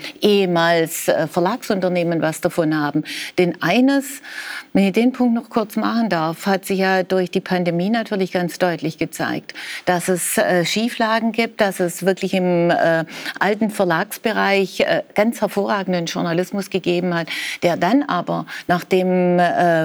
ehemals 0.53 1.07
äh, 1.07 1.27
Verlagsunternehmen 1.27 2.21
was 2.21 2.41
davon 2.41 2.77
haben. 2.77 3.03
Denn 3.37 3.61
eines, 3.61 4.21
wenn 4.73 4.85
ich 4.85 4.93
den 4.93 5.11
Punkt 5.11 5.33
noch 5.33 5.49
kurz 5.49 5.75
machen 5.75 6.09
darf, 6.09 6.45
hat 6.45 6.65
sich 6.65 6.79
ja 6.79 7.03
durch 7.03 7.31
die 7.31 7.41
Pandemie 7.41 7.89
natürlich 7.89 8.31
ganz 8.31 8.59
deutlich 8.59 8.97
gezeigt, 8.97 9.53
dass 9.85 10.09
es 10.09 10.37
äh, 10.37 10.65
Schieflagen 10.65 11.31
gibt, 11.31 11.59
dass 11.59 11.79
es 11.79 12.05
wirklich 12.05 12.33
im 12.33 12.69
äh, 12.69 13.05
alten 13.39 13.69
Verlagsbereich 13.69 14.85
ganz 15.15 15.41
hervorragenden 15.41 16.05
Journalismus 16.05 16.69
gegeben 16.69 17.13
hat, 17.13 17.27
der 17.63 17.77
dann 17.77 18.03
aber, 18.03 18.45
nachdem 18.67 19.39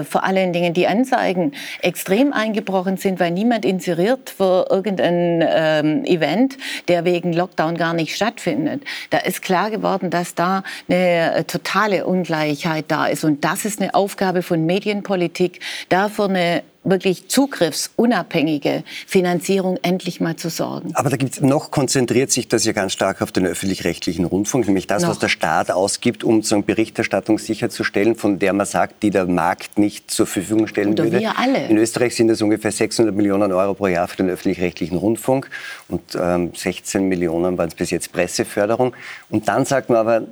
vor 0.09 0.25
allen 0.25 0.53
Dingen 0.53 0.75
die 0.75 0.87
Anzeigen 0.87 1.53
extrem 1.81 2.33
eingebrochen 2.33 2.97
sind, 2.97 3.21
weil 3.21 3.31
niemand 3.31 3.65
inseriert 3.65 4.31
für 4.31 4.67
irgendein 4.71 5.45
ähm, 5.47 6.05
Event, 6.05 6.59
der 6.89 7.05
wegen 7.05 7.33
Lockdown 7.33 7.77
gar 7.77 7.95
nicht 7.95 8.15
stattfindet, 8.15 8.83
da 9.11 9.19
ist 9.19 9.43
klar 9.43 9.71
geworden, 9.71 10.11
dass 10.11 10.35
da 10.35 10.58
eine 10.89 11.35
äh, 11.35 11.45
totale 11.45 12.07
Ungleichheit 12.07 12.87
da 12.89 13.07
ist. 13.07 13.25
Und 13.25 13.45
das 13.45 13.65
ist 13.65 13.81
eine 13.81 13.95
Aufgabe 13.95 14.43
von 14.43 14.65
Medienpolitik, 14.67 15.61
dafür 15.89 16.27
eine 16.27 16.63
wirklich 16.91 17.29
zugriffsunabhängige 17.29 18.85
Finanzierung 19.07 19.79
endlich 19.83 20.21
mal 20.21 20.37
zu 20.37 20.49
sorgen. 20.49 20.93
Aber 20.95 21.11
da 21.11 21.17
gibt's 21.17 21.41
noch 21.41 21.71
konzentriert 21.71 22.31
sich 22.31 22.49
das 22.49 22.65
ja 22.65 22.73
ganz 22.73 22.93
stark 22.93 23.21
auf 23.23 23.33
den 23.33 23.47
öffentlich-rechtlichen 23.47 24.25
Rundfunk, 24.25 24.67
nämlich 24.67 24.87
das, 24.87 25.03
noch. 25.03 25.11
was 25.11 25.19
der 25.19 25.29
Staat 25.29 25.71
ausgibt, 25.71 26.25
um 26.25 26.43
so 26.43 26.55
eine 26.55 26.65
Berichterstattung 26.65 27.39
sicherzustellen, 27.39 28.17
von 28.17 28.39
der 28.39 28.53
man 28.53 28.67
sagt, 28.67 29.03
die 29.03 29.11
der 29.11 29.27
Markt 29.27 29.79
nicht 29.79 30.11
zur 30.11 30.27
Verfügung 30.27 30.67
stellen 30.67 30.93
Oder 30.93 31.05
würde. 31.05 31.21
Wir 31.21 31.39
alle. 31.39 31.67
In 31.67 31.77
Österreich 31.77 32.15
sind 32.15 32.31
es 32.31 32.43
ungefähr 32.43 32.73
600 32.73 33.15
Millionen 33.15 33.53
Euro 33.53 33.75
pro 33.75 33.87
Jahr 33.89 34.09
für 34.09 34.17
den 34.17 34.31
öffentlich-rechtlichen 34.31 34.97
Rundfunk 34.97 35.51
und 35.89 36.03
ähm, 36.21 36.53
16 36.55 37.09
Millionen 37.09 37.59
waren 37.59 37.69
es 37.69 37.75
bis 37.75 37.91
jetzt 37.91 38.13
Presseförderung. 38.13 38.95
Und 39.31 39.49
dann 39.49 39.65
sagt 39.65 39.89
man 39.91 39.99
aber, 39.99 40.23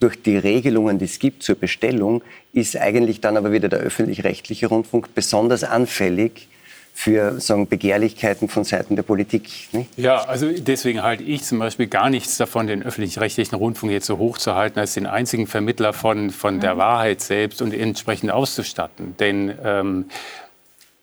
durch 0.00 0.20
die 0.22 0.36
Regelungen, 0.36 0.98
die 0.98 1.04
es 1.04 1.18
gibt 1.18 1.42
zur 1.42 1.54
Bestellung, 1.54 2.22
ist 2.52 2.76
eigentlich 2.76 3.20
dann 3.20 3.36
aber 3.36 3.52
wieder 3.52 3.68
der 3.68 3.80
öffentlich-rechtliche 3.80 4.66
Rundfunk 4.66 5.14
besonders 5.14 5.62
anfällig 5.62 6.48
für 6.92 7.40
sagen, 7.40 7.68
Begehrlichkeiten 7.68 8.48
von 8.48 8.64
Seiten 8.64 8.96
der 8.96 9.02
Politik. 9.02 9.68
Nicht? 9.72 9.96
Ja, 9.96 10.24
also 10.24 10.50
deswegen 10.50 11.02
halte 11.02 11.22
ich 11.22 11.44
zum 11.44 11.58
Beispiel 11.58 11.86
gar 11.86 12.10
nichts 12.10 12.36
davon, 12.36 12.66
den 12.66 12.82
öffentlich-rechtlichen 12.82 13.54
Rundfunk 13.54 13.92
jetzt 13.92 14.06
so 14.06 14.18
hoch 14.18 14.38
zu 14.38 14.54
halten, 14.54 14.78
als 14.78 14.94
den 14.94 15.06
einzigen 15.06 15.46
Vermittler 15.46 15.92
von, 15.92 16.30
von 16.30 16.60
der 16.60 16.74
mhm. 16.74 16.78
Wahrheit 16.78 17.20
selbst 17.20 17.62
und 17.62 17.72
entsprechend 17.72 18.30
auszustatten. 18.30 19.16
Denn 19.18 19.54
ähm, 19.62 20.06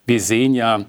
wir 0.06 0.22
sehen 0.22 0.54
ja, 0.54 0.86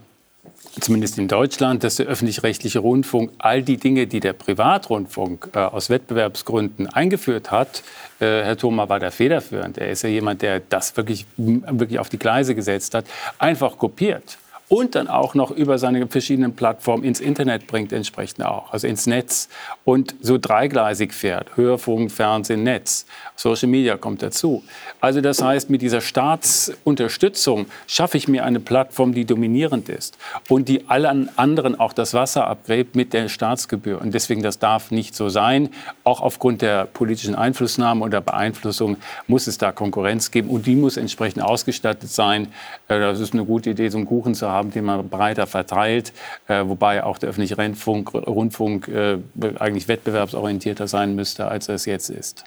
zumindest 0.81 1.19
in 1.19 1.29
Deutschland, 1.29 1.85
dass 1.85 1.97
der 1.97 2.07
öffentlich-rechtliche 2.07 2.79
Rundfunk 2.79 3.31
all 3.39 3.63
die 3.63 3.77
Dinge, 3.77 4.07
die 4.07 4.21
der 4.21 4.33
Privatrundfunk 4.33 5.51
äh, 5.55 5.59
aus 5.59 5.91
Wettbewerbsgründen 5.91 6.87
eingeführt 6.87 7.51
hat, 7.51 7.83
äh, 8.21 8.43
Herr 8.43 8.57
Thoma 8.57 8.89
war 8.89 9.01
da 9.01 9.11
federführend. 9.11 9.79
Er 9.79 9.91
ist 9.91 10.03
ja 10.03 10.09
jemand, 10.09 10.43
der 10.43 10.61
das 10.61 10.97
wirklich, 10.97 11.27
wirklich 11.37 11.99
auf 11.99 12.09
die 12.09 12.19
Gleise 12.19 12.55
gesetzt 12.55 12.95
hat, 12.95 13.05
einfach 13.39 13.79
kopiert 13.79 14.39
und 14.69 14.95
dann 14.95 15.09
auch 15.09 15.35
noch 15.35 15.51
über 15.51 15.79
seine 15.79 16.07
verschiedenen 16.07 16.55
Plattformen 16.55 17.05
ins 17.05 17.21
Internet 17.21 17.67
bringt, 17.67 17.93
entsprechend 17.93 18.45
auch, 18.45 18.73
also 18.73 18.87
ins 18.87 19.07
Netz 19.07 19.49
und 19.85 20.15
so 20.21 20.39
dreigleisig 20.39 21.13
fährt. 21.13 21.57
Hörfunk, 21.57 22.13
Fernsehen, 22.13 22.63
Netz. 22.63 23.07
Social 23.35 23.69
Media 23.69 23.97
kommt 23.97 24.23
dazu. 24.23 24.63
Also 25.01 25.21
das 25.21 25.43
heißt, 25.43 25.71
mit 25.71 25.81
dieser 25.81 26.01
Staatsunterstützung 26.01 27.67
schaffe 27.87 28.19
ich 28.19 28.29
mir 28.29 28.45
eine 28.45 28.61
Plattform, 28.61 29.15
die 29.15 29.25
dominierend 29.25 29.89
ist 29.89 30.19
und 30.49 30.69
die 30.69 30.89
allen 30.89 31.31
anderen 31.39 31.79
auch 31.79 31.93
das 31.93 32.15
Wasser 32.15 32.47
abgräbt 32.47 32.97
mit 32.97 33.13
der 33.13 33.29
Staatsgebühr. 33.29 34.01
Und 34.01 34.13
deswegen, 34.13 34.43
das 34.43 34.59
darf 34.59 34.91
nicht 34.91 35.15
so 35.15 35.29
sein. 35.29 35.71
Auch 36.09 36.23
aufgrund 36.23 36.63
der 36.63 36.87
politischen 36.87 37.35
Einflussnahme 37.35 38.03
oder 38.03 38.23
Beeinflussung 38.23 38.97
muss 39.27 39.47
es 39.47 39.59
da 39.59 39.73
Konkurrenz 39.73 40.31
geben 40.31 40.49
und 40.49 40.65
die 40.65 40.75
muss 40.75 40.97
entsprechend 40.97 41.43
ausgestattet 41.43 42.09
sein. 42.09 42.47
Äh, 42.89 42.99
das 42.99 43.21
ist 43.21 43.35
eine 43.35 43.45
gute 43.45 43.69
Idee, 43.69 43.91
so 43.91 43.99
einen 43.99 44.07
Kuchen 44.07 44.35
zu 44.35 44.49
haben, 44.49 44.71
den 44.71 44.87
man 44.87 45.07
breiter 45.11 45.47
verteilt, 45.47 46.15
äh, 46.47 46.65
wobei 46.65 47.05
auch 47.05 47.19
der 47.19 47.29
öffentliche 47.29 47.57
Rundfunk, 47.57 48.15
Rundfunk 48.15 48.89
äh, 48.89 49.19
eigentlich 49.59 49.87
wettbewerbsorientierter 49.87 50.89
sein 50.89 51.15
müsste, 51.15 51.47
als 51.47 51.69
er 51.69 51.75
es 51.75 51.85
jetzt 51.85 52.09
ist. 52.09 52.43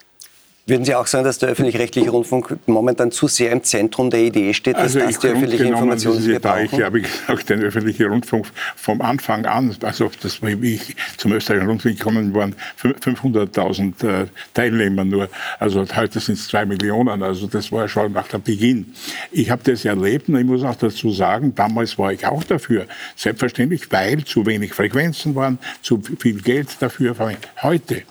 Würden 0.68 0.86
Sie 0.86 0.94
auch 0.94 1.08
sagen, 1.08 1.24
dass 1.24 1.40
der 1.40 1.50
öffentlich-rechtliche 1.50 2.12
Rundfunk 2.12 2.56
momentan 2.68 3.12
zu 3.12 3.28
sehr 3.28 3.52
im 3.52 3.64
Zentrum 3.64 4.12
der 4.12 4.20
Idee 4.20 4.54
steht, 4.54 4.76
dass 4.76 4.96
also 4.96 5.00
das 5.00 5.18
die 5.18 5.28
öffentliche 5.28 5.64
Information 5.66 6.18
ist? 6.18 6.46
Da 6.46 6.62
ich 6.62 6.72
habe 6.74 7.02
gesagt, 7.02 7.50
den 7.50 7.64
öffentlichen 7.64 8.06
Rundfunk 8.06 8.46
vom 8.76 9.02
Anfang 9.02 9.46
an, 9.48 9.76
also 9.82 10.12
das, 10.22 10.42
wie 10.44 10.76
ich 10.76 10.96
zum 11.18 11.34
österreichischen 11.34 11.68
Rundfunk 11.68 11.98
gekommen 11.98 12.36
waren 12.36 12.56
500.000 12.80 14.08
äh, 14.08 14.28
Teilnehmer 14.54 15.04
nur. 15.04 15.30
Also 15.58 15.84
heute 15.96 16.20
sind 16.20 16.36
es 16.36 16.48
zwei 16.48 16.66
Millionen. 16.66 17.24
Also 17.24 17.48
das 17.48 17.72
war 17.72 17.88
schon 17.88 18.12
nach 18.12 18.28
dem 18.28 18.44
Beginn. 18.44 18.94
Ich 19.32 19.50
habe 19.50 19.64
das 19.64 19.84
erlebt 19.84 20.30
und 20.30 20.38
ich 20.38 20.46
muss 20.46 20.64
auch 20.64 20.76
dazu 20.76 21.12
sagen, 21.12 21.56
damals 21.56 21.98
war 21.98 22.14
ich 22.14 22.24
auch 22.28 22.44
dafür. 22.44 22.86
Selbstverständlich, 23.16 23.92
weil 23.92 24.24
zu 24.26 24.46
wenig 24.46 24.76
Frequenzen 24.76 25.34
waren, 25.34 25.58
zu 25.82 26.02
viel 26.20 26.40
Geld 26.40 26.70
dafür. 26.80 27.16
Heute 27.64 28.04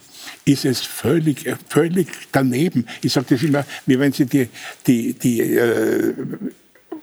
ist 0.45 0.65
es 0.65 0.81
völlig, 0.81 1.53
völlig 1.69 2.09
daneben. 2.33 2.87
Ich 3.03 3.13
sage 3.13 3.27
das 3.31 3.43
immer, 3.43 3.65
wie 3.87 3.99
wenn 3.99 4.13
Sie 4.13 4.27
die, 4.27 4.49
die, 4.87 5.13
die 5.15 5.41
äh, 5.41 6.15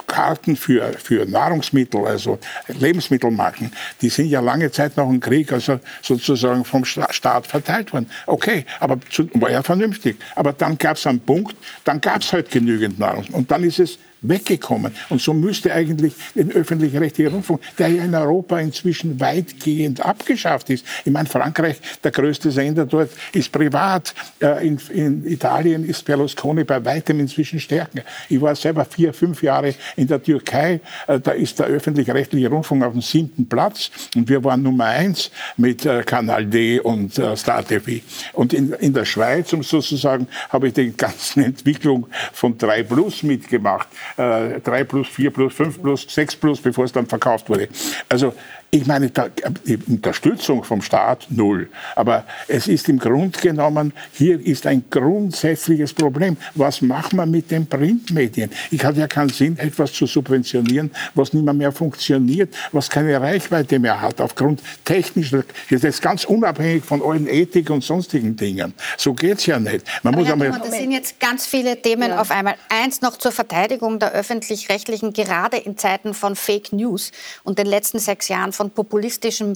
Karten 0.05 0.55
für, 0.55 0.93
für 0.93 1.25
Nahrungsmittel, 1.25 2.05
also 2.05 2.39
Lebensmittelmarken, 2.67 3.71
die 4.01 4.09
sind 4.09 4.27
ja 4.27 4.39
lange 4.39 4.71
Zeit 4.71 4.95
nach 4.97 5.07
dem 5.07 5.19
Krieg 5.19 5.51
also 5.51 5.79
sozusagen 6.01 6.63
vom 6.63 6.85
Staat 6.85 7.47
verteilt 7.47 7.93
worden. 7.93 8.09
Okay, 8.25 8.65
aber 8.79 8.99
zu, 9.09 9.29
war 9.33 9.51
ja 9.51 9.61
vernünftig. 9.63 10.17
Aber 10.35 10.53
dann 10.53 10.77
gab 10.77 10.97
es 10.97 11.05
einen 11.05 11.19
Punkt, 11.19 11.55
dann 11.83 11.99
gab 12.01 12.21
es 12.21 12.31
halt 12.31 12.49
genügend 12.49 12.99
Nahrungsmittel. 12.99 13.35
Und 13.35 13.51
dann 13.51 13.63
ist 13.63 13.79
es 13.79 13.99
weggekommen. 14.21 14.93
Und 15.09 15.21
so 15.21 15.33
müsste 15.33 15.73
eigentlich 15.73 16.13
den 16.35 16.51
öffentlich-rechtlichen 16.51 17.33
Rundfunk, 17.33 17.61
der 17.77 17.89
ja 17.89 18.03
in 18.03 18.15
Europa 18.15 18.59
inzwischen 18.59 19.19
weitgehend 19.19 20.05
abgeschafft 20.05 20.69
ist. 20.69 20.85
Ich 21.05 21.11
meine, 21.11 21.27
Frankreich, 21.27 21.77
der 22.03 22.11
größte 22.11 22.51
Sender 22.51 22.85
dort, 22.85 23.11
ist 23.33 23.51
privat. 23.51 24.13
Äh, 24.39 24.67
in, 24.67 24.79
in 24.89 25.27
Italien 25.27 25.87
ist 25.87 26.03
Berlusconi 26.05 26.63
bei 26.63 26.83
weitem 26.83 27.19
inzwischen 27.19 27.59
stärker. 27.59 28.01
Ich 28.29 28.41
war 28.41 28.55
selber 28.55 28.85
vier, 28.85 29.13
fünf 29.13 29.43
Jahre 29.43 29.73
in 29.95 30.07
der 30.07 30.21
Türkei. 30.21 30.81
Äh, 31.07 31.19
da 31.19 31.31
ist 31.31 31.59
der 31.59 31.67
öffentlich-rechtliche 31.67 32.49
Rundfunk 32.49 32.83
auf 32.83 32.93
dem 32.93 33.01
siebten 33.01 33.47
Platz. 33.47 33.91
Und 34.15 34.29
wir 34.29 34.43
waren 34.43 34.63
Nummer 34.63 34.85
eins 34.85 35.31
mit 35.57 35.85
äh, 35.85 36.03
Kanal 36.03 36.45
D 36.45 36.79
und 36.79 37.13
Star 37.35 37.65
TV. 37.65 38.03
Und 38.33 38.53
in, 38.53 38.73
in 38.73 38.93
der 38.93 39.05
Schweiz, 39.05 39.53
um 39.53 39.63
sozusagen, 39.63 40.27
habe 40.49 40.67
ich 40.67 40.73
die 40.73 40.95
ganze 40.95 41.41
Entwicklung 41.45 42.07
von 42.33 42.57
3 42.57 42.83
Plus 42.83 43.23
mitgemacht 43.23 43.87
äh, 44.17 44.59
3 44.59 44.83
plus, 44.83 45.07
4 45.07 45.31
plus, 45.31 45.53
5 45.53 45.81
plus, 45.81 46.05
6 46.09 46.35
plus, 46.37 46.61
bevor 46.61 46.85
es 46.85 46.91
dann 46.91 47.05
verkauft 47.05 47.49
wurde. 47.49 47.67
Also 48.09 48.33
ich 48.69 48.85
meine, 48.85 49.09
die 49.65 49.77
Unterstützung 49.87 50.63
vom 50.63 50.81
Staat 50.81 51.27
null. 51.29 51.69
Aber 51.95 52.25
es 52.47 52.67
ist 52.67 52.89
im 52.89 52.99
Grunde 52.99 53.39
genommen, 53.39 53.93
hier 54.11 54.45
ist 54.45 54.67
ein 54.67 54.83
grundsätzliches 54.89 55.93
Problem. 55.93 56.35
Was 56.55 56.81
machen 56.81 57.17
wir 57.17 57.25
mit 57.25 57.49
den 57.49 57.65
Printmedien? 57.65 58.51
Ich 58.69 58.83
hatte 58.83 58.99
ja 58.99 59.07
keinen 59.07 59.29
Sinn, 59.29 59.57
etwas 59.57 59.93
zu 59.93 60.05
subventionieren, 60.05 60.91
was 61.15 61.31
nicht 61.31 61.45
mehr, 61.45 61.53
mehr 61.53 61.71
funktioniert, 61.71 62.53
was 62.73 62.89
keine 62.89 63.19
Reichweite 63.21 63.79
mehr 63.79 64.01
hat, 64.01 64.19
aufgrund 64.19 64.61
technischer, 64.83 65.43
das 65.69 65.83
ist 65.83 66.01
ganz 66.01 66.25
unabhängig 66.25 66.83
von 66.83 67.01
allen 67.01 67.27
Ethik 67.27 67.69
und 67.69 67.83
sonstigen 67.83 68.35
Dingen. 68.35 68.73
So 68.97 69.13
geht 69.13 69.37
es 69.37 69.45
ja 69.45 69.59
nicht. 69.59 69.85
Man 70.03 70.13
muss 70.13 70.29
einmal 70.29 70.51
das 70.51 70.71
sind 70.71 70.91
jetzt 70.91 71.19
ganz 71.19 71.45
viele 71.45 71.81
Themen 71.81 72.09
ja. 72.09 72.19
auf 72.19 72.31
einmal. 72.31 72.55
Eins 72.69 73.01
noch 73.01 73.17
zur 73.17 73.31
Verteidigung 73.31 73.99
der 73.99 74.11
Öffentlich-Rechtlichen, 74.11 75.13
gerade 75.13 75.57
in 75.57 75.77
Zeiten 75.77 76.13
von 76.13 76.35
Fake 76.35 76.73
News 76.73 77.11
und 77.43 77.59
den 77.59 77.67
letzten 77.67 77.99
sechs 77.99 78.27
Jahren 78.27 78.51
von 78.57 78.71
populistischem 78.71 79.55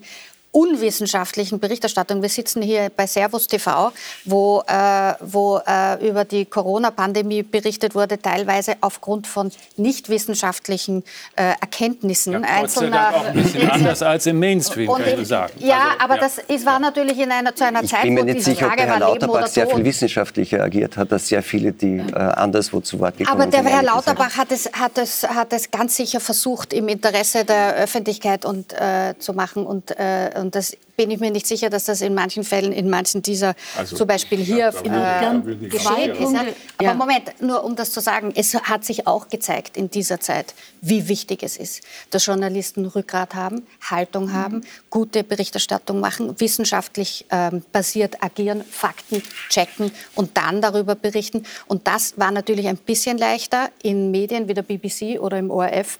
unwissenschaftlichen 0.51 1.59
Berichterstattung. 1.59 2.21
Wir 2.21 2.29
sitzen 2.29 2.61
hier 2.61 2.91
bei 2.95 3.07
Servus 3.07 3.47
TV, 3.47 3.91
wo, 4.25 4.61
äh, 4.67 5.13
wo 5.21 5.61
äh, 5.65 6.07
über 6.07 6.25
die 6.25 6.45
Corona-Pandemie 6.45 7.43
berichtet 7.43 7.95
wurde, 7.95 8.21
teilweise 8.21 8.75
aufgrund 8.81 9.27
von 9.27 9.51
nicht 9.77 10.09
wissenschaftlichen 10.09 11.03
äh, 11.35 11.53
Erkenntnissen 11.61 12.33
ja, 12.33 12.41
einzelner. 12.41 13.15
Auch 13.15 13.25
ein 13.25 13.33
bisschen 13.33 13.69
anders 13.71 14.03
als 14.03 14.25
im 14.25 14.39
Mainstream, 14.39 14.91
kann 14.91 15.19
ich 15.19 15.27
sagen. 15.27 15.53
Ja, 15.59 15.75
also, 15.75 15.99
aber 15.99 16.15
ja. 16.15 16.21
das 16.21 16.37
ist, 16.39 16.65
war 16.65 16.79
natürlich 16.79 17.17
in 17.17 17.31
einer, 17.31 17.55
zu 17.55 17.65
einer 17.65 17.83
ich 17.83 17.89
Zeit, 17.89 18.03
bin 18.03 18.15
mir 18.15 18.25
nicht 18.25 18.43
sicher, 18.43 18.67
ob 18.67 18.75
der 18.75 18.87
Herr 18.87 18.99
Lauterbach 18.99 19.47
sehr 19.47 19.67
viel 19.67 19.85
wissenschaftlicher 19.85 20.61
agiert 20.61 20.97
hat, 20.97 21.13
als 21.13 21.29
sehr 21.29 21.43
viele, 21.43 21.71
die 21.71 21.97
äh, 21.97 22.13
anderswo 22.13 22.81
zu 22.81 22.99
Wort 22.99 23.17
gekommen 23.17 23.41
aber 23.41 23.49
sind. 23.49 23.55
Aber 23.55 23.69
der 23.69 23.77
Herr 23.77 23.83
Lauterbach 23.83 24.35
hat 24.35 24.51
es, 24.51 24.69
hat, 24.73 24.97
es, 24.97 25.23
hat 25.23 25.53
es 25.53 25.71
ganz 25.71 25.95
sicher 25.95 26.19
versucht, 26.19 26.73
im 26.73 26.89
Interesse 26.89 27.45
der 27.45 27.75
Öffentlichkeit 27.75 28.43
und, 28.43 28.73
äh, 28.73 29.13
zu 29.17 29.33
machen 29.33 29.65
und 29.65 29.97
äh, 29.97 30.40
und 30.41 30.55
das 30.55 30.75
bin 30.97 31.09
ich 31.11 31.19
mir 31.19 31.31
nicht 31.31 31.47
sicher, 31.47 31.69
dass 31.69 31.85
das 31.85 32.01
in 32.01 32.13
manchen 32.13 32.43
Fällen, 32.43 32.73
in 32.73 32.89
manchen 32.89 33.21
dieser, 33.21 33.55
also, 33.77 33.95
zum 33.95 34.07
Beispiel 34.07 34.39
hier, 34.39 34.67
äh, 34.67 35.67
geschehen 35.67 36.15
ist. 36.15 36.33
Ja. 36.33 36.39
Aber 36.77 36.83
ja. 36.83 36.93
Moment, 36.93 37.41
nur 37.41 37.63
um 37.63 37.75
das 37.75 37.91
zu 37.91 38.01
sagen, 38.01 38.33
es 38.35 38.53
hat 38.53 38.83
sich 38.83 39.07
auch 39.07 39.29
gezeigt 39.29 39.77
in 39.77 39.89
dieser 39.89 40.19
Zeit, 40.19 40.53
wie 40.81 41.07
wichtig 41.07 41.43
es 41.43 41.57
ist, 41.57 41.81
dass 42.09 42.25
Journalisten 42.25 42.85
Rückgrat 42.85 43.35
haben, 43.35 43.65
Haltung 43.89 44.25
mhm. 44.25 44.33
haben, 44.33 44.61
gute 44.89 45.23
Berichterstattung 45.23 45.99
machen, 45.99 46.39
wissenschaftlich 46.39 47.25
ähm, 47.31 47.63
basiert 47.71 48.23
agieren, 48.23 48.63
Fakten 48.63 49.23
checken 49.49 49.91
und 50.15 50.37
dann 50.37 50.61
darüber 50.61 50.95
berichten. 50.95 51.43
Und 51.67 51.87
das 51.87 52.17
war 52.17 52.31
natürlich 52.31 52.67
ein 52.67 52.77
bisschen 52.77 53.17
leichter 53.17 53.69
in 53.81 54.11
Medien 54.11 54.47
wie 54.47 54.53
der 54.53 54.63
BBC 54.63 55.19
oder 55.19 55.37
im 55.37 55.51
ORF 55.51 55.99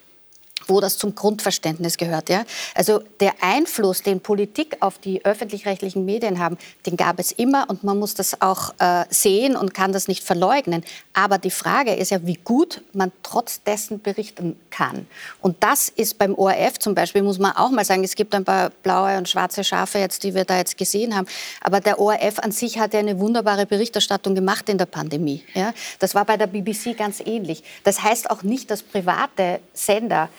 wo 0.68 0.80
das 0.80 0.98
zum 0.98 1.16
Grundverständnis 1.16 1.98
gehört. 1.98 2.30
Ja? 2.30 2.44
Also 2.76 3.02
der 3.20 3.34
Einfluss, 3.42 4.04
den 4.04 4.20
Politik 4.20 4.78
auf 4.80 4.98
die 4.98 5.24
öffentlich-rechtlichen 5.26 6.06
Medien 6.06 6.40
haben, 6.40 6.58
den 6.86 6.98
gab 6.98 7.20
es 7.20 7.32
immer 7.32 7.70
und 7.70 7.84
man 7.84 8.00
muss 8.00 8.14
das 8.14 8.42
auch 8.42 8.74
äh, 8.80 9.06
sehen 9.10 9.56
und 9.56 9.74
kann 9.74 9.92
das 9.92 10.08
nicht 10.08 10.24
verleugnen. 10.24 10.84
Aber 11.14 11.38
die 11.38 11.52
Frage 11.52 11.94
ist 11.94 12.12
ja, 12.12 12.26
wie 12.26 12.40
gut 12.44 12.82
man 12.94 13.12
trotz 13.24 13.64
dessen 13.64 14.02
berichten 14.02 14.60
kann. 14.70 15.08
Und 15.42 15.64
das 15.64 15.90
ist 15.90 16.18
beim 16.18 16.36
ORF 16.36 16.80
zum 16.80 16.96
Beispiel, 16.96 17.22
muss 17.22 17.40
man 17.40 17.54
auch 17.54 17.70
mal 17.72 17.86
sagen, 17.86 18.04
es 18.04 18.16
gibt 18.16 18.34
ein 18.34 18.46
paar 18.46 18.70
blaue 18.70 19.18
und 19.18 19.30
schwarze 19.30 19.64
Schafe 19.64 20.00
jetzt, 20.00 20.24
die 20.24 20.34
wir 20.34 20.46
da 20.46 20.58
jetzt 20.58 20.78
gesehen 20.78 21.16
haben. 21.16 21.28
Aber 21.62 21.80
der 21.80 22.00
ORF 22.00 22.40
an 22.40 22.52
sich 22.52 22.80
hat 22.80 22.94
ja 22.94 23.00
eine 23.00 23.20
wunderbare 23.20 23.66
Berichterstattung 23.66 24.36
gemacht 24.36 24.70
in 24.70 24.78
der 24.78 24.86
Pandemie. 24.86 25.44
Ja? 25.54 25.74
Das 26.00 26.16
war 26.16 26.26
bei 26.26 26.38
der 26.38 26.48
BBC 26.48 26.98
ganz 26.98 27.20
ähnlich. 27.20 27.64
Das 27.84 28.02
heißt 28.02 28.30
auch 28.30 28.44
nicht, 28.44 28.72
dass 28.72 28.84
private 28.84 29.60
Sender 29.74 30.30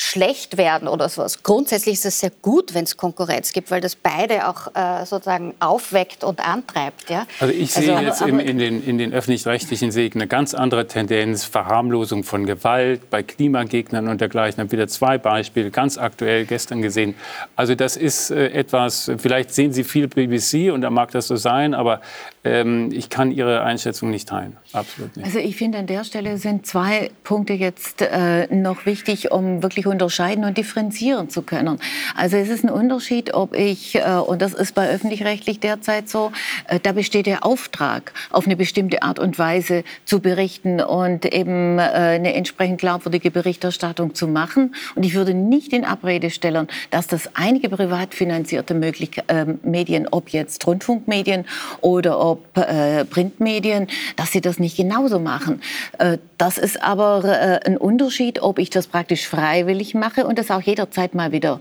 schlecht 0.00 0.56
werden 0.56 0.86
oder 0.86 1.08
sowas. 1.08 1.42
Grundsätzlich 1.42 1.94
ist 1.94 2.06
es 2.06 2.20
sehr 2.20 2.30
gut, 2.40 2.72
wenn 2.72 2.84
es 2.84 2.96
Konkurrenz 2.96 3.52
gibt, 3.52 3.72
weil 3.72 3.80
das 3.80 3.96
beide 3.96 4.48
auch 4.48 4.68
äh, 4.74 5.04
sozusagen 5.04 5.54
aufweckt 5.58 6.22
und 6.22 6.38
antreibt. 6.38 7.10
Ja? 7.10 7.26
Also 7.40 7.52
ich 7.52 7.72
sehe 7.72 7.96
also, 7.96 8.06
jetzt 8.06 8.22
im, 8.22 8.38
in 8.38 8.58
den, 8.58 8.84
in 8.84 8.96
den 8.96 9.12
öffentlich-rechtlichen 9.12 9.90
Segen 9.90 10.20
eine 10.20 10.28
ganz 10.28 10.54
andere 10.54 10.86
Tendenz, 10.86 11.44
Verharmlosung 11.44 12.22
von 12.22 12.46
Gewalt 12.46 13.10
bei 13.10 13.24
Klimagegnern 13.24 14.06
und 14.06 14.20
dergleichen. 14.20 14.60
Ich 14.60 14.66
habe 14.66 14.70
wieder 14.70 14.86
zwei 14.86 15.18
Beispiele, 15.18 15.72
ganz 15.72 15.98
aktuell 15.98 16.46
gestern 16.46 16.80
gesehen. 16.80 17.16
Also 17.56 17.74
das 17.74 17.96
ist 17.96 18.30
äh, 18.30 18.50
etwas, 18.50 19.10
vielleicht 19.18 19.52
sehen 19.52 19.72
Sie 19.72 19.82
viel 19.82 20.06
BBC 20.06 20.72
und 20.72 20.82
da 20.82 20.90
mag 20.90 21.10
das 21.10 21.26
so 21.26 21.34
sein, 21.34 21.74
aber 21.74 22.00
ähm, 22.48 22.90
ich 22.92 23.10
kann 23.10 23.30
Ihre 23.30 23.62
Einschätzung 23.62 24.10
nicht 24.10 24.28
teilen. 24.28 24.56
Absolut 24.72 25.16
nicht. 25.16 25.26
Also 25.26 25.38
ich 25.38 25.56
finde, 25.56 25.78
an 25.78 25.86
der 25.86 26.04
Stelle 26.04 26.38
sind 26.38 26.66
zwei 26.66 27.10
Punkte 27.24 27.52
jetzt 27.52 28.02
äh, 28.02 28.46
noch 28.54 28.86
wichtig, 28.86 29.30
um 29.30 29.62
wirklich 29.62 29.86
unterscheiden 29.86 30.44
und 30.44 30.56
differenzieren 30.56 31.28
zu 31.28 31.42
können. 31.42 31.78
Also 32.16 32.36
es 32.36 32.48
ist 32.48 32.64
ein 32.64 32.70
Unterschied, 32.70 33.34
ob 33.34 33.54
ich, 33.54 33.96
äh, 33.96 34.20
und 34.26 34.42
das 34.42 34.54
ist 34.54 34.74
bei 34.74 34.88
öffentlich-rechtlich 34.88 35.60
derzeit 35.60 36.08
so, 36.08 36.32
äh, 36.68 36.80
da 36.80 36.92
besteht 36.92 37.26
der 37.26 37.44
Auftrag, 37.44 38.12
auf 38.30 38.46
eine 38.46 38.56
bestimmte 38.56 39.02
Art 39.02 39.18
und 39.18 39.38
Weise 39.38 39.84
zu 40.04 40.20
berichten 40.20 40.80
und 40.80 41.24
eben 41.26 41.78
äh, 41.78 41.82
eine 41.82 42.34
entsprechend 42.34 42.80
glaubwürdige 42.80 43.30
Berichterstattung 43.30 44.14
zu 44.14 44.26
machen. 44.26 44.74
Und 44.94 45.04
ich 45.04 45.14
würde 45.14 45.34
nicht 45.34 45.72
in 45.72 45.84
Abrede 45.84 46.30
stellen, 46.30 46.68
dass 46.90 47.06
das 47.06 47.30
einige 47.34 47.68
privat 47.68 48.14
finanzierte 48.14 48.74
Möglich 48.74 49.10
äh, 49.28 49.44
Medien, 49.62 50.08
ob 50.10 50.30
jetzt 50.30 50.66
Rundfunkmedien 50.66 51.44
oder 51.80 52.18
ob 52.20 52.37
äh, 52.54 53.04
Printmedien, 53.04 53.88
dass 54.16 54.32
sie 54.32 54.40
das 54.40 54.58
nicht 54.58 54.76
genauso 54.76 55.18
machen. 55.18 55.60
Äh, 55.98 56.18
das 56.36 56.58
ist 56.58 56.82
aber 56.82 57.24
äh, 57.24 57.60
ein 57.66 57.76
Unterschied, 57.76 58.42
ob 58.42 58.58
ich 58.58 58.70
das 58.70 58.86
praktisch 58.86 59.26
freiwillig 59.28 59.94
mache 59.94 60.26
und 60.26 60.38
das 60.38 60.50
auch 60.50 60.60
jederzeit 60.62 61.14
mal 61.14 61.32
wieder 61.32 61.60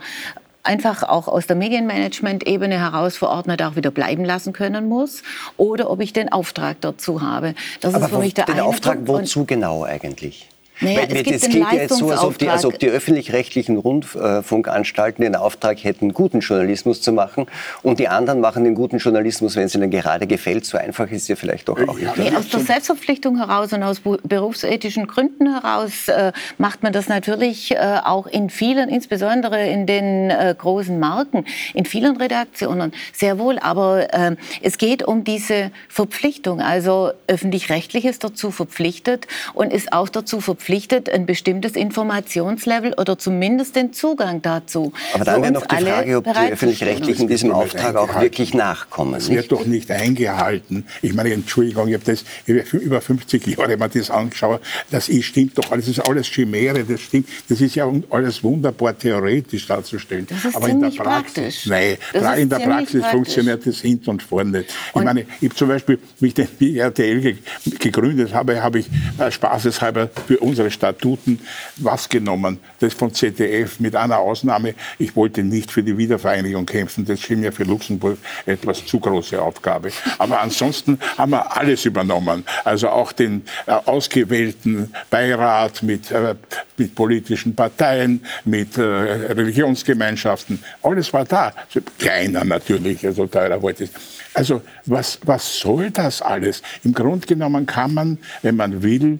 einfach 0.67 1.03
auch 1.03 1.27
aus 1.27 1.47
der 1.47 1.55
Medienmanagement-Ebene 1.55 2.77
heraus 2.77 3.17
verordnet 3.17 3.61
auch 3.63 3.75
wieder 3.75 3.89
bleiben 3.89 4.25
lassen 4.25 4.53
können 4.53 4.89
muss 4.89 5.23
oder 5.55 5.89
ob 5.89 6.01
ich 6.01 6.13
den 6.13 6.31
Auftrag 6.31 6.81
dazu 6.81 7.21
habe. 7.21 7.55
Das 7.79 7.93
Aber 7.93 8.05
ist 8.05 8.11
für 8.11 8.19
mich 8.19 8.33
der 8.33 8.45
den 8.45 8.59
Auftrag 8.59 9.05
Punkt. 9.05 9.23
wozu 9.23 9.45
genau 9.45 9.83
eigentlich? 9.85 10.49
Naja, 10.79 10.99
Weil, 10.99 11.17
es, 11.17 11.23
gibt 11.23 11.35
es 11.35 11.49
klingt 11.49 11.71
ja 11.71 11.79
jetzt 11.79 11.97
so, 11.97 12.11
als 12.11 12.21
ob 12.21 12.37
die, 12.37 12.49
als 12.49 12.63
ob 12.63 12.77
die 12.77 12.87
öffentlich-rechtlichen 12.87 13.77
Rundfunkanstalten 13.77 15.23
den 15.23 15.35
Auftrag 15.35 15.83
hätten, 15.83 16.13
guten 16.13 16.41
Journalismus 16.41 17.01
zu 17.01 17.11
machen 17.11 17.47
und 17.81 17.99
die 17.99 18.07
anderen 18.07 18.41
machen 18.41 18.63
den 18.63 18.75
guten 18.75 18.99
Journalismus, 18.99 19.55
wenn 19.55 19.63
es 19.63 19.75
ihnen 19.75 19.89
gerade 19.89 20.27
gefällt. 20.27 20.65
So 20.65 20.77
einfach 20.77 21.09
ist 21.09 21.23
es 21.23 21.27
ja 21.29 21.35
vielleicht 21.35 21.67
doch 21.67 21.79
auch 21.87 21.97
nicht. 21.97 22.15
Nee, 22.17 22.31
aus 22.35 22.49
der 22.49 22.59
Selbstverpflichtung 22.59 23.37
heraus 23.37 23.73
und 23.73 23.81
aus 23.81 24.01
berufsethischen 24.23 25.07
Gründen 25.07 25.51
heraus 25.51 26.07
äh, 26.09 26.31
macht 26.59 26.83
man 26.83 26.93
das 26.93 27.07
natürlich 27.07 27.71
äh, 27.71 27.99
auch 28.03 28.27
in 28.27 28.51
vielen, 28.51 28.89
insbesondere 28.89 29.67
in 29.67 29.87
den 29.87 30.29
äh, 30.29 30.53
großen 30.55 30.99
Marken, 30.99 31.45
in 31.73 31.85
vielen 31.85 32.17
Redaktionen 32.17 32.93
sehr 33.13 33.39
wohl. 33.39 33.57
Aber 33.57 34.13
äh, 34.13 34.35
es 34.61 34.77
geht 34.77 35.01
um 35.01 35.23
diese 35.23 35.71
Verpflichtung. 35.89 36.61
Also 36.61 37.11
öffentlich-rechtlich 37.25 38.05
ist 38.05 38.23
dazu 38.23 38.51
verpflichtet 38.51 39.27
und 39.55 39.73
ist 39.73 39.91
auch 39.91 40.09
dazu 40.09 40.39
verpflichtet, 40.39 40.66
verpflichtet, 40.67 41.09
ein 41.09 41.25
bestimmtes 41.25 41.73
Informationslevel 41.73 42.93
oder 42.97 43.17
zumindest 43.17 43.75
den 43.77 43.93
Zugang 43.93 44.41
dazu. 44.41 44.91
Aber 45.13 45.23
dann 45.23 45.41
wäre 45.41 45.53
noch 45.53 45.65
die 45.65 45.75
Frage, 45.77 46.17
ob 46.17 46.25
die 46.25 46.51
Öffentlich-Rechtlichen 46.51 47.27
diesem 47.27 47.51
Auftrag 47.51 47.95
auch 47.95 48.19
wirklich 48.19 48.53
nachkommen. 48.53 49.15
Es 49.15 49.29
wird 49.29 49.51
doch 49.51 49.65
nicht 49.65 49.89
eingehalten. 49.89 50.85
Ich 51.01 51.13
meine, 51.13 51.31
Entschuldigung, 51.31 51.87
ich 51.87 51.93
habe 51.93 52.03
das 52.05 52.25
über 52.45 52.99
50 52.99 53.47
Jahre 53.47 53.77
mal 53.77 53.87
das 53.87 54.11
angeschaut. 54.11 54.59
Das 54.91 55.07
ist, 55.07 55.25
stimmt 55.25 55.57
doch 55.57 55.71
alles. 55.71 55.85
Das 55.85 55.99
ist 55.99 56.09
alles 56.09 56.27
Chimäre, 56.27 56.83
das 56.83 56.99
stimmt. 56.99 57.29
Das 57.47 57.61
ist 57.61 57.75
ja 57.75 57.89
alles 58.09 58.43
wunderbar 58.43 58.97
theoretisch 58.97 59.67
darzustellen. 59.67 60.27
Das 60.29 60.43
ist 60.43 60.55
Aber 60.55 60.67
in 60.67 60.81
der 60.81 60.89
Praxis, 60.89 61.33
praktisch. 61.33 61.65
nein, 61.67 61.97
das 62.11 62.39
in 62.39 62.49
der 62.49 62.59
Praxis 62.59 63.01
praktisch. 63.01 63.11
funktioniert 63.11 63.65
das 63.65 63.79
hinten 63.79 64.09
und 64.09 64.21
vorne 64.21 64.59
nicht. 64.59 64.73
Ich 64.93 65.01
meine, 65.01 65.21
ich 65.21 65.47
habe 65.47 65.55
zum 65.55 65.69
Beispiel, 65.69 65.99
wie 66.19 66.27
ich 66.27 66.33
den 66.33 66.75
RTL 66.75 67.37
gegründet 67.79 68.33
habe, 68.33 68.61
habe 68.61 68.79
ich 68.79 68.89
äh, 69.17 69.31
spaßeshalber 69.31 70.09
für 70.27 70.39
uns 70.39 70.56
unsere 70.57 70.71
Statuten 70.71 71.39
was 71.77 72.09
genommen. 72.09 72.59
Das 72.79 72.93
von 72.95 73.13
ZDF 73.13 73.79
mit 73.79 73.95
einer 73.95 74.17
Ausnahme. 74.17 74.73
Ich 74.97 75.15
wollte 75.15 75.43
nicht 75.43 75.71
für 75.71 75.83
die 75.83 75.95
Wiedervereinigung 75.95 76.65
kämpfen. 76.65 77.05
Das 77.05 77.19
schien 77.19 77.41
mir 77.41 77.51
für 77.51 77.63
Luxemburg 77.63 78.17
etwas 78.47 78.83
zu 78.83 78.99
große 78.99 79.39
Aufgabe. 79.39 79.91
Aber 80.17 80.41
ansonsten 80.41 80.99
haben 81.15 81.31
wir 81.31 81.55
alles 81.55 81.85
übernommen. 81.85 82.43
Also 82.63 82.89
auch 82.89 83.11
den 83.11 83.43
äh, 83.67 83.71
ausgewählten 83.71 84.91
Beirat 85.11 85.83
mit, 85.83 86.09
äh, 86.09 86.33
mit 86.77 86.95
politischen 86.95 87.53
Parteien, 87.53 88.25
mit 88.45 88.77
äh, 88.77 88.81
Religionsgemeinschaften. 88.81 90.63
Alles 90.81 91.13
war 91.13 91.25
da. 91.25 91.53
Kleiner 91.99 92.43
natürlich, 92.43 93.05
also 93.05 93.27
teurer 93.27 93.61
wollte 93.61 93.83
ich. 93.83 93.91
Also 94.37 94.61
was, 94.85 95.17
was 95.25 95.59
soll 95.59 95.89
das 95.89 96.21
alles? 96.21 96.61
Im 96.83 96.93
Grunde 96.93 97.25
genommen 97.25 97.65
kann 97.65 97.95
man, 97.95 98.19
wenn 98.43 98.55
man 98.55 98.83
will, 98.83 99.17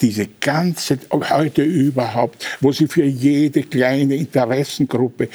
diese 0.00 0.26
ganze, 0.40 0.98
heute 1.12 1.62
überhaupt, 1.62 2.44
wo 2.60 2.72
sie 2.72 2.88
für 2.88 3.04
jede 3.04 3.62
kleine 3.62 4.16
Interessengruppe 4.16 5.28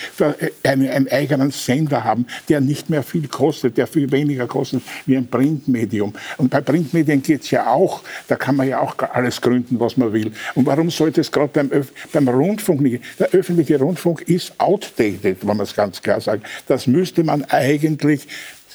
einen, 0.63 0.89
einen 0.89 1.07
eigenen 1.07 1.51
Sender 1.51 2.03
haben, 2.03 2.25
der 2.49 2.59
nicht 2.59 2.89
mehr 2.89 3.03
viel 3.03 3.29
kostet, 3.29 3.77
der 3.77 3.87
viel 3.87 4.11
weniger 4.11 4.47
kostet 4.47 4.83
wie 5.05 5.15
ein 5.15 5.27
Printmedium. 5.27 6.11
Und 6.35 6.49
bei 6.49 6.59
Printmedien 6.59 7.21
geht 7.21 7.43
es 7.43 7.51
ja 7.51 7.67
auch, 7.67 8.01
da 8.27 8.35
kann 8.35 8.57
man 8.57 8.67
ja 8.67 8.81
auch 8.81 8.95
alles 9.13 9.39
gründen, 9.39 9.79
was 9.79 9.95
man 9.95 10.11
will. 10.11 10.33
Und 10.55 10.65
warum 10.65 10.89
sollte 10.89 11.21
es 11.21 11.31
gerade 11.31 11.47
beim, 11.53 11.71
beim 12.11 12.27
Rundfunk 12.27 12.81
nicht? 12.81 13.01
Der 13.17 13.29
öffentliche 13.29 13.79
Rundfunk 13.79 14.23
ist 14.23 14.51
outdated, 14.57 15.37
wenn 15.39 15.55
man 15.55 15.61
es 15.61 15.73
ganz 15.73 16.01
klar 16.01 16.19
sagt. 16.19 16.45
Das 16.67 16.85
müsste 16.85 17.23
man 17.23 17.45
eigentlich 17.45 18.27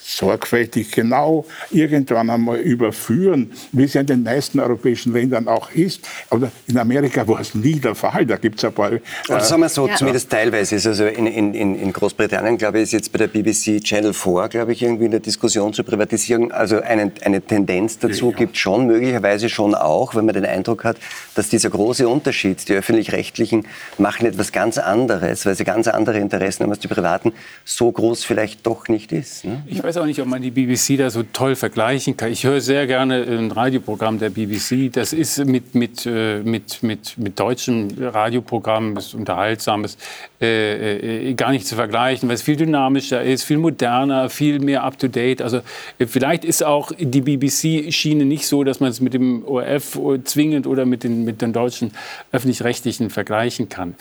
sorgfältig 0.07 0.93
genau 0.93 1.45
irgendwann 1.71 2.31
einmal 2.31 2.59
überführen, 2.59 3.51
wie 3.73 3.85
es 3.85 3.95
ja 3.95 4.03
in 4.03 4.07
den 4.07 4.23
meisten 4.23 4.61
europäischen 4.61 5.13
Ländern 5.13 5.49
auch 5.49 5.71
ist. 5.73 6.07
Aber 6.31 6.51
in 6.69 6.79
Amerika 6.79 7.27
war 7.27 7.41
es 7.41 7.55
nie 7.55 7.81
der 7.81 7.95
Fall. 7.95 8.25
Da 8.25 8.37
gibt 8.37 8.59
es 8.59 8.65
ein 8.65 8.73
paar. 8.73 8.93
Äh, 8.93 9.01
Oder 9.29 9.41
sagen 9.41 9.63
wir 9.63 9.69
so, 9.69 9.89
ja. 9.89 9.97
zumindest 9.97 10.31
teilweise 10.31 10.77
ist. 10.77 10.87
Also 10.87 11.07
in, 11.07 11.27
in, 11.27 11.75
in 11.75 11.93
Großbritannien, 11.93 12.57
glaube 12.57 12.79
ich, 12.79 12.85
ist 12.85 12.93
jetzt 12.93 13.13
bei 13.13 13.19
der 13.19 13.29
BBC 13.29 13.83
Channel 13.83 14.13
4, 14.13 14.49
glaube 14.49 14.73
ich, 14.73 14.83
irgendwie 14.83 15.07
in 15.07 15.11
der 15.11 15.21
Diskussion 15.21 15.73
zur 15.73 15.85
Privatisierung, 15.85 16.53
also 16.53 16.81
eine, 16.81 17.11
eine 17.23 17.43
Tendenz 17.43 17.99
dazu 17.99 18.31
ja. 18.31 18.37
gibt 18.37 18.57
schon, 18.57 18.87
möglicherweise 18.87 19.49
schon 19.49 19.75
auch, 19.75 20.15
wenn 20.15 20.25
man 20.25 20.35
den 20.35 20.47
Eindruck 20.47 20.85
hat, 20.85 20.97
dass 21.35 21.49
dieser 21.49 21.71
große 21.71 22.09
Unterschied, 22.09 22.69
die 22.69 22.75
öffentlich-rechtlichen 22.75 23.67
machen 23.99 24.27
etwas 24.27 24.53
ganz 24.53 24.79
anderes, 24.79 25.47
weil 25.47 25.55
sie 25.55 25.65
ganz 25.65 25.89
andere 25.89 26.19
Interessen 26.19 26.65
haben 26.65 26.71
als 26.71 26.81
die 26.81 26.89
privaten, 26.89 27.33
so 27.65 27.91
groß 27.91 28.25
vielleicht 28.25 28.67
doch 28.67 28.89
nicht 28.89 29.13
ist. 29.13 29.45
Ne? 29.45 29.63
Ich 29.67 29.83
weiß 29.83 29.96
auch 29.97 30.07
nicht, 30.07 30.21
ob 30.21 30.29
man 30.29 30.43
die 30.43 30.51
BBC 30.51 30.99
da 30.99 31.11
so 31.11 31.23
toll 31.23 31.57
vergleichen 31.57 32.17
kann. 32.17 32.31
Ich 32.31 32.45
höre 32.45 32.61
sehr 32.61 32.87
gerne 32.87 33.23
ein 33.23 33.51
Radioprogramm 33.51 34.19
der 34.19 34.31
BBC. 34.31 34.93
Das 34.93 35.13
ist 35.13 35.45
mit, 35.45 35.75
mit, 35.75 36.07
äh, 36.07 36.41
mit, 36.41 36.83
mit, 36.83 37.19
mit 37.19 37.39
deutschen 37.39 37.97
Radioprogrammen, 37.99 38.95
das 38.95 39.15
unterhaltsames, 39.15 39.97
äh, 40.41 41.31
äh, 41.31 41.35
gar 41.35 41.51
nicht 41.51 41.67
zu 41.67 41.75
vergleichen, 41.77 42.29
weil 42.29 42.35
es 42.35 42.43
viel 42.43 42.57
dynamischer 42.57 43.23
ist, 43.23 43.45
viel 43.45 43.59
moderner, 43.59 44.29
viel 44.29 44.59
mehr 44.59 44.85
up-to-date. 44.85 45.43
Also 45.43 45.61
äh, 45.99 46.07
vielleicht 46.07 46.45
ist 46.45 46.65
auch 46.65 46.93
die 46.99 47.21
BBC-Schiene 47.21 48.25
nicht 48.25 48.47
so, 48.47 48.65
dass 48.65 48.81
man 48.81 48.91
es 48.91 49.01
mit 49.01 49.15
dem 49.15 49.45
ORF 49.47 49.99
zwingend 50.25 50.67
oder 50.67 50.85
mit 50.85 51.05
den, 51.05 51.25
mit 51.25 51.43
den 51.43 51.53
deutschen 51.53 51.93
öffentlich-rechtlichen 52.33 53.11
vergleichen 53.11 53.69
kann. 53.69 53.95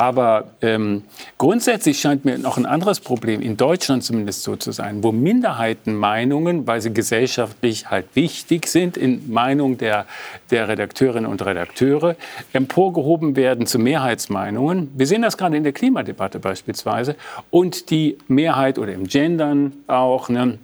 Aber 0.00 0.44
ähm, 0.62 1.02
grundsätzlich 1.36 2.00
scheint 2.00 2.24
mir 2.24 2.38
noch 2.38 2.56
ein 2.56 2.64
anderes 2.64 3.00
Problem, 3.00 3.42
in 3.42 3.58
Deutschland 3.58 4.02
zumindest 4.02 4.44
so 4.44 4.56
zu 4.56 4.72
sein, 4.72 5.04
wo 5.04 5.12
Minderheitenmeinungen, 5.12 6.66
weil 6.66 6.80
sie 6.80 6.90
gesellschaftlich 6.90 7.90
halt 7.90 8.06
wichtig 8.14 8.66
sind, 8.68 8.96
in 8.96 9.30
Meinung 9.30 9.76
der, 9.76 10.06
der 10.50 10.68
Redakteurinnen 10.68 11.30
und 11.30 11.44
Redakteure, 11.44 12.16
emporgehoben 12.54 13.36
werden 13.36 13.66
zu 13.66 13.78
Mehrheitsmeinungen. 13.78 14.90
Wir 14.94 15.06
sehen 15.06 15.20
das 15.20 15.36
gerade 15.36 15.58
in 15.58 15.64
der 15.64 15.74
Klimadebatte 15.74 16.38
beispielsweise. 16.38 17.14
Und 17.50 17.90
die 17.90 18.16
Mehrheit 18.26 18.78
oder 18.78 18.94
im 18.94 19.06
Gendern 19.06 19.74
auch, 19.86 20.30
ne, 20.30 20.58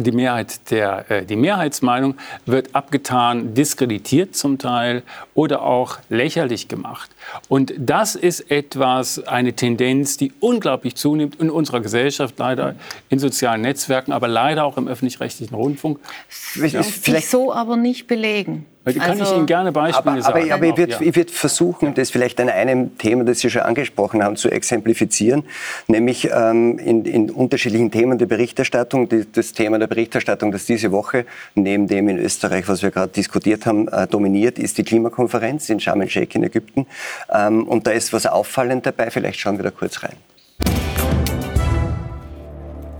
die, 0.00 0.12
Mehrheit 0.12 0.70
der, 0.70 1.10
äh, 1.10 1.24
die 1.24 1.36
Mehrheitsmeinung 1.36 2.16
wird 2.46 2.74
abgetan, 2.74 3.54
diskreditiert 3.54 4.34
zum 4.34 4.58
Teil 4.58 5.02
oder 5.34 5.62
auch 5.62 5.98
lächerlich 6.08 6.68
gemacht. 6.68 7.10
Und 7.48 7.74
das 7.76 8.14
ist 8.14 8.50
etwas, 8.50 9.26
eine 9.26 9.52
Tendenz, 9.52 10.16
die 10.16 10.32
unglaublich 10.40 10.94
zunimmt 10.96 11.40
in 11.40 11.50
unserer 11.50 11.80
Gesellschaft, 11.80 12.38
leider 12.38 12.74
in 13.10 13.18
sozialen 13.18 13.60
Netzwerken, 13.60 14.12
aber 14.12 14.28
leider 14.28 14.64
auch 14.64 14.76
im 14.78 14.88
öffentlich-rechtlichen 14.88 15.54
Rundfunk. 15.54 16.00
Das 16.28 16.72
lässt 16.72 17.04
sich 17.04 17.28
so 17.28 17.52
aber 17.52 17.76
nicht 17.76 18.06
belegen. 18.06 18.66
Weil 18.84 18.94
kann 18.94 19.20
also, 19.20 19.24
ich 19.24 19.38
Ihnen 19.38 19.46
gerne 19.46 19.70
Beispiele 19.70 20.12
aber, 20.12 20.22
sagen. 20.22 20.50
Aber, 20.50 20.54
aber 20.54 20.66
ich 20.66 20.76
würde 20.76 21.04
ja. 21.04 21.14
würd 21.14 21.30
versuchen, 21.30 21.94
das 21.94 22.10
vielleicht 22.10 22.40
an 22.40 22.48
einem 22.48 22.98
Thema, 22.98 23.24
das 23.24 23.38
Sie 23.38 23.48
schon 23.48 23.62
angesprochen 23.62 24.24
haben, 24.24 24.36
zu 24.36 24.50
exemplifizieren, 24.50 25.44
nämlich 25.86 26.30
ähm, 26.34 26.78
in, 26.78 27.04
in, 27.04 27.30
unterschiedlichen 27.30 27.92
Themen 27.92 28.18
der 28.18 28.26
Berichterstattung. 28.26 29.08
Die, 29.08 29.30
das 29.30 29.52
Thema 29.52 29.78
der 29.78 29.86
Berichterstattung, 29.86 30.50
das 30.50 30.66
diese 30.66 30.90
Woche 30.90 31.26
neben 31.54 31.86
dem 31.86 32.08
in 32.08 32.18
Österreich, 32.18 32.66
was 32.66 32.82
wir 32.82 32.90
gerade 32.90 33.12
diskutiert 33.12 33.66
haben, 33.66 33.86
äh, 33.86 34.08
dominiert, 34.08 34.58
ist 34.58 34.78
die 34.78 34.84
Klimakonferenz 34.84 35.68
in 35.68 35.78
Sharm 35.78 36.00
el-Sheikh 36.00 36.36
in 36.36 36.42
Ägypten. 36.42 36.86
Ähm, 37.32 37.68
und 37.68 37.86
da 37.86 37.92
ist 37.92 38.12
was 38.12 38.26
auffallend 38.26 38.84
dabei. 38.84 39.10
Vielleicht 39.10 39.38
schauen 39.38 39.58
wir 39.58 39.64
da 39.64 39.70
kurz 39.70 40.02
rein. 40.02 40.16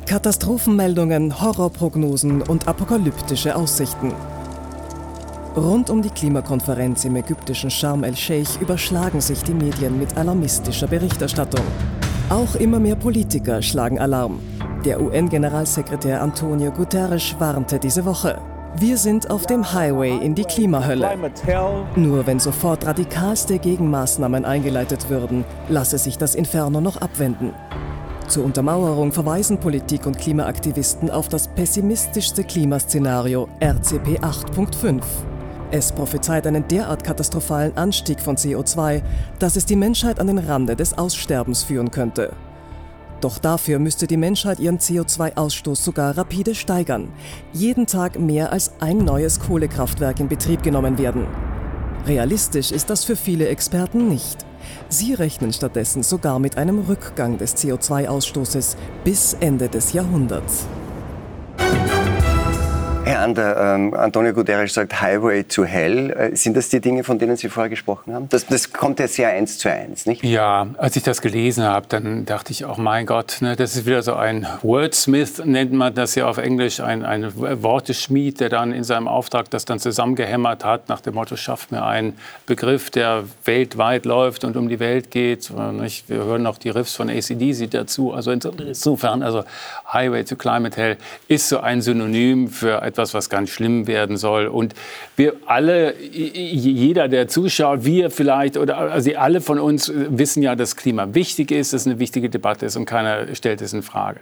Katastrophenmeldungen, 0.07 1.41
Horrorprognosen 1.41 2.43
und 2.43 2.69
apokalyptische 2.69 3.57
Aussichten. 3.57 4.13
Rund 5.57 5.91
um 5.91 6.01
die 6.01 6.09
Klimakonferenz 6.09 7.05
im 7.05 7.17
ägyptischen 7.17 7.71
Sharm 7.71 8.05
el-Sheikh 8.05 8.59
überschlagen 8.61 9.21
sich 9.21 9.43
die 9.43 9.53
Medien 9.53 9.99
mit 9.99 10.17
alarmistischer 10.17 10.87
Berichterstattung. 10.87 11.65
Auch 12.31 12.55
immer 12.55 12.79
mehr 12.79 12.97
Politiker 12.97 13.61
schlagen 13.61 13.99
Alarm. 13.99 14.41
Der 14.87 15.01
UN-Generalsekretär 15.01 16.23
Antonio 16.23 16.71
Guterres 16.71 17.37
warnte 17.39 17.79
diese 17.79 18.07
Woche. 18.07 18.41
Wir 18.79 18.97
sind 18.97 19.31
auf 19.31 19.45
dem 19.45 19.75
Highway 19.75 20.17
in 20.25 20.35
die 20.35 20.45
Klimahölle. 20.45 21.11
Nur 21.97 22.27
wenn 22.27 22.41
sofort 22.41 22.87
radikalste 22.87 23.59
Gegenmaßnahmen 23.59 24.47
eingeleitet 24.47 25.11
würden, 25.11 25.45
lasse 25.69 25.99
sich 25.99 26.17
das 26.17 26.35
Inferno 26.35 26.81
noch 26.81 26.97
abwenden. 26.97 27.53
Zur 28.27 28.47
Untermauerung 28.47 29.13
verweisen 29.13 29.59
Politik- 29.59 30.07
und 30.07 30.17
Klimaaktivisten 30.17 31.11
auf 31.11 31.29
das 31.29 31.49
pessimistischste 31.49 32.43
Klimaszenario 32.43 33.49
RCP 33.61 34.21
8.5. 34.21 35.03
Es 35.73 35.91
prophezeit 35.91 36.47
einen 36.47 36.69
derart 36.69 37.03
katastrophalen 37.03 37.75
Anstieg 37.79 38.21
von 38.21 38.37
CO2, 38.37 39.01
dass 39.39 39.57
es 39.57 39.65
die 39.65 39.75
Menschheit 39.75 40.21
an 40.21 40.27
den 40.27 40.37
Rande 40.37 40.77
des 40.77 40.99
Aussterbens 40.99 41.63
führen 41.63 41.91
könnte. 41.91 42.35
Doch 43.23 43.39
dafür 43.39 43.79
müsste 43.79 44.07
die 44.07 44.19
Menschheit 44.19 44.61
ihren 44.61 44.79
CO2-Ausstoß 44.79 45.77
sogar 45.77 46.19
rapide 46.19 46.55
steigern. 46.55 47.09
Jeden 47.55 47.87
Tag 47.87 48.19
mehr 48.19 48.53
als 48.53 48.73
ein 48.81 48.99
neues 48.99 49.41
Kohlekraftwerk 49.41 50.21
in 50.21 50.29
Betrieb 50.29 50.63
genommen 50.63 50.99
werden. 50.99 51.27
Realistisch 52.07 52.71
ist 52.71 52.91
das 52.91 53.05
für 53.05 53.17
viele 53.17 53.49
Experten 53.49 54.09
nicht. 54.09 54.45
Sie 54.91 55.15
rechnen 55.15 55.55
stattdessen 55.55 56.03
sogar 56.03 56.39
mit 56.39 56.59
einem 56.59 56.81
Rückgang 56.81 57.39
des 57.39 57.57
CO2-Ausstoßes 57.57 58.77
bis 59.05 59.33
Ende 59.41 59.71
des 59.71 59.95
Jahrhunderts. 59.95 60.67
Herr 63.05 63.19
Ander, 63.19 63.75
ähm, 63.75 63.95
Antonio 63.95 64.33
Guterres 64.33 64.75
sagt 64.75 65.01
Highway 65.01 65.43
to 65.43 65.65
Hell. 65.65 66.11
Äh, 66.11 66.37
sind 66.37 66.57
das 66.57 66.69
die 66.69 66.81
Dinge, 66.81 67.03
von 67.03 67.19
denen 67.19 67.37
Sie 67.37 67.49
vorher 67.49 67.69
gesprochen 67.69 68.15
haben? 68.15 68.29
Das, 68.29 68.47
das 68.47 68.73
kommt 68.73 69.01
ja 69.01 69.09
sehr 69.09 69.31
eins 69.31 69.59
zu 69.59 69.69
eins, 69.69 70.07
nicht? 70.07 70.23
Ja, 70.23 70.69
als 70.79 70.95
ich 70.95 71.03
das 71.03 71.21
gelesen 71.21 71.65
habe, 71.65 71.87
dann 71.89 72.27
dachte 72.27 72.53
ich 72.53 72.65
auch, 72.65 72.79
mein 72.79 73.07
Gott, 73.07 73.39
ne, 73.41 73.57
das 73.57 73.75
ist 73.75 73.87
wieder 73.87 74.03
so 74.03 74.15
ein 74.15 74.47
Wordsmith, 74.63 75.45
nennt 75.45 75.73
man 75.73 75.95
das 75.95 76.15
ja 76.15 76.29
auf 76.29 76.39
Englisch, 76.39 76.79
ein, 76.79 77.05
ein 77.05 77.33
Worteschmied, 77.37 78.39
der 78.39 78.51
dann 78.51 78.73
in 78.73 78.85
seinem 78.85 79.09
Auftrag 79.09 79.51
das 79.51 79.65
dann 79.65 79.81
zusammengehämmert 79.81 80.65
hat, 80.65 80.89
nach 80.89 81.01
dem 81.01 81.15
Motto, 81.15 81.35
schafft 81.35 81.73
mir 81.73 81.85
einen 81.85 82.17
Begriff, 82.47 82.89
der 82.91 83.25
weltweit 83.45 84.05
läuft 84.05 84.45
und 84.45 84.57
um 84.57 84.69
die 84.69 84.79
Welt 84.79 85.11
geht. 85.11 85.51
Nicht? 85.73 86.09
Wir 86.09 86.19
hören 86.19 86.45
noch 86.45 86.59
die 86.59 86.71
Riffs 86.71 86.95
von 86.95 87.11
ACDC 87.11 87.69
dazu. 87.69 88.13
Also 88.13 88.31
insofern, 88.31 89.25
also 89.25 89.43
Highway 89.93 90.23
to 90.23 90.37
Climate 90.37 90.81
Hell 90.81 90.97
ist 91.27 91.49
so 91.49 91.59
ein 91.59 91.83
Synonym 91.83 92.49
für 92.49 92.92
etwas, 92.93 93.15
was 93.15 93.31
ganz 93.31 93.51
schlimm 93.51 93.87
werden 93.87 94.17
soll. 94.17 94.47
Und 94.47 94.75
wir 95.17 95.35
alle, 95.47 95.99
jeder, 96.01 97.09
der 97.09 97.29
zuschaut, 97.29 97.85
wir 97.85 98.11
vielleicht 98.11 98.57
oder 98.57 98.79
also 98.79 99.11
alle 99.17 99.41
von 99.41 99.59
uns 99.59 99.91
wissen 99.95 100.43
ja, 100.43 100.55
dass 100.55 100.77
Klima 100.77 101.15
wichtig 101.15 101.51
ist, 101.51 101.73
dass 101.73 101.83
es 101.83 101.87
eine 101.87 101.99
wichtige 101.99 102.29
Debatte 102.29 102.67
ist 102.67 102.77
und 102.77 102.85
keiner 102.85 103.35
stellt 103.35 103.61
es 103.63 103.73
in 103.73 103.83
Frage. 103.83 104.21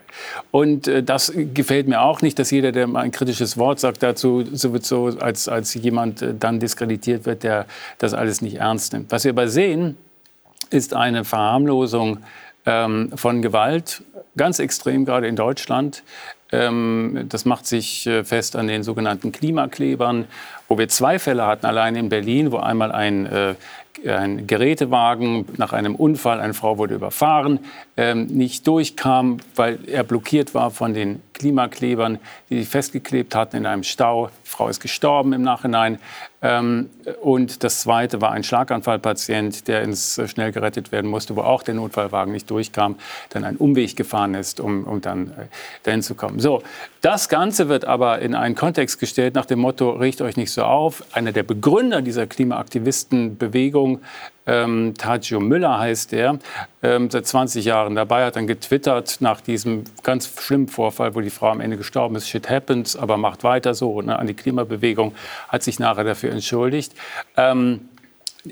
Und 0.51 0.89
äh, 0.89 1.03
das 1.03 1.33
gefällt 1.55 1.89
mir 1.89 2.01
auch 2.01 2.23
nicht, 2.23 2.39
dass 2.39 2.51
jeder, 2.51 2.73
der 2.73 2.87
mal 2.87 3.01
ein 3.01 3.11
kritisches 3.11 3.59
Wort 3.59 3.81
sagt 3.81 4.03
dazu, 4.03 4.45
so 4.53 4.73
wird 4.73 4.85
so 4.85 5.07
als, 5.21 5.49
als 5.49 5.75
jemand 5.75 6.23
äh, 6.23 6.35
dann 6.39 6.61
diskreditiert 6.61 7.27
wird, 7.27 7.43
der 7.43 7.67
das 7.99 8.15
alles 8.15 8.41
nicht 8.41 8.57
ernst 8.57 8.93
nimmt. 8.93 9.11
Was 9.11 9.25
wir 9.25 9.33
aber 9.33 9.49
sehen, 9.49 9.97
ist 10.71 10.95
eine 10.95 11.25
Verharmlosung 11.25 12.19
ähm, 12.67 13.11
von 13.15 13.43
Gewalt, 13.43 14.03
ganz 14.37 14.59
extrem 14.59 15.05
gerade 15.05 15.27
in 15.27 15.37
Deutschland. 15.37 16.03
Ähm, 16.53 17.27
das 17.29 17.45
macht 17.45 17.67
sich 17.67 18.07
äh, 18.07 18.25
fest 18.25 18.57
an 18.57 18.67
den 18.67 18.83
sogenannten 18.83 19.33
Klimaklebern, 19.33 20.27
wo 20.69 20.79
wir 20.79 20.89
zwei 20.89 21.19
Fälle 21.19 21.47
hatten, 21.47 21.67
allein 21.67 21.97
in 21.97 22.09
Berlin, 22.09 22.51
wo 22.51 22.59
einmal 22.59 22.93
ein, 22.93 23.27
äh, 23.27 23.55
ein 24.09 24.47
Gerätewagen 24.47 25.47
nach 25.57 25.73
einem 25.73 25.95
Unfall, 25.95 26.41
eine 26.41 26.55
Frau 26.55 26.79
wurde 26.79 26.95
überfahren, 26.95 27.61
ähm, 28.01 28.29
nicht 28.29 28.67
durchkam, 28.67 29.41
weil 29.57 29.79
er 29.87 30.05
blockiert 30.05 30.55
war 30.55 30.71
von 30.71 30.95
den 30.95 31.21
Klimaklebern, 31.35 32.19
die 32.49 32.61
sich 32.61 32.69
festgeklebt 32.69 33.35
hatten 33.35 33.59
in 33.59 33.67
einem 33.67 33.83
Stau. 33.83 34.31
Die 34.47 34.49
Frau 34.49 34.69
ist 34.69 34.81
gestorben 34.81 35.35
im 35.35 35.43
Nachhinein. 35.43 35.99
Ähm, 36.41 36.89
und 37.21 37.63
das 37.63 37.81
zweite 37.81 38.23
war 38.23 38.33
ein 38.33 38.43
Schlaganfallpatient, 38.43 39.69
der 39.69 39.83
ins 39.83 40.17
äh, 40.17 40.27
schnell 40.29 40.51
gerettet 40.51 40.93
werden 40.93 41.11
musste, 41.11 41.37
wo 41.37 41.43
auch 41.43 41.63
der 41.63 41.75
Notfallwagen 41.75 42.33
nicht 42.33 42.51
durchkam, 42.51 42.97
dann 43.29 43.45
einen 43.45 43.59
Umweg 43.59 43.97
gefahren 43.97 44.33
ist, 44.33 44.61
um, 44.61 44.85
um 44.85 45.03
dann 45.03 45.29
äh, 45.33 45.47
dahin 45.83 46.01
zu 46.01 46.15
kommen. 46.15 46.41
So, 46.41 46.63
das 47.03 47.29
Ganze 47.29 47.69
wird 47.69 47.85
aber 47.85 48.21
in 48.21 48.35
einen 48.35 48.55
Kontext 48.55 48.99
gestellt 48.99 49.35
nach 49.35 49.45
dem 49.45 49.59
Motto, 49.59 49.91
riecht 49.91 50.23
euch 50.23 50.39
nicht 50.39 50.53
so 50.53 50.63
auf. 50.63 51.05
Einer 51.13 51.33
der 51.33 51.43
Begründer 51.43 52.01
dieser 52.01 52.27
Klimaaktivistenbewegung 52.27 54.01
ähm, 54.51 54.95
Tagio 54.99 55.39
Müller 55.39 55.79
heißt 55.79 56.11
der, 56.11 56.39
ähm, 56.83 57.09
seit 57.09 57.27
20 57.27 57.65
Jahren 57.65 57.95
dabei, 57.95 58.25
hat 58.25 58.35
dann 58.35 58.49
getwittert 58.49 59.19
nach 59.21 59.41
diesem 59.41 59.85
ganz 60.03 60.33
schlimmen 60.41 60.67
Vorfall, 60.67 61.15
wo 61.15 61.21
die 61.21 61.31
Frau 61.31 61.51
am 61.51 61.61
Ende 61.61 61.77
gestorben 61.77 62.17
ist, 62.17 62.29
shit 62.29 62.51
happens, 62.51 62.97
aber 62.97 63.17
macht 63.17 63.45
weiter 63.45 63.75
so 63.75 64.03
ne, 64.03 64.19
an 64.19 64.27
die 64.27 64.35
Klimabewegung, 64.35 65.15
hat 65.49 65.63
sich 65.63 65.79
nachher 65.79 66.05
dafür 66.05 66.33
entschuldigt. 66.33 66.95
Ähm, 67.37 67.89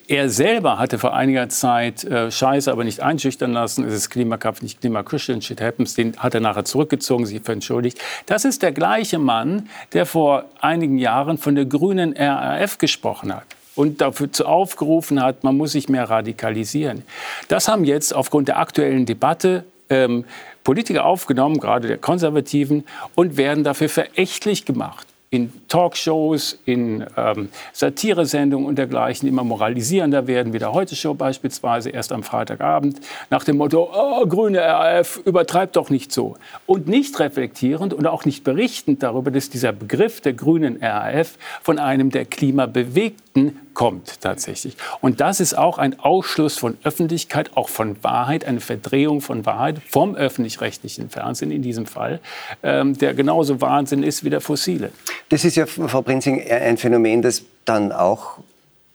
Er 0.06 0.28
selber 0.28 0.78
hatte 0.78 0.98
vor 0.98 1.14
einiger 1.14 1.48
Zeit 1.48 2.04
äh, 2.04 2.30
Scheiße, 2.30 2.70
aber 2.70 2.84
nicht 2.84 3.00
einschüchtern 3.00 3.52
lassen. 3.54 3.84
Es 3.86 3.94
ist 3.94 4.10
Klimakampf, 4.10 4.60
nicht 4.60 4.82
Klimaküche, 4.82 5.40
shit 5.40 5.60
happens. 5.62 5.94
Den 5.94 6.14
hat 6.18 6.34
er 6.34 6.40
nachher 6.40 6.66
zurückgezogen, 6.66 7.24
sich 7.24 7.40
entschuldigt. 7.48 7.98
Das 8.26 8.44
ist 8.44 8.62
der 8.62 8.72
gleiche 8.72 9.18
Mann, 9.18 9.70
der 9.94 10.04
vor 10.04 10.44
einigen 10.60 10.98
Jahren 10.98 11.38
von 11.38 11.54
der 11.54 11.64
grünen 11.64 12.14
RAF 12.16 12.76
gesprochen 12.76 13.34
hat 13.34 13.57
und 13.78 14.00
dafür 14.00 14.28
aufgerufen 14.44 15.22
hat, 15.22 15.44
man 15.44 15.56
muss 15.56 15.72
sich 15.72 15.88
mehr 15.88 16.10
radikalisieren. 16.10 17.04
Das 17.46 17.68
haben 17.68 17.84
jetzt 17.84 18.12
aufgrund 18.12 18.48
der 18.48 18.58
aktuellen 18.58 19.06
Debatte 19.06 19.64
ähm, 19.88 20.24
Politiker 20.64 21.04
aufgenommen, 21.04 21.60
gerade 21.60 21.86
der 21.86 21.98
Konservativen, 21.98 22.84
und 23.14 23.36
werden 23.36 23.62
dafür 23.62 23.88
verächtlich 23.88 24.64
gemacht 24.64 25.06
in 25.30 25.52
Talkshows, 25.68 26.58
in 26.64 27.04
ähm, 27.16 27.50
Satiresendungen 27.72 28.66
und 28.66 28.76
dergleichen 28.76 29.28
immer 29.28 29.44
moralisierender 29.44 30.26
werden, 30.26 30.54
wie 30.54 30.58
der 30.58 30.72
Heute-Show 30.72 31.14
beispielsweise 31.14 31.90
erst 31.90 32.12
am 32.12 32.22
Freitagabend, 32.22 33.00
nach 33.28 33.44
dem 33.44 33.58
Motto, 33.58 33.90
oh, 33.92 34.26
grüne 34.26 34.60
RAF, 34.60 35.20
übertreibt 35.24 35.76
doch 35.76 35.90
nicht 35.90 36.12
so. 36.12 36.36
Und 36.66 36.88
nicht 36.88 37.18
reflektierend 37.20 37.92
und 37.92 38.06
auch 38.06 38.24
nicht 38.24 38.42
berichtend 38.42 39.02
darüber, 39.02 39.30
dass 39.30 39.50
dieser 39.50 39.72
Begriff 39.72 40.22
der 40.22 40.32
grünen 40.32 40.82
RAF 40.82 41.36
von 41.62 41.78
einem 41.78 42.10
der 42.10 42.24
Klimabewegten 43.38 43.60
kommt 43.74 44.20
tatsächlich. 44.20 44.76
Und 45.00 45.20
das 45.20 45.38
ist 45.40 45.56
auch 45.56 45.78
ein 45.78 46.00
Ausschluss 46.00 46.58
von 46.58 46.76
Öffentlichkeit, 46.82 47.56
auch 47.56 47.68
von 47.68 48.02
Wahrheit, 48.02 48.44
eine 48.44 48.60
Verdrehung 48.60 49.20
von 49.20 49.46
Wahrheit 49.46 49.80
vom 49.88 50.16
öffentlich-rechtlichen 50.16 51.10
Fernsehen 51.10 51.52
in 51.52 51.62
diesem 51.62 51.86
Fall, 51.86 52.20
ähm, 52.62 52.98
der 52.98 53.14
genauso 53.14 53.60
Wahnsinn 53.60 54.02
ist 54.02 54.24
wie 54.24 54.30
der 54.30 54.40
fossile. 54.40 54.90
Das 55.28 55.44
ist 55.44 55.56
ja, 55.56 55.66
Frau 55.66 56.02
Prinzing, 56.02 56.42
ein 56.50 56.76
Phänomen, 56.76 57.22
das 57.22 57.44
dann 57.64 57.92
auch 57.92 58.38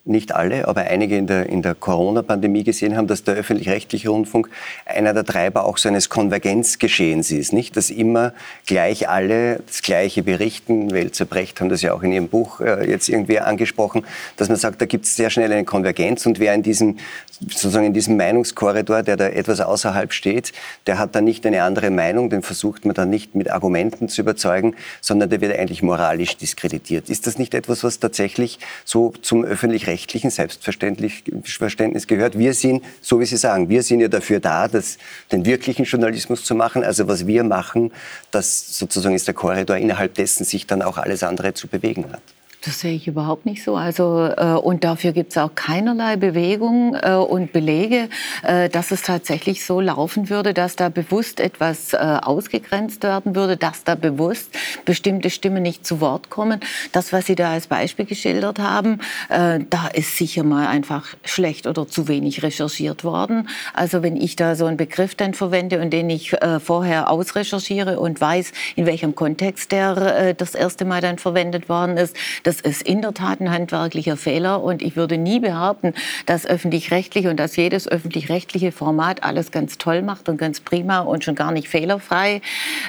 nicht 0.06 0.36
alle, 0.36 0.68
aber 0.68 0.82
einige 0.82 1.18
in 1.18 1.28
der, 1.28 1.48
in 1.48 1.62
der 1.62 1.76
Corona-Pandemie 1.76 2.66
gesehen 2.66 2.98
haben, 2.98 3.08
dass 3.08 3.24
der 3.24 3.36
öffentlich-rechtliche 3.36 4.10
Rundfunk 4.10 4.50
einer 4.86 5.14
der 5.14 5.24
Treiber 5.24 5.64
auch 5.64 5.78
so 5.78 5.88
eines 5.88 6.10
Konvergenzgeschehens 6.10 7.32
ist. 7.32 7.54
Nicht, 7.54 7.78
dass 7.78 7.90
immer 7.90 8.34
gleich 8.66 9.08
alle 9.08 9.62
das 9.66 9.82
Gleiche 9.82 10.22
berichten. 10.22 10.92
Welzer 10.92 11.24
Brecht 11.24 11.62
haben 11.62 11.70
das 11.70 11.82
ja 11.82 11.94
auch 11.94 12.04
in 12.04 12.12
ihrem 12.12 12.28
Buch 12.28 12.60
äh, 12.60 12.90
jetzt 12.90 13.08
irgendwie 13.08 13.40
angesprochen, 13.40 14.06
dass 14.36 14.50
man 14.50 14.58
sagt, 14.58 14.82
da 14.82 14.86
gibt 14.86 15.06
es 15.06 15.16
sehr 15.16 15.30
schnell 15.30 15.52
eine 15.54 15.64
Konvergenz 15.64 16.26
und 16.26 16.38
wer 16.38 16.54
in 16.54 16.64
diesem, 16.64 16.98
sozusagen 17.40 17.86
in 17.86 17.94
diesem 17.94 18.18
Meinungskorridor, 18.18 19.04
der 19.04 19.16
da 19.16 19.28
etwas 19.28 19.62
außerhalb 19.62 20.12
steht, 20.12 20.52
der 20.86 21.00
hat 21.00 21.16
dann 21.16 21.24
nicht 21.24 21.46
eine 21.46 21.64
andere 21.64 21.92
Meinung, 21.92 22.30
den 22.30 22.42
versucht 22.42 22.84
man 22.84 22.94
dann 22.94 23.10
nicht 23.10 23.36
mit 23.36 23.50
Argumenten 23.50 24.10
zu 24.10 24.20
überzeugen, 24.20 24.76
sondern 25.00 25.30
der 25.30 25.40
wird 25.40 25.58
eigentlich 25.58 25.82
moralisch 25.82 26.36
diskreditiert. 26.36 27.10
Ist 27.10 27.26
das 27.26 27.38
nicht 27.38 27.54
etwas, 27.54 27.86
was 27.86 28.00
tatsächlich 28.00 28.60
so 28.84 29.14
zum 29.22 29.46
öffentlich 29.46 29.93
rechtlichen 29.94 30.32
Selbstverständnis 30.32 32.08
gehört. 32.08 32.38
Wir 32.38 32.54
sind, 32.54 32.84
so 33.02 33.20
wie 33.20 33.26
Sie 33.26 33.38
sagen, 33.38 33.70
wir 33.70 33.84
sind 33.84 34.00
ja 34.00 34.08
dafür 34.08 34.40
da, 34.40 34.68
das, 34.68 34.98
den 35.32 35.46
wirklichen 35.46 35.86
Journalismus 35.86 36.44
zu 36.44 36.56
machen. 36.56 36.84
Also 36.84 37.08
was 37.08 37.28
wir 37.28 37.44
machen, 37.44 37.92
das 38.32 38.78
sozusagen 38.78 39.16
ist 39.16 39.28
der 39.28 39.36
Korridor, 39.36 39.78
innerhalb 39.78 40.16
dessen 40.16 40.44
sich 40.46 40.66
dann 40.66 40.82
auch 40.82 40.98
alles 40.98 41.24
andere 41.24 41.54
zu 41.54 41.68
bewegen 41.68 42.06
hat. 42.12 42.22
Das 42.66 42.80
sehe 42.80 42.96
ich 42.96 43.10
überhaupt 43.10 43.46
nicht 43.46 43.62
so. 43.62 43.76
Also 43.76 44.30
äh, 44.38 44.54
und 44.54 44.86
dafür 44.86 45.12
gibt 45.12 45.32
es 45.32 45.38
auch 45.38 45.54
keinerlei 45.54 46.16
Bewegung 46.16 46.96
äh, 46.96 47.16
und 47.16 47.52
Belege, 47.52 48.08
äh, 48.44 48.70
dass 48.70 48.92
es 48.92 49.02
tatsächlich 49.02 49.66
so 49.66 49.82
laufen 49.82 50.30
würde, 50.30 50.54
dass 50.54 50.78
da 50.78 50.88
bewusst 50.88 51.42
etwas 51.42 51.92
äh, 51.92 51.98
ausgegrenzt 51.98 53.04
werden 53.04 53.36
würde, 53.36 53.58
dass 53.58 53.84
da 53.84 53.96
bewusst 53.96 54.56
bestimmte 54.86 55.30
Stimmen 55.30 55.62
nicht 55.62 55.86
zu 55.86 56.00
Wort 56.00 56.30
kommen. 56.30 56.62
Das, 56.94 57.12
was 57.12 57.26
Sie 57.26 57.36
da 57.36 57.52
als 57.52 57.68
Beispiel 57.68 58.06
geschildert 58.06 58.60
haben, 58.60 59.00
äh, 59.28 59.60
da 59.70 59.88
ist 59.88 60.18
sicher 60.18 60.44
mal 60.44 60.68
einfach 60.68 61.08
schlecht 61.26 61.68
oder 61.68 61.86
zu 61.86 62.08
wenig 62.08 62.44
recherchiert 62.44 63.04
worden. 63.04 63.50
Also 63.74 64.04
wenn 64.04 64.16
ich 64.16 64.38
da 64.38 64.56
so 64.56 64.68
einen 64.68 64.78
Begriff 64.78 65.16
dann 65.16 65.34
verwende 65.34 65.82
und 65.82 65.92
den 65.92 66.10
ich 66.10 66.32
äh, 66.32 66.62
vorher 66.62 67.10
ausrecherchiere 67.10 68.00
und 68.00 68.22
weiß, 68.22 68.54
in 68.78 68.86
welchem 68.86 69.16
Kontext 69.16 69.74
der 69.74 70.34
das 70.34 70.56
erste 70.56 70.86
Mal 70.86 71.02
dann 71.02 71.18
verwendet 71.18 71.68
worden 71.68 71.98
ist, 71.98 72.16
das 72.44 72.53
ist 72.62 72.82
in 72.82 73.02
der 73.02 73.14
Tat 73.14 73.40
ein 73.40 73.52
handwerklicher 73.52 74.18
Fehler 74.18 74.64
und 74.64 74.82
ich 74.82 74.96
würde 74.96 75.18
nie 75.18 75.40
behaupten, 75.40 75.94
dass 76.26 76.46
öffentlich-rechtlich 76.46 77.28
und 77.28 77.38
dass 77.38 77.56
jedes 77.56 77.88
öffentlich-rechtliche 77.88 78.72
Format 78.72 79.24
alles 79.24 79.52
ganz 79.52 79.78
toll 79.78 80.02
macht 80.02 80.30
und 80.30 80.38
ganz 80.38 80.60
prima 80.60 81.00
und 81.00 81.24
schon 81.24 81.36
gar 81.36 81.52
nicht 81.52 81.68
fehlerfrei 81.68 82.42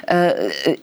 äh, 0.07 0.33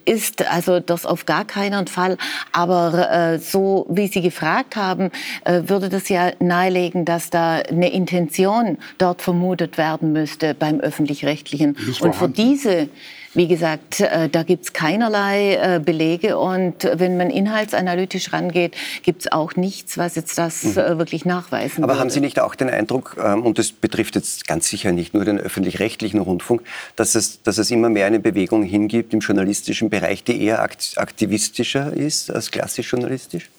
ist. 0.04 0.48
Also 0.50 0.80
das 0.80 1.06
auf 1.06 1.26
gar 1.26 1.44
keinen 1.44 1.86
Fall. 1.86 2.16
Aber 2.52 3.10
äh, 3.10 3.38
so 3.38 3.86
wie 3.88 4.08
Sie 4.08 4.22
gefragt 4.22 4.76
haben, 4.76 5.10
äh, 5.44 5.62
würde 5.66 5.88
das 5.88 6.08
ja 6.08 6.32
nahelegen, 6.40 7.04
dass 7.04 7.30
da 7.30 7.56
eine 7.56 7.92
Intention 7.92 8.78
dort 8.98 9.22
vermutet 9.22 9.78
werden 9.78 10.12
müsste 10.12 10.54
beim 10.54 10.80
öffentlich-rechtlichen. 10.80 11.76
Und 12.00 12.14
für 12.14 12.28
diese 12.28 12.88
wie 13.34 13.48
gesagt, 13.48 14.00
äh, 14.00 14.28
da 14.28 14.42
gibt 14.42 14.64
es 14.64 14.72
keinerlei 14.72 15.54
äh, 15.54 15.80
Belege 15.80 16.38
und 16.38 16.88
wenn 16.94 17.16
man 17.16 17.30
inhaltsanalytisch 17.30 18.32
rangeht, 18.32 18.76
gibt 19.02 19.22
es 19.22 19.32
auch 19.32 19.56
nichts, 19.56 19.96
was 19.98 20.14
jetzt 20.16 20.36
das 20.38 20.62
mhm. 20.64 20.78
Äh, 20.78 20.98
wirklich 20.98 21.24
nachweisen 21.24 21.84
Aber 21.84 21.94
würde. 21.94 22.00
haben 22.00 22.10
Sie 22.10 22.20
nicht 22.20 22.40
auch 22.40 22.54
den 22.54 22.68
Eindruck, 22.68 23.16
ähm, 23.22 23.42
und 23.42 23.58
das 23.58 23.72
betrifft 23.72 24.16
jetzt 24.16 24.46
ganz 24.46 24.68
sicher 24.68 24.92
nicht 24.92 25.14
nur 25.14 25.24
den 25.24 25.38
öffentlich-rechtlichen 25.38 26.20
Rundfunk, 26.20 26.62
dass 26.96 27.14
es, 27.14 27.42
dass 27.42 27.58
es 27.58 27.70
immer 27.70 27.88
mehr 27.88 28.06
eine 28.06 28.20
Bewegung 28.20 28.62
hingibt 28.62 29.14
im 29.14 29.20
journalistischen 29.20 29.90
Bereich, 29.90 30.24
die 30.24 30.42
eher 30.42 30.62
aktivistischer 30.62 31.92
ist 31.92 32.30
als 32.30 32.50
klassisch 32.50 32.90
journalistisch? 32.90 33.50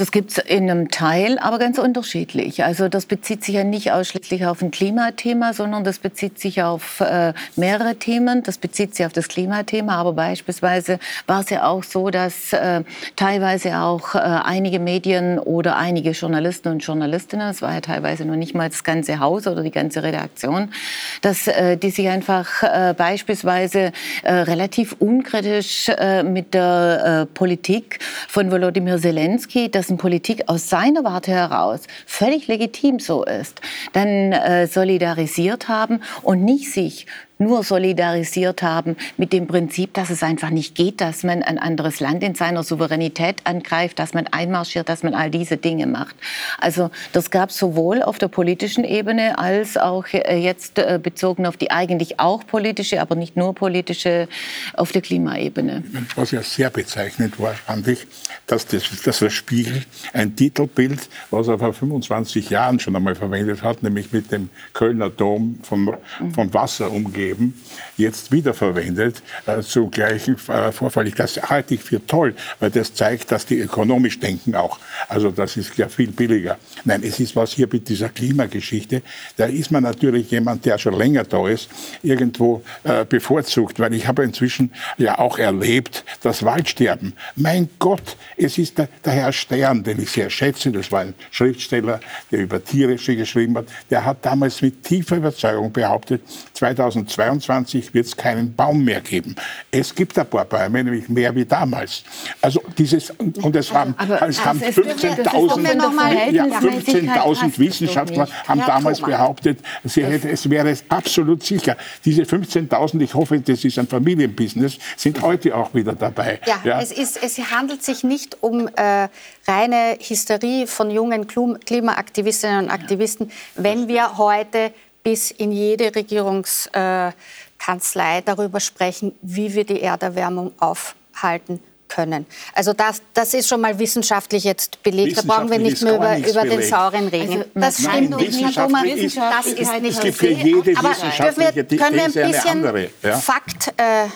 Das 0.00 0.12
gibt 0.12 0.30
es 0.30 0.38
in 0.38 0.70
einem 0.70 0.88
Teil, 0.88 1.38
aber 1.38 1.58
ganz 1.58 1.76
unterschiedlich. 1.76 2.64
Also 2.64 2.88
das 2.88 3.04
bezieht 3.04 3.44
sich 3.44 3.56
ja 3.56 3.64
nicht 3.64 3.92
ausschließlich 3.92 4.46
auf 4.46 4.62
ein 4.62 4.70
Klimathema, 4.70 5.52
sondern 5.52 5.84
das 5.84 5.98
bezieht 5.98 6.38
sich 6.38 6.62
auf 6.62 7.00
äh, 7.00 7.34
mehrere 7.54 7.96
Themen. 7.96 8.42
Das 8.42 8.56
bezieht 8.56 8.94
sich 8.94 9.04
auf 9.04 9.12
das 9.12 9.28
Klimathema, 9.28 9.96
aber 9.96 10.14
beispielsweise 10.14 11.00
war 11.26 11.42
es 11.42 11.50
ja 11.50 11.66
auch 11.66 11.84
so, 11.84 12.08
dass 12.08 12.54
äh, 12.54 12.82
teilweise 13.14 13.76
auch 13.76 14.14
äh, 14.14 14.20
einige 14.20 14.78
Medien 14.78 15.38
oder 15.38 15.76
einige 15.76 16.12
Journalisten 16.12 16.68
und 16.68 16.78
Journalistinnen, 16.78 17.50
es 17.50 17.60
war 17.60 17.74
ja 17.74 17.82
teilweise 17.82 18.24
noch 18.24 18.36
nicht 18.36 18.54
mal 18.54 18.70
das 18.70 18.84
ganze 18.84 19.20
Haus 19.20 19.46
oder 19.46 19.62
die 19.62 19.70
ganze 19.70 20.02
Redaktion, 20.02 20.72
dass 21.20 21.46
äh, 21.46 21.76
die 21.76 21.90
sich 21.90 22.08
einfach 22.08 22.62
äh, 22.62 22.94
beispielsweise 22.96 23.92
äh, 24.22 24.32
relativ 24.32 24.96
unkritisch 24.98 25.90
mit 26.24 26.54
der 26.54 27.28
Politik 27.34 27.98
von 28.28 28.50
Volodymyr 28.50 28.98
Zelensky, 28.98 29.70
das 29.70 29.89
dessen 29.90 29.98
Politik 29.98 30.44
aus 30.46 30.68
seiner 30.68 31.02
Warte 31.02 31.32
heraus 31.32 31.80
völlig 32.06 32.46
legitim 32.46 33.00
so 33.00 33.24
ist, 33.24 33.60
dann 33.92 34.32
äh, 34.32 34.68
solidarisiert 34.68 35.68
haben 35.68 36.00
und 36.22 36.44
nicht 36.44 36.72
sich 36.72 37.06
nur 37.40 37.64
solidarisiert 37.64 38.62
haben 38.62 38.96
mit 39.16 39.32
dem 39.32 39.46
Prinzip, 39.46 39.94
dass 39.94 40.10
es 40.10 40.22
einfach 40.22 40.50
nicht 40.50 40.74
geht, 40.74 41.00
dass 41.00 41.22
man 41.22 41.42
ein 41.42 41.58
anderes 41.58 41.98
Land 41.98 42.22
in 42.22 42.34
seiner 42.34 42.62
Souveränität 42.62 43.38
angreift, 43.44 43.98
dass 43.98 44.14
man 44.14 44.26
einmarschiert, 44.26 44.88
dass 44.88 45.02
man 45.02 45.14
all 45.14 45.30
diese 45.30 45.56
Dinge 45.56 45.86
macht. 45.86 46.14
Also 46.58 46.90
das 47.12 47.30
gab 47.30 47.50
es 47.50 47.56
sowohl 47.56 48.02
auf 48.02 48.18
der 48.18 48.28
politischen 48.28 48.84
Ebene 48.84 49.38
als 49.38 49.76
auch 49.76 50.04
äh, 50.12 50.36
jetzt 50.36 50.78
äh, 50.78 51.00
bezogen 51.02 51.46
auf 51.46 51.56
die 51.56 51.70
eigentlich 51.70 52.20
auch 52.20 52.46
politische, 52.46 53.00
aber 53.00 53.16
nicht 53.16 53.36
nur 53.36 53.54
politische, 53.54 54.28
auf 54.74 54.92
der 54.92 55.00
Klimaebene. 55.00 55.82
Was 56.16 56.32
ja 56.32 56.42
sehr 56.42 56.70
bezeichnend 56.70 57.40
war, 57.40 57.54
fand 57.54 57.88
ich, 57.88 58.06
dass 58.46 58.66
das, 58.66 58.84
das 59.02 59.32
Spiegel 59.32 59.82
ein 60.12 60.36
Titelbild, 60.36 61.08
was 61.30 61.48
er 61.48 61.58
vor 61.58 61.72
25 61.72 62.50
Jahren 62.50 62.78
schon 62.78 62.94
einmal 62.94 63.14
verwendet 63.14 63.62
hat, 63.62 63.82
nämlich 63.82 64.12
mit 64.12 64.30
dem 64.30 64.50
Kölner 64.74 65.08
Dom 65.08 65.58
von, 65.62 65.96
von 66.34 66.52
Wasser 66.52 66.90
umgeben 66.90 67.29
gegeben, 67.30 67.54
jetzt 67.96 68.32
wiederverwendet 68.32 69.22
äh, 69.46 69.60
zum 69.60 69.90
gleichen 69.90 70.36
äh, 70.48 70.72
Vorfall. 70.72 71.06
Ich, 71.08 71.14
das 71.14 71.40
halte 71.42 71.74
ich 71.74 71.82
für 71.82 72.04
toll, 72.06 72.34
weil 72.58 72.70
das 72.70 72.94
zeigt, 72.94 73.30
dass 73.32 73.46
die 73.46 73.58
ökonomisch 73.58 74.18
denken 74.20 74.54
auch. 74.54 74.78
Also 75.08 75.30
das 75.30 75.56
ist 75.56 75.76
ja 75.76 75.88
viel 75.88 76.10
billiger. 76.10 76.58
Nein, 76.84 77.02
es 77.04 77.20
ist 77.20 77.36
was 77.36 77.52
hier 77.52 77.68
mit 77.70 77.88
dieser 77.88 78.08
Klimageschichte. 78.08 79.02
Da 79.36 79.46
ist 79.46 79.70
man 79.70 79.82
natürlich 79.82 80.30
jemand, 80.30 80.64
der 80.64 80.78
schon 80.78 80.94
länger 80.94 81.24
da 81.24 81.48
ist, 81.48 81.68
irgendwo 82.02 82.62
äh, 82.84 83.04
bevorzugt, 83.04 83.78
weil 83.78 83.94
ich 83.94 84.06
habe 84.06 84.24
inzwischen 84.24 84.72
ja 84.98 85.18
auch 85.18 85.38
erlebt, 85.38 86.04
das 86.22 86.44
Waldsterben. 86.44 87.14
Mein 87.36 87.68
Gott, 87.78 88.16
es 88.36 88.58
ist 88.58 88.78
der, 88.78 88.88
der 89.04 89.12
Herr 89.12 89.32
Stern, 89.32 89.82
den 89.82 90.00
ich 90.00 90.10
sehr 90.10 90.30
schätze, 90.30 90.72
das 90.72 90.90
war 90.90 91.00
ein 91.00 91.14
Schriftsteller, 91.30 92.00
der 92.30 92.40
über 92.40 92.62
Tiere 92.62 92.96
geschrieben 92.96 93.56
hat, 93.56 93.66
der 93.90 94.04
hat 94.04 94.24
damals 94.24 94.62
mit 94.62 94.82
tiefer 94.84 95.16
Überzeugung 95.16 95.72
behauptet, 95.72 96.22
2002 96.54 97.19
2022 97.20 97.92
wird 97.92 98.06
es 98.06 98.16
keinen 98.16 98.54
Baum 98.54 98.84
mehr 98.84 99.00
geben. 99.00 99.34
Es 99.70 99.94
gibt 99.94 100.18
ein 100.18 100.26
paar 100.26 100.44
Bäume, 100.44 100.82
nämlich 100.82 101.08
mehr 101.08 101.34
wie 101.34 101.44
damals. 101.44 102.02
Also 102.40 102.62
dieses, 102.78 103.10
und 103.10 103.54
es 103.54 103.72
haben, 103.72 103.94
Aber 103.98 104.26
es 104.28 104.44
haben 104.44 104.62
also 104.62 104.82
es 104.82 104.88
15.000 104.88 106.30
ja, 106.30 106.44
15.000 106.44 107.58
Wissenschaftler 107.58 108.28
haben 108.46 108.62
damals 108.66 109.00
behauptet, 109.00 109.58
sie 109.84 110.04
hätte, 110.04 110.30
es 110.30 110.48
wäre 110.48 110.74
absolut 110.88 111.44
sicher. 111.44 111.76
Diese 112.04 112.22
15.000, 112.22 113.00
ich 113.02 113.14
hoffe, 113.14 113.38
das 113.40 113.64
ist 113.64 113.78
ein 113.78 113.86
Familienbusiness, 113.86 114.78
sind 114.96 115.20
heute 115.20 115.54
auch 115.54 115.74
wieder 115.74 115.92
dabei. 115.92 116.40
Ja, 116.46 116.80
Es, 116.80 116.92
ist, 116.92 117.22
es 117.22 117.38
handelt 117.50 117.82
sich 117.82 118.04
nicht 118.04 118.38
um 118.42 118.68
äh, 118.68 119.08
reine 119.46 119.98
Hysterie 120.00 120.66
von 120.66 120.90
jungen 120.90 121.26
Klimaaktivistinnen 121.26 122.64
und 122.64 122.70
Aktivisten, 122.70 123.30
wenn 123.56 123.88
wir 123.88 124.16
heute 124.16 124.72
bis 125.02 125.30
in 125.30 125.52
jede 125.52 125.94
Regierungskanzlei 125.94 127.14
Kanzlei 127.58 128.22
darüber 128.22 128.58
sprechen, 128.58 129.12
wie 129.20 129.52
wir 129.54 129.64
die 129.64 129.82
Erderwärmung 129.82 130.52
aufhalten 130.58 131.60
können. 131.88 132.24
Also 132.54 132.72
das, 132.72 133.02
das 133.12 133.34
ist 133.34 133.48
schon 133.48 133.60
mal 133.60 133.78
wissenschaftlich 133.78 134.44
jetzt 134.44 134.82
belegt. 134.82 135.18
Da 135.18 135.22
brauchen 135.22 135.50
wir 135.50 135.58
nicht 135.58 135.74
ist 135.74 135.82
mehr 135.82 135.96
über, 135.96 136.16
über 136.16 136.42
den 136.44 136.62
sauren 136.62 137.08
Regen. 137.08 137.32
Also, 137.38 137.44
das 137.54 137.78
nein, 137.80 138.04
stimmt 138.06 138.16
nicht, 138.20 138.56
Herr 138.56 138.64
Thomas. 138.66 138.84
ist- 138.84 139.16
Das 139.18 139.46
ist 139.46 139.82
nicht 139.82 139.96
Es 139.98 140.00
gibt 140.00 140.16
für 140.16 140.28
jede 140.28 140.58
Aber 140.78 140.88
dürfen 140.88 141.02
wissenschaftliche 141.08 141.54
wir, 141.70 141.78
können 141.78 141.96
wir 141.96 142.04
ein 142.04 142.12
bisschen 142.32 142.50
andere, 142.50 142.90
ja? 143.02 143.18
Fakt, 143.18 143.74
äh, 143.76 144.06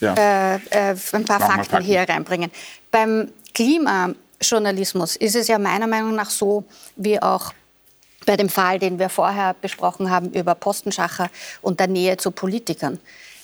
Ja. 0.00 0.14
äh, 0.14 0.54
äh, 0.70 0.96
ein 1.12 1.24
paar 1.26 1.40
Fakten, 1.40 1.64
Fakten. 1.64 1.82
hier 1.82 2.08
reinbringen. 2.08 2.50
Beim 2.90 3.30
Klimajournalismus 3.52 5.16
ist 5.16 5.34
es 5.36 5.48
ja 5.48 5.58
meiner 5.58 5.86
Meinung 5.86 6.14
nach 6.14 6.30
so, 6.30 6.64
wie 6.96 7.20
auch 7.20 7.52
bei 8.24 8.36
dem 8.36 8.48
Fall, 8.48 8.78
den 8.78 8.98
wir 8.98 9.08
vorher 9.08 9.54
besprochen 9.60 10.10
haben 10.10 10.30
über 10.32 10.54
Postenschacher 10.54 11.30
und 11.62 11.80
der 11.80 11.88
Nähe 11.88 12.16
zu 12.16 12.30
Politikern. 12.30 12.98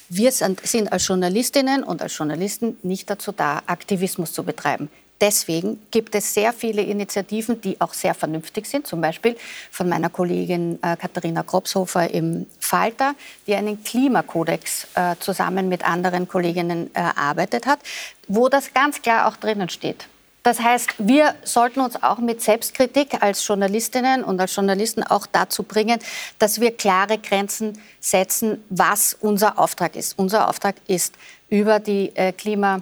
Wir 0.08 0.32
sind, 0.32 0.92
als 0.92 1.06
Journalistinnen 1.06 1.84
und 1.84 2.02
als 2.02 2.18
Journalisten 2.18 2.76
nicht 2.82 3.08
dazu 3.08 3.30
da, 3.30 3.62
Aktivismus 3.66 4.32
zu 4.32 4.42
betreiben. 4.42 4.90
Deswegen 5.20 5.78
gibt 5.90 6.14
es 6.14 6.32
sehr 6.32 6.52
viele 6.52 6.80
Initiativen, 6.82 7.60
die 7.60 7.78
auch 7.80 7.92
sehr 7.92 8.14
vernünftig 8.14 8.66
sind, 8.66 8.86
zum 8.86 9.02
Beispiel 9.02 9.36
von 9.70 9.88
meiner 9.88 10.08
Kollegin 10.08 10.78
äh, 10.82 10.96
Katharina 10.96 11.42
Kropshofer 11.42 12.10
im 12.10 12.46
Falter, 12.58 13.14
die 13.46 13.54
einen 13.54 13.84
Klimakodex 13.84 14.86
äh, 14.94 15.16
zusammen 15.20 15.68
mit 15.68 15.86
anderen 15.86 16.26
Kolleginnen 16.26 16.92
erarbeitet 16.94 17.66
hat, 17.66 17.80
wo 18.28 18.48
das 18.48 18.72
ganz 18.72 19.02
klar 19.02 19.28
auch 19.28 19.36
drinnen 19.36 19.68
steht. 19.68 20.06
Das 20.42 20.60
heißt, 20.60 20.94
wir 20.98 21.34
sollten 21.44 21.80
uns 21.80 22.02
auch 22.02 22.18
mit 22.18 22.40
Selbstkritik 22.40 23.22
als 23.22 23.46
Journalistinnen 23.46 24.24
und 24.24 24.40
als 24.40 24.56
Journalisten 24.56 25.02
auch 25.02 25.26
dazu 25.26 25.62
bringen, 25.62 25.98
dass 26.38 26.60
wir 26.60 26.74
klare 26.74 27.18
Grenzen 27.18 27.78
setzen, 28.00 28.64
was 28.70 29.14
unser 29.20 29.58
Auftrag 29.58 29.96
ist. 29.96 30.18
Unser 30.18 30.48
Auftrag 30.48 30.76
ist, 30.86 31.14
über 31.50 31.78
die, 31.78 32.14
äh, 32.14 32.32
Klima, 32.32 32.80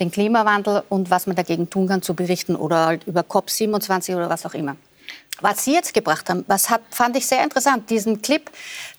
den 0.00 0.10
Klimawandel 0.10 0.82
und 0.88 1.10
was 1.10 1.26
man 1.26 1.36
dagegen 1.36 1.70
tun 1.70 1.86
kann, 1.86 2.02
zu 2.02 2.14
berichten 2.14 2.56
oder 2.56 2.86
halt 2.86 3.04
über 3.06 3.20
COP27 3.20 4.16
oder 4.16 4.28
was 4.28 4.44
auch 4.44 4.54
immer. 4.54 4.76
Was 5.40 5.64
Sie 5.64 5.74
jetzt 5.74 5.92
gebracht 5.92 6.28
haben, 6.30 6.44
was 6.48 6.70
hat, 6.70 6.80
fand 6.90 7.16
ich 7.16 7.26
sehr 7.26 7.44
interessant, 7.44 7.90
diesen 7.90 8.22
Clip, 8.22 8.50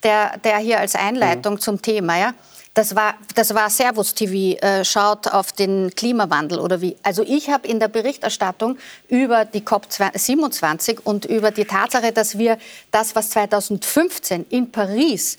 der, 0.04 0.38
der 0.38 0.60
hier 0.60 0.80
als 0.80 0.96
Einleitung 0.96 1.60
zum 1.60 1.82
Thema, 1.82 2.18
ja, 2.18 2.34
das 2.78 2.96
war, 2.96 3.16
das 3.34 3.56
war 3.56 3.72
Servus 3.72 4.14
TV, 4.14 4.56
äh, 4.62 4.86
schaut 4.86 5.28
auf 5.28 5.52
den 5.52 5.90
Klimawandel 5.96 6.60
oder 6.60 6.80
wie. 6.80 6.96
Also 7.02 7.24
ich 7.24 7.50
habe 7.50 7.68
in 7.68 7.80
der 7.80 7.88
Berichterstattung 7.88 8.78
über 9.08 9.46
die 9.46 9.62
COP27 9.62 11.00
und 11.04 11.26
über 11.26 11.50
die 11.50 11.66
Tatsache, 11.66 12.12
dass 12.12 12.38
wir 12.38 12.60
das, 12.92 13.16
was 13.16 13.32
2015 13.32 14.46
in 14.50 14.72
Paris 14.72 15.38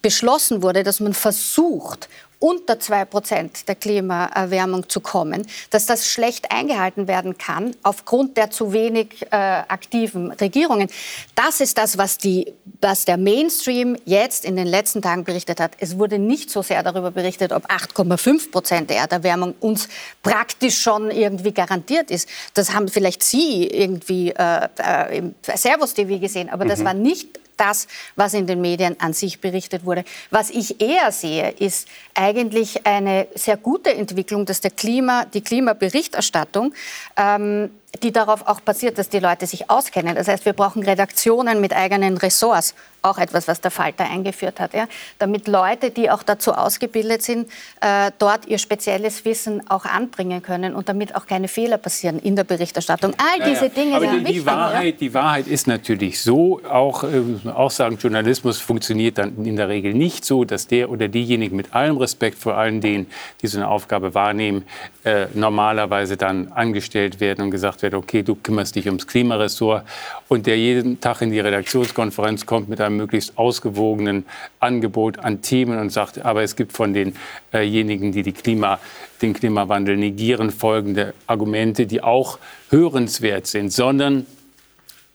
beschlossen 0.00 0.62
wurde, 0.62 0.82
dass 0.82 1.00
man 1.00 1.12
versucht, 1.12 2.08
unter 2.38 2.78
2 2.78 3.04
Prozent 3.06 3.68
der 3.68 3.74
Klimaerwärmung 3.74 4.88
zu 4.88 5.00
kommen, 5.00 5.46
dass 5.70 5.86
das 5.86 6.08
schlecht 6.08 6.52
eingehalten 6.52 7.08
werden 7.08 7.36
kann 7.36 7.74
aufgrund 7.82 8.36
der 8.36 8.50
zu 8.50 8.72
wenig 8.72 9.26
äh, 9.30 9.36
aktiven 9.36 10.30
Regierungen. 10.32 10.88
Das 11.34 11.60
ist 11.60 11.78
das, 11.78 11.98
was, 11.98 12.18
die, 12.18 12.52
was 12.80 13.04
der 13.04 13.16
Mainstream 13.16 13.96
jetzt 14.04 14.44
in 14.44 14.56
den 14.56 14.66
letzten 14.66 15.02
Tagen 15.02 15.24
berichtet 15.24 15.60
hat. 15.60 15.72
Es 15.78 15.98
wurde 15.98 16.18
nicht 16.18 16.50
so 16.50 16.62
sehr 16.62 16.82
darüber 16.82 17.10
berichtet, 17.10 17.52
ob 17.52 17.66
8,5 17.70 18.50
Prozent 18.50 18.90
der 18.90 18.98
Erderwärmung 18.98 19.54
uns 19.60 19.88
praktisch 20.22 20.78
schon 20.80 21.10
irgendwie 21.10 21.52
garantiert 21.52 22.10
ist. 22.10 22.28
Das 22.54 22.72
haben 22.72 22.88
vielleicht 22.88 23.22
Sie 23.22 23.66
irgendwie 23.66 24.30
äh, 24.30 24.68
äh, 24.78 25.18
im 25.18 25.34
Servus 25.42 25.94
TV 25.94 26.18
gesehen, 26.18 26.48
aber 26.50 26.64
das 26.64 26.84
war 26.84 26.94
nicht 26.94 27.40
das, 27.58 27.86
was 28.16 28.34
in 28.34 28.46
den 28.46 28.60
Medien 28.60 28.96
an 29.00 29.12
sich 29.12 29.40
berichtet 29.40 29.84
wurde. 29.84 30.04
Was 30.30 30.50
ich 30.50 30.80
eher 30.80 31.12
sehe, 31.12 31.50
ist 31.50 31.88
eigentlich 32.14 32.86
eine 32.86 33.26
sehr 33.34 33.56
gute 33.56 33.94
Entwicklung, 33.94 34.46
dass 34.46 34.60
der 34.60 34.70
Klima, 34.70 35.24
die 35.26 35.42
Klimaberichterstattung, 35.42 36.72
ähm, 37.16 37.70
die 38.02 38.12
darauf 38.12 38.46
auch 38.46 38.60
basiert, 38.60 38.98
dass 38.98 39.08
die 39.08 39.18
Leute 39.18 39.46
sich 39.46 39.70
auskennen. 39.70 40.14
Das 40.14 40.28
heißt, 40.28 40.44
wir 40.44 40.52
brauchen 40.52 40.82
Redaktionen 40.82 41.60
mit 41.60 41.74
eigenen 41.74 42.16
Ressorts, 42.16 42.74
auch 43.02 43.18
etwas, 43.18 43.48
was 43.48 43.60
der 43.60 43.70
Falter 43.70 44.04
eingeführt 44.04 44.60
hat, 44.60 44.74
ja? 44.74 44.86
damit 45.18 45.48
Leute, 45.48 45.90
die 45.90 46.10
auch 46.10 46.22
dazu 46.22 46.52
ausgebildet 46.52 47.22
sind, 47.22 47.50
äh, 47.80 48.10
dort 48.18 48.46
ihr 48.46 48.58
spezielles 48.58 49.24
Wissen 49.24 49.68
auch 49.70 49.84
anbringen 49.84 50.42
können 50.42 50.74
und 50.74 50.88
damit 50.88 51.14
auch 51.14 51.26
keine 51.26 51.48
Fehler 51.48 51.78
passieren 51.78 52.18
in 52.18 52.36
der 52.36 52.44
Berichterstattung. 52.44 53.14
All 53.18 53.48
diese 53.50 53.70
Dinge 53.70 53.96
Aber 53.96 54.04
sind 54.04 54.12
die, 54.12 54.18
die, 54.18 54.24
wichtig. 54.24 54.46
ja? 54.46 54.46
Wahrheit, 54.46 55.00
die 55.00 55.14
Wahrheit 55.14 55.46
ist 55.46 55.66
natürlich 55.66 56.20
so, 56.20 56.60
auch, 56.68 57.04
äh, 57.04 57.48
auch 57.48 57.70
sagen, 57.70 57.98
Journalismus 58.00 58.58
funktioniert 58.58 59.18
dann 59.18 59.44
in 59.44 59.56
der 59.56 59.68
Regel 59.68 59.94
nicht 59.94 60.24
so, 60.24 60.44
dass 60.44 60.66
der 60.66 60.90
oder 60.90 61.08
diejenigen 61.08 61.56
mit 61.56 61.74
allem 61.74 61.96
Respekt 61.98 62.38
vor 62.38 62.56
allen 62.56 62.80
denen, 62.80 63.06
die 63.42 63.46
so 63.46 63.58
eine 63.58 63.68
Aufgabe 63.68 64.14
wahrnehmen, 64.14 64.64
äh, 65.04 65.26
normalerweise 65.34 66.16
dann 66.16 66.48
angestellt 66.48 67.20
werden 67.20 67.42
und 67.44 67.50
gesagt 67.50 67.82
wird, 67.82 67.94
okay, 67.94 68.22
du 68.22 68.34
kümmerst 68.34 68.74
dich 68.74 68.86
ums 68.86 69.06
Klimaressort 69.06 69.84
und 70.28 70.46
der 70.46 70.58
jeden 70.58 71.00
Tag 71.00 71.22
in 71.22 71.30
die 71.30 71.40
Redaktionskonferenz 71.40 72.44
kommt 72.44 72.68
mit 72.68 72.80
einem 72.80 72.87
möglichst 72.90 73.38
ausgewogenen 73.38 74.24
Angebot 74.60 75.18
an 75.18 75.42
Themen 75.42 75.78
und 75.78 75.90
sagt, 75.90 76.24
aber 76.24 76.42
es 76.42 76.56
gibt 76.56 76.72
von 76.72 76.94
denjenigen, 76.94 78.12
die, 78.12 78.22
die 78.22 78.32
Klima, 78.32 78.78
den 79.22 79.34
Klimawandel 79.34 79.96
negieren, 79.96 80.50
folgende 80.50 81.14
Argumente, 81.26 81.86
die 81.86 82.02
auch 82.02 82.38
hörenswert 82.70 83.46
sind, 83.46 83.72
sondern 83.72 84.26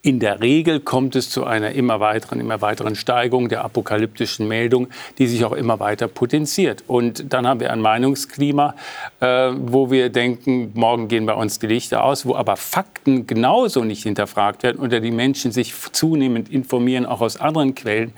in 0.04 0.20
der 0.20 0.42
Regel 0.42 0.80
kommt 0.80 1.16
es 1.16 1.30
zu 1.30 1.44
einer 1.44 1.72
immer 1.72 1.98
weiteren, 1.98 2.38
immer 2.38 2.60
weiteren 2.60 2.94
Steigerung 2.94 3.48
der 3.48 3.64
apokalyptischen 3.64 4.46
Meldung, 4.46 4.88
die 5.16 5.26
sich 5.26 5.46
auch 5.46 5.52
immer 5.52 5.80
weiter 5.80 6.08
potenziert. 6.08 6.84
Und 6.86 7.32
dann 7.32 7.46
haben 7.46 7.58
wir 7.60 7.72
ein 7.72 7.80
Meinungsklima, 7.80 8.74
äh, 9.20 9.26
wo 9.56 9.90
wir 9.90 10.10
denken, 10.10 10.72
morgen 10.74 11.08
gehen 11.08 11.24
bei 11.24 11.32
uns 11.32 11.58
die 11.58 11.68
Lichter 11.68 12.04
aus, 12.04 12.26
wo 12.26 12.34
aber 12.34 12.56
Fakten 12.56 13.26
genauso 13.26 13.82
nicht 13.82 14.02
hinterfragt 14.02 14.62
werden 14.62 14.76
und 14.78 14.92
die 14.92 15.10
Menschen 15.10 15.52
sich 15.52 15.74
zunehmend 15.92 16.50
informieren, 16.50 17.06
auch 17.06 17.22
aus 17.22 17.40
anderen 17.40 17.74
Quellen. 17.74 18.12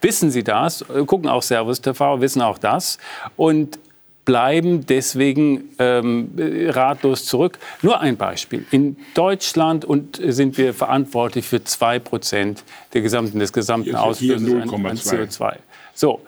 Wissen 0.00 0.30
sie 0.30 0.44
das, 0.44 0.82
äh, 0.82 1.04
gucken 1.04 1.28
auch 1.28 1.42
Servus 1.42 1.80
TV, 1.80 2.20
wissen 2.20 2.40
auch 2.40 2.58
das. 2.58 2.98
Und 3.36 3.80
bleiben 4.24 4.86
deswegen 4.86 5.70
ähm, 5.78 6.30
ratlos 6.68 7.24
zurück. 7.26 7.58
Nur 7.82 8.00
ein 8.00 8.16
Beispiel. 8.16 8.64
In 8.70 8.96
Deutschland 9.14 9.84
und 9.84 10.20
äh, 10.20 10.32
sind 10.32 10.56
wir 10.58 10.74
verantwortlich 10.74 11.46
für 11.46 11.64
zwei 11.64 11.98
Prozent 11.98 12.62
der 12.92 13.02
gesamten, 13.02 13.38
des 13.38 13.52
gesamten 13.52 13.96
Ausstößes 13.96 14.48
an, 14.48 14.68
0,2. 14.68 14.88
an 14.88 14.96
CO2. 14.96 15.56
So, 15.94 16.20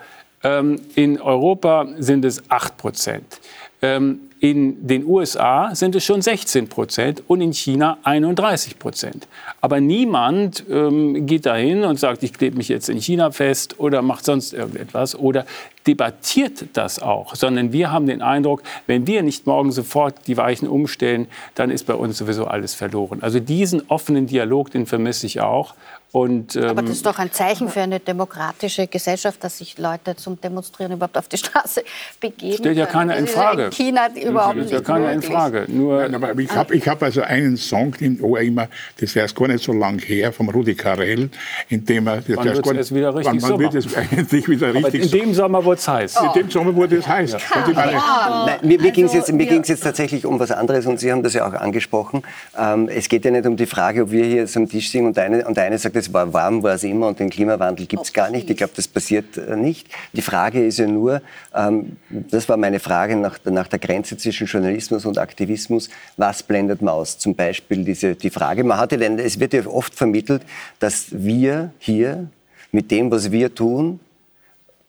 ähm, 0.42 0.80
in 0.94 1.20
Europa 1.20 1.86
sind 1.98 2.24
es 2.24 2.42
8 2.50 2.76
Prozent. 2.76 3.40
Ähm, 3.80 4.20
in 4.44 4.86
den 4.86 5.06
USA 5.06 5.74
sind 5.74 5.94
es 5.94 6.04
schon 6.04 6.20
16 6.20 6.68
Prozent 6.68 7.22
und 7.28 7.40
in 7.40 7.54
China 7.54 7.96
31 8.02 8.78
Prozent. 8.78 9.26
Aber 9.62 9.80
niemand 9.80 10.64
ähm, 10.68 11.24
geht 11.24 11.46
dahin 11.46 11.82
und 11.84 11.98
sagt, 11.98 12.22
ich 12.22 12.34
klebe 12.34 12.58
mich 12.58 12.68
jetzt 12.68 12.90
in 12.90 13.00
China 13.00 13.30
fest 13.30 13.80
oder 13.80 14.02
macht 14.02 14.26
sonst 14.26 14.52
irgendetwas 14.52 15.18
oder 15.18 15.46
debattiert 15.86 16.66
das 16.74 16.98
auch, 17.00 17.34
sondern 17.34 17.72
wir 17.72 17.90
haben 17.90 18.06
den 18.06 18.20
Eindruck, 18.20 18.62
wenn 18.86 19.06
wir 19.06 19.22
nicht 19.22 19.46
morgen 19.46 19.72
sofort 19.72 20.26
die 20.26 20.36
Weichen 20.36 20.68
umstellen, 20.68 21.26
dann 21.54 21.70
ist 21.70 21.86
bei 21.86 21.94
uns 21.94 22.18
sowieso 22.18 22.44
alles 22.44 22.74
verloren. 22.74 23.22
Also 23.22 23.40
diesen 23.40 23.88
offenen 23.88 24.26
Dialog, 24.26 24.70
den 24.70 24.84
vermisse 24.84 25.24
ich 25.24 25.40
auch. 25.40 25.74
Und, 26.14 26.54
ähm, 26.54 26.66
Aber 26.66 26.82
das 26.82 26.92
ist 26.92 27.06
doch 27.06 27.18
ein 27.18 27.32
Zeichen 27.32 27.68
für 27.68 27.80
eine 27.80 27.98
demokratische 27.98 28.86
Gesellschaft, 28.86 29.42
dass 29.42 29.58
sich 29.58 29.76
Leute 29.78 30.14
zum 30.14 30.40
Demonstrieren 30.40 30.92
überhaupt 30.92 31.18
auf 31.18 31.26
die 31.26 31.38
Straße 31.38 31.82
begeben. 32.20 32.54
Stellt 32.58 32.76
ja 32.78 32.86
keiner 32.86 33.16
in 33.16 33.26
ja 33.26 33.32
Frage. 33.32 33.64
In 33.64 33.70
China 33.72 34.06
überhaupt 34.14 34.58
das 34.58 34.64
nicht 34.66 34.74
ist 34.74 34.86
ja 34.86 34.94
keiner 34.94 35.10
in. 35.10 35.22
Frage. 35.22 35.64
Nur 35.66 36.02
Nein, 36.02 36.14
aber 36.14 36.38
ich 36.38 36.52
habe 36.52 36.72
ich 36.76 36.86
hab 36.86 37.02
also 37.02 37.22
einen 37.22 37.56
Song, 37.56 37.90
den 37.98 38.20
Ohr 38.20 38.38
immer, 38.40 38.68
das 38.94 39.10
ist 39.10 39.16
erst 39.16 39.34
gar 39.34 39.48
nicht 39.48 39.64
so 39.64 39.72
lang 39.72 39.98
her, 39.98 40.32
vom 40.32 40.48
Rudi 40.50 40.76
Carell, 40.76 41.30
in 41.68 41.84
dem 41.84 42.06
er... 42.06 42.18
Das 42.18 42.36
Wann 42.36 42.46
nicht- 42.46 42.64
erst 42.76 42.94
wieder 42.94 43.12
richtig 43.12 43.42
wann, 43.42 43.50
wann 43.50 43.58
wird 43.58 43.74
es 43.74 43.96
eigentlich 43.96 44.48
wieder 44.48 44.68
Aber 44.68 44.84
richtig 44.84 45.12
in 45.12 45.20
dem 45.20 45.34
Sommer, 45.34 45.62
wo 45.64 45.70
wurde 45.70 45.78
es 45.80 45.88
heiß. 45.88 46.16
In 46.26 46.32
dem 46.42 46.48
Sommer 46.48 46.76
wurde 46.76 46.96
es 46.98 47.08
heiß. 47.08 47.34
Und 47.34 47.40
ich 47.70 47.74
meine, 47.74 47.92
Nein, 47.92 48.58
mir 48.62 48.80
mir 48.80 48.92
ging 48.92 49.06
es 49.06 49.10
Also 49.14 49.32
jetzt, 49.32 49.32
mir 49.32 49.46
ging's 49.46 49.66
jetzt 49.66 49.82
tatsächlich 49.82 50.24
um 50.26 50.38
was 50.38 50.52
anderes 50.52 50.86
und 50.86 51.00
Sie 51.00 51.10
haben 51.10 51.24
das 51.24 51.34
ja 51.34 51.44
auch 51.44 51.54
angesprochen. 51.54 52.22
Ähm, 52.56 52.88
es 52.88 53.08
geht 53.08 53.24
ja 53.24 53.32
nicht 53.32 53.46
um 53.46 53.56
die 53.56 53.66
Frage, 53.66 54.02
ob 54.04 54.12
wir 54.12 54.24
hier 54.24 54.36
jetzt 54.36 54.56
am 54.56 54.68
Tisch 54.68 54.92
sind 54.92 55.06
und 55.06 55.18
eine, 55.18 55.44
und 55.44 55.56
der 55.56 55.64
eine 55.64 55.76
sagt, 55.76 56.03
es 56.06 56.12
war 56.12 56.32
warm, 56.32 56.62
war 56.62 56.74
es 56.74 56.84
immer 56.84 57.08
und 57.08 57.18
den 57.18 57.30
Klimawandel 57.30 57.86
gibt 57.86 58.02
es 58.04 58.12
gar 58.12 58.30
nicht. 58.30 58.48
Ich 58.50 58.56
glaube, 58.56 58.72
das 58.76 58.86
passiert 58.88 59.36
äh, 59.36 59.56
nicht. 59.56 59.88
Die 60.12 60.22
Frage 60.22 60.64
ist 60.66 60.78
ja 60.78 60.86
nur, 60.86 61.22
ähm, 61.54 61.96
das 62.10 62.48
war 62.48 62.56
meine 62.56 62.80
Frage 62.80 63.16
nach, 63.16 63.38
der- 63.38 63.52
nach 63.52 63.68
der 63.68 63.78
Grenze 63.78 64.16
zwischen 64.16 64.46
Journalismus 64.46 65.04
und 65.06 65.18
Aktivismus, 65.18 65.88
was 66.16 66.42
blendet 66.42 66.82
man 66.82 66.94
aus? 66.94 67.18
Zum 67.18 67.34
Beispiel 67.34 67.84
diese, 67.84 68.14
die 68.14 68.30
Frage, 68.30 68.64
man 68.64 68.78
hatte 68.78 68.96
denn, 68.98 69.18
es 69.18 69.38
wird 69.40 69.52
ja 69.52 69.66
oft 69.66 69.94
vermittelt, 69.94 70.42
dass 70.78 71.06
wir 71.10 71.72
hier 71.78 72.28
mit 72.72 72.90
dem, 72.90 73.10
was 73.10 73.30
wir 73.30 73.54
tun, 73.54 74.00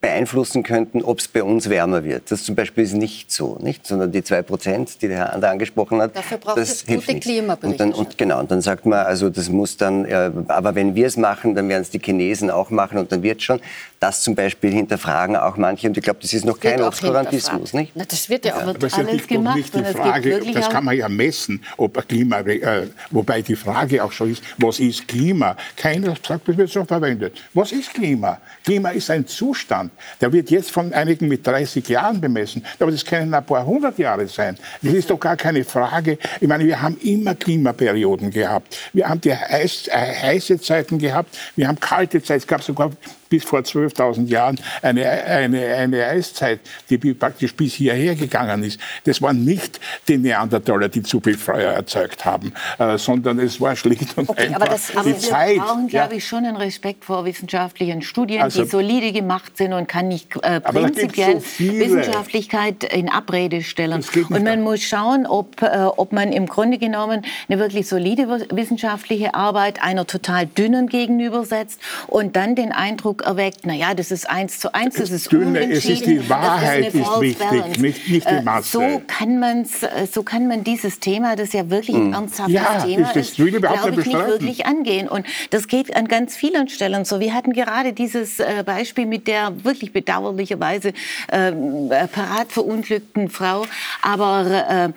beeinflussen 0.06 0.62
könnten, 0.62 1.01
ob 1.01 1.18
es 1.18 1.28
bei 1.28 1.43
uns 1.43 1.68
wärmer 1.68 2.03
wird. 2.03 2.30
Das 2.30 2.43
zum 2.43 2.53
Beispiel 2.53 2.84
ist 2.84 2.93
nicht 2.93 3.32
so, 3.32 3.58
nicht? 3.60 3.88
sondern 3.88 4.12
die 4.12 4.24
zwei 4.24 4.43
Prozent, 4.43 5.01
die 5.01 5.08
der 5.08 5.18
Herr 5.18 5.34
Ander 5.34 5.49
angesprochen 5.49 5.99
hat, 5.99 6.16
Dafür 6.16 6.38
braucht 6.38 6.60
das 6.60 6.70
es 6.70 6.82
hilft 6.82 7.08
gute 7.08 7.14
nicht. 7.16 7.24
Klimaberichterstattung. 7.24 7.93
Und, 7.93 7.97
dann, 7.97 8.08
und 8.08 8.18
genau, 8.20 8.39
und 8.39 8.51
dann 8.51 8.62
sagt 8.62 8.86
man, 8.86 8.99
also 8.99 9.32
das 9.32 9.49
muss 9.49 9.78
dann, 9.78 10.06
äh, 10.06 10.30
aber 10.47 10.76
wenn 10.76 10.93
wir 10.93 11.08
es 11.08 11.18
machen, 11.18 11.56
dann 11.56 11.68
werden 11.70 11.82
es 11.82 11.89
die 11.89 11.97
Chinesen 11.97 12.51
auch 12.51 12.70
machen 12.70 12.99
und 12.99 13.12
dann 13.12 13.24
wird 13.24 13.41
schon. 13.41 13.60
Das 13.99 14.22
zum 14.22 14.36
Beispiel 14.36 14.72
hinterfragen 14.72 15.36
auch 15.36 15.58
manche 15.58 15.88
und 15.88 15.97
ich 15.97 16.03
glaube, 16.03 16.20
das 16.22 16.34
ist 16.34 16.45
noch 16.45 16.62
Wird 16.62 16.76
kein 16.76 16.84
Obskurantismus, 16.84 17.74
nicht? 17.74 17.93
Na, 17.95 18.03
das 18.06 18.30
wird 18.30 18.45
ja 18.45 18.58
auch. 18.58 18.66
wird 18.68 18.76
Aber 18.76 18.86
es 18.86 18.93
ist 18.93 18.99
alles 18.99 19.14
nicht, 19.14 19.28
gemacht 19.28 19.56
nicht 19.56 19.74
die 19.74 19.84
Frage, 19.84 20.41
das 20.53 20.70
kann 20.70 20.86
man 20.86 20.95
ja 20.95 21.10
messen, 21.10 21.64
ob 21.78 21.97
ein 21.97 22.08
Klima, 22.08 22.41
äh, 22.41 22.88
wobei 23.10 23.41
die 23.41 23.56
Frage 23.56 24.03
auch 24.03 24.12
schon 24.12 24.32
ist, 24.32 24.43
was 24.60 24.80
ist 24.80 25.08
Klima? 25.08 25.58
Keiner 25.76 26.14
sagt, 26.22 26.47
das 26.47 26.58
wird 26.58 26.70
so 26.70 26.86
verwendet. 26.86 27.41
Was 27.56 27.72
ist 27.72 27.91
Klima? 27.93 28.38
Klima 28.64 28.89
ist 28.89 29.10
ein 29.10 29.26
Zustand, 29.26 29.91
der 30.22 30.32
wird 30.34 30.50
jetzt 30.52 30.72
von 30.72 30.93
einigen 30.93 31.28
mit 31.28 31.46
30 31.46 31.88
Jahren 31.89 32.22
bemessen, 32.22 32.66
aber 32.80 32.91
das 32.91 33.06
können 33.06 33.34
ein 33.34 33.46
paar 33.46 33.66
hundert 33.66 33.98
Jahre 33.98 34.28
sein. 34.28 34.58
Das 34.82 34.93
ist 34.93 35.10
doch 35.10 35.20
gar 35.20 35.36
keine 35.38 35.64
Frage. 35.64 36.18
Ich 36.39 36.48
meine, 36.48 36.66
wir 36.66 36.82
haben 36.82 36.98
immer 37.02 37.36
Klimaperioden 37.36 38.32
gehabt. 38.32 38.78
Wir 38.93 39.08
haben 39.10 39.22
die 39.22 39.34
heiß, 39.34 39.88
äh, 39.88 39.91
heiße 39.91 40.60
Zeiten 40.62 40.98
gehabt, 41.00 41.38
wir 41.56 41.68
haben 41.68 41.80
kalte 41.80 42.22
Zeiten, 42.22 42.39
es 42.39 42.48
gab 42.48 42.64
sogar 42.64 42.91
bis 43.28 43.43
vor 43.43 43.60
12.000 43.62 44.28
Jahren 44.28 44.60
eine, 44.84 45.04
eine, 45.10 45.66
eine 45.76 46.06
Eiszeit, 46.06 46.60
die 46.91 46.98
praktisch 47.16 47.56
bis 47.56 47.74
hierher 47.74 48.14
gegangen 48.16 48.64
ist. 48.64 48.80
Das 49.04 49.20
waren 49.22 49.43
nicht 49.43 49.80
die 50.08 50.18
Neandertaler, 50.18 50.89
die 50.89 51.02
zu 51.02 51.20
viel 51.20 51.36
Feuer 51.38 51.72
erzeugt 51.74 52.24
haben, 52.24 52.54
äh, 52.78 52.98
sondern 53.00 53.39
es 53.39 53.60
war 53.60 53.76
schlicht 53.76 54.16
und 54.18 54.30
Okay, 54.30 54.43
einfach 54.48 54.62
aber 54.62 54.66
das- 54.70 54.88
die 54.91 54.98
Aber 54.98 55.06
wir 55.08 55.18
Zeit. 55.18 55.58
brauchen, 55.58 55.88
ja. 55.89 56.04
glaube 56.04 56.16
ich, 56.18 56.28
schon 56.28 56.46
einen 56.46 56.56
Respekt 56.56 57.04
vor 57.04 57.26
wissenschaftlichen 57.26 58.04
Studien, 58.04 58.43
Also- 58.43 58.64
die 58.64 58.70
solide 58.70 59.12
gemacht 59.12 59.58
sind 59.58 59.74
und 59.74 59.85
kann 59.86 60.08
nicht 60.08 60.36
äh, 60.44 60.60
prinzipiell 60.62 61.40
so. 61.40 61.64
Wissenschaftlichkeit 61.64 62.84
in 62.84 63.10
Abrede 63.10 63.62
stellen. 63.64 64.04
Und 64.04 64.30
man 64.44 64.48
an. 64.48 64.62
muss 64.64 64.82
schauen, 64.82 65.26
ob, 65.26 65.62
äh, 65.62 65.68
ob 65.98 66.12
man 66.12 66.32
im 66.32 66.46
Grunde 66.48 66.78
genommen 66.78 67.22
eine 67.50 67.60
wirklich 67.60 67.88
solide 67.88 68.28
wi- 68.28 68.48
wissenschaftliche 68.56 69.34
Arbeit 69.34 69.82
einer 69.82 70.06
total 70.08 70.46
dünnen 70.46 70.88
gegenübersetzt 70.88 71.80
und 72.08 72.36
dann 72.36 72.56
den 72.56 72.72
Eindruck 72.72 73.24
erweckt, 73.24 73.66
naja, 73.66 73.94
das 73.94 74.12
ist 74.12 74.30
eins 74.30 74.60
zu 74.60 74.74
eins, 74.74 74.96
das 74.96 75.10
ist 75.12 75.32
Dünne, 75.32 75.60
es 75.72 75.86
ist 75.86 76.06
die 76.06 76.18
unentschieden, 76.18 76.18
das 76.20 76.30
Wahrheit 76.30 76.78
eine 76.78 76.88
ist 76.88 77.06
false 77.08 77.22
wichtig, 77.22 77.80
nicht- 77.80 78.10
nicht 78.10 78.30
die 78.30 78.36
Äh, 78.36 78.42
Masse. 78.42 78.72
So 78.72 79.02
kann, 79.08 79.40
man's, 79.40 79.84
äh, 79.84 80.08
so 80.12 80.24
kann 80.24 80.48
man 80.48 80.64
dieses 80.64 81.00
Thema, 81.00 81.36
das 81.36 81.54
ja 81.54 81.70
wirklich 81.70 81.96
ein 81.96 82.14
ernsthaftes. 82.14 82.54
Ja, 82.56 82.82
Thema 82.84 83.10
ist 83.10 83.16
ist, 83.16 83.36
glaube 83.38 83.52
nicht 83.92 84.00
ich, 84.00 84.06
nicht 84.06 84.16
wirklich 84.28 84.66
angehen. 84.66 85.08
Und 85.08 85.26
das 85.50 85.68
geht 85.68 85.96
an 85.96 86.08
ganz 86.08 86.36
vielen 86.36 86.68
Stellen 86.70 87.06
so. 87.06 87.20
Wir 87.20 87.34
hatten 87.34 87.54
gerade 87.54 87.94
dieses 87.94 88.40
äh, 88.40 88.64
Beispiel 88.66 89.06
mit 89.06 89.28
der 89.28 89.54
wirklich 89.66 89.91
bedauerlicherweise 89.91 90.93
ähm, 91.32 91.91
äh, 91.91 92.07
parat 92.07 92.51
verunglückten 92.51 93.30
Frau. 93.30 93.66
Aber 94.01 94.93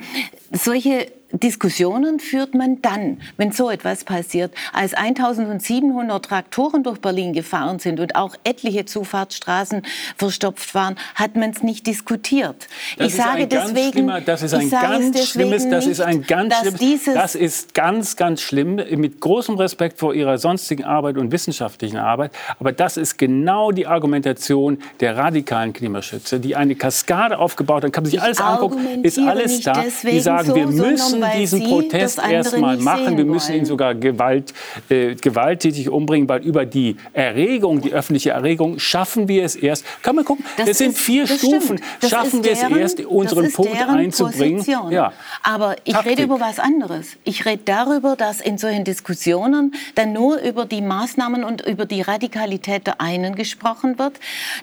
äh, 0.52 0.56
solche 0.56 1.17
Diskussionen 1.32 2.20
führt 2.20 2.54
man 2.54 2.80
dann, 2.80 3.20
wenn 3.36 3.52
so 3.52 3.68
etwas 3.70 4.04
passiert. 4.04 4.52
Als 4.72 4.94
1700 4.94 6.24
Traktoren 6.24 6.82
durch 6.82 7.00
Berlin 7.00 7.34
gefahren 7.34 7.78
sind 7.78 8.00
und 8.00 8.16
auch 8.16 8.34
etliche 8.44 8.86
Zufahrtsstraßen 8.86 9.82
verstopft 10.16 10.74
waren, 10.74 10.96
hat 11.14 11.36
man 11.36 11.50
es 11.50 11.62
nicht 11.62 11.86
diskutiert. 11.86 12.68
Das 12.96 13.08
ich 13.08 13.14
sage 13.14 13.46
deswegen, 13.46 14.10
das 14.24 14.42
ist 14.42 14.54
ein 14.54 14.70
ganz 14.70 15.28
schlimmes, 15.28 15.68
das 15.68 15.86
ist 15.86 16.00
ein 16.00 16.22
ganz 16.22 16.54
schlimmes, 16.60 17.04
das 17.04 17.34
ist 17.34 17.74
ganz, 17.74 18.16
ganz 18.16 18.40
schlimm, 18.40 18.76
mit 18.76 19.20
großem 19.20 19.56
Respekt 19.56 19.98
vor 19.98 20.14
Ihrer 20.14 20.38
sonstigen 20.38 20.84
Arbeit 20.84 21.18
und 21.18 21.30
wissenschaftlichen 21.30 21.98
Arbeit. 21.98 22.32
Aber 22.58 22.72
das 22.72 22.96
ist 22.96 23.18
genau 23.18 23.70
die 23.70 23.86
Argumentation 23.86 24.78
der 25.00 25.18
radikalen 25.18 25.74
Klimaschützer, 25.74 26.38
die 26.38 26.56
eine 26.56 26.74
Kaskade 26.74 27.38
aufgebaut 27.38 27.84
haben, 27.84 27.92
kann 27.92 28.04
man 28.04 28.10
sich 28.10 28.18
Ich 28.18 28.24
alles 28.24 28.40
angucken, 28.40 29.04
ist 29.04 29.18
alles 29.18 29.60
da. 29.60 29.84
Die 30.02 30.20
sagen, 30.20 30.48
so, 30.48 30.54
wir 30.54 30.68
sondern 30.68 31.17
müssen 31.18 31.38
diesen 31.38 31.64
Protest 31.64 32.18
erstmal 32.18 32.76
machen, 32.78 33.16
wir 33.16 33.24
müssen 33.24 33.54
ihn 33.54 33.64
sogar 33.64 33.94
Gewalt, 33.94 34.52
äh, 34.88 35.14
gewalttätig 35.14 35.88
umbringen, 35.90 36.28
weil 36.28 36.42
über 36.44 36.66
die 36.66 36.96
Erregung, 37.12 37.80
die 37.80 37.92
öffentliche 37.92 38.30
Erregung, 38.30 38.78
schaffen 38.78 39.28
wir 39.28 39.44
es 39.44 39.56
erst. 39.56 39.84
Kann 40.02 40.16
man 40.16 40.24
gucken, 40.24 40.44
das, 40.56 40.66
Das 40.68 40.78
sind 40.78 40.90
ist- 40.90 40.98
vier 41.00 41.26
das 41.26 41.38
Stufen, 41.38 41.80
schaffen 42.06 42.44
wir 42.44 42.52
es 42.52 42.60
deren- 42.60 42.78
erst, 42.78 43.00
unseren 43.04 43.52
Punkt 43.52 43.76
einzubringen. 43.80 44.58
Position. 44.58 44.92
Ja. 44.92 45.12
Aber 45.42 45.76
ich 45.84 45.92
Taktik. 45.94 46.12
rede 46.12 46.22
über 46.24 46.40
was 46.40 46.58
anderes. 46.58 47.16
Ich 47.24 47.44
rede 47.46 47.62
darüber, 47.64 48.16
dass 48.16 48.40
in 48.40 48.58
solchen 48.58 48.84
Diskussionen 48.84 49.72
dann 49.94 50.12
nur 50.12 50.38
über 50.40 50.64
die 50.66 50.80
Maßnahmen 50.82 51.44
und 51.44 51.66
über 51.66 51.86
die 51.86 52.02
Radikalität 52.02 52.86
der 52.86 53.00
einen 53.00 53.34
gesprochen 53.34 53.98
wird, 53.98 54.14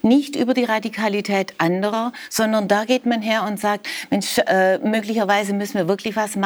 nicht 0.02 0.36
über 0.36 0.54
die 0.54 0.64
Radikalität 0.64 1.54
anderer, 1.58 2.12
sondern 2.30 2.68
da 2.68 2.86
geht 2.86 3.06
man 3.06 3.22
her 3.22 3.44
und 3.48 3.60
sagt, 3.60 3.88
Mensch, 4.10 4.38
äh, 4.46 4.78
möglicherweise 4.80 5.54
müssen 5.54 5.76
wir 5.76 5.88
wirklich 5.88 6.16
was 6.16 6.36
machen, 6.36 6.45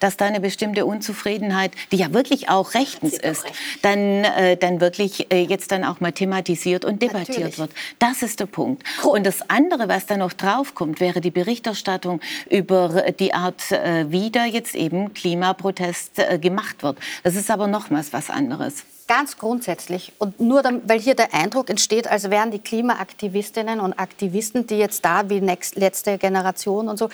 dass 0.00 0.16
da 0.16 0.26
eine 0.26 0.40
bestimmte 0.40 0.86
Unzufriedenheit, 0.86 1.72
die 1.92 1.96
ja 1.96 2.12
wirklich 2.12 2.48
auch 2.48 2.74
rechtens 2.74 3.14
ist, 3.14 3.44
dann, 3.82 4.24
äh, 4.24 4.56
dann 4.56 4.80
wirklich 4.80 5.32
äh, 5.32 5.42
jetzt 5.42 5.72
dann 5.72 5.84
auch 5.84 6.00
mal 6.00 6.12
thematisiert 6.12 6.84
und 6.84 7.02
debattiert 7.02 7.38
Natürlich. 7.38 7.58
wird. 7.58 7.70
Das 7.98 8.22
ist 8.22 8.40
der 8.40 8.46
Punkt. 8.46 8.82
Und 9.02 9.24
das 9.26 9.48
andere, 9.48 9.88
was 9.88 10.06
da 10.06 10.16
noch 10.16 10.32
draufkommt, 10.32 11.00
wäre 11.00 11.20
die 11.20 11.30
Berichterstattung 11.30 12.20
über 12.50 13.04
die 13.18 13.34
Art, 13.34 13.72
äh, 13.72 14.10
wie 14.10 14.30
da 14.30 14.44
jetzt 14.44 14.74
eben 14.74 15.14
Klimaprotest 15.14 16.18
äh, 16.18 16.38
gemacht 16.38 16.82
wird. 16.82 16.98
Das 17.22 17.34
ist 17.34 17.50
aber 17.50 17.66
nochmals 17.66 18.12
was 18.12 18.30
anderes. 18.30 18.84
Ganz 19.08 19.38
grundsätzlich. 19.38 20.12
Und 20.18 20.40
nur, 20.40 20.64
weil 20.64 20.98
hier 20.98 21.14
der 21.14 21.32
Eindruck 21.32 21.70
entsteht, 21.70 22.08
als 22.08 22.28
wären 22.28 22.50
die 22.50 22.58
Klimaaktivistinnen 22.58 23.78
und 23.78 23.92
Aktivisten, 23.92 24.66
die 24.66 24.78
jetzt 24.78 25.04
da 25.04 25.30
wie 25.30 25.40
next, 25.40 25.76
letzte 25.76 26.18
Generation 26.18 26.88
und 26.88 26.96
so 26.96 27.08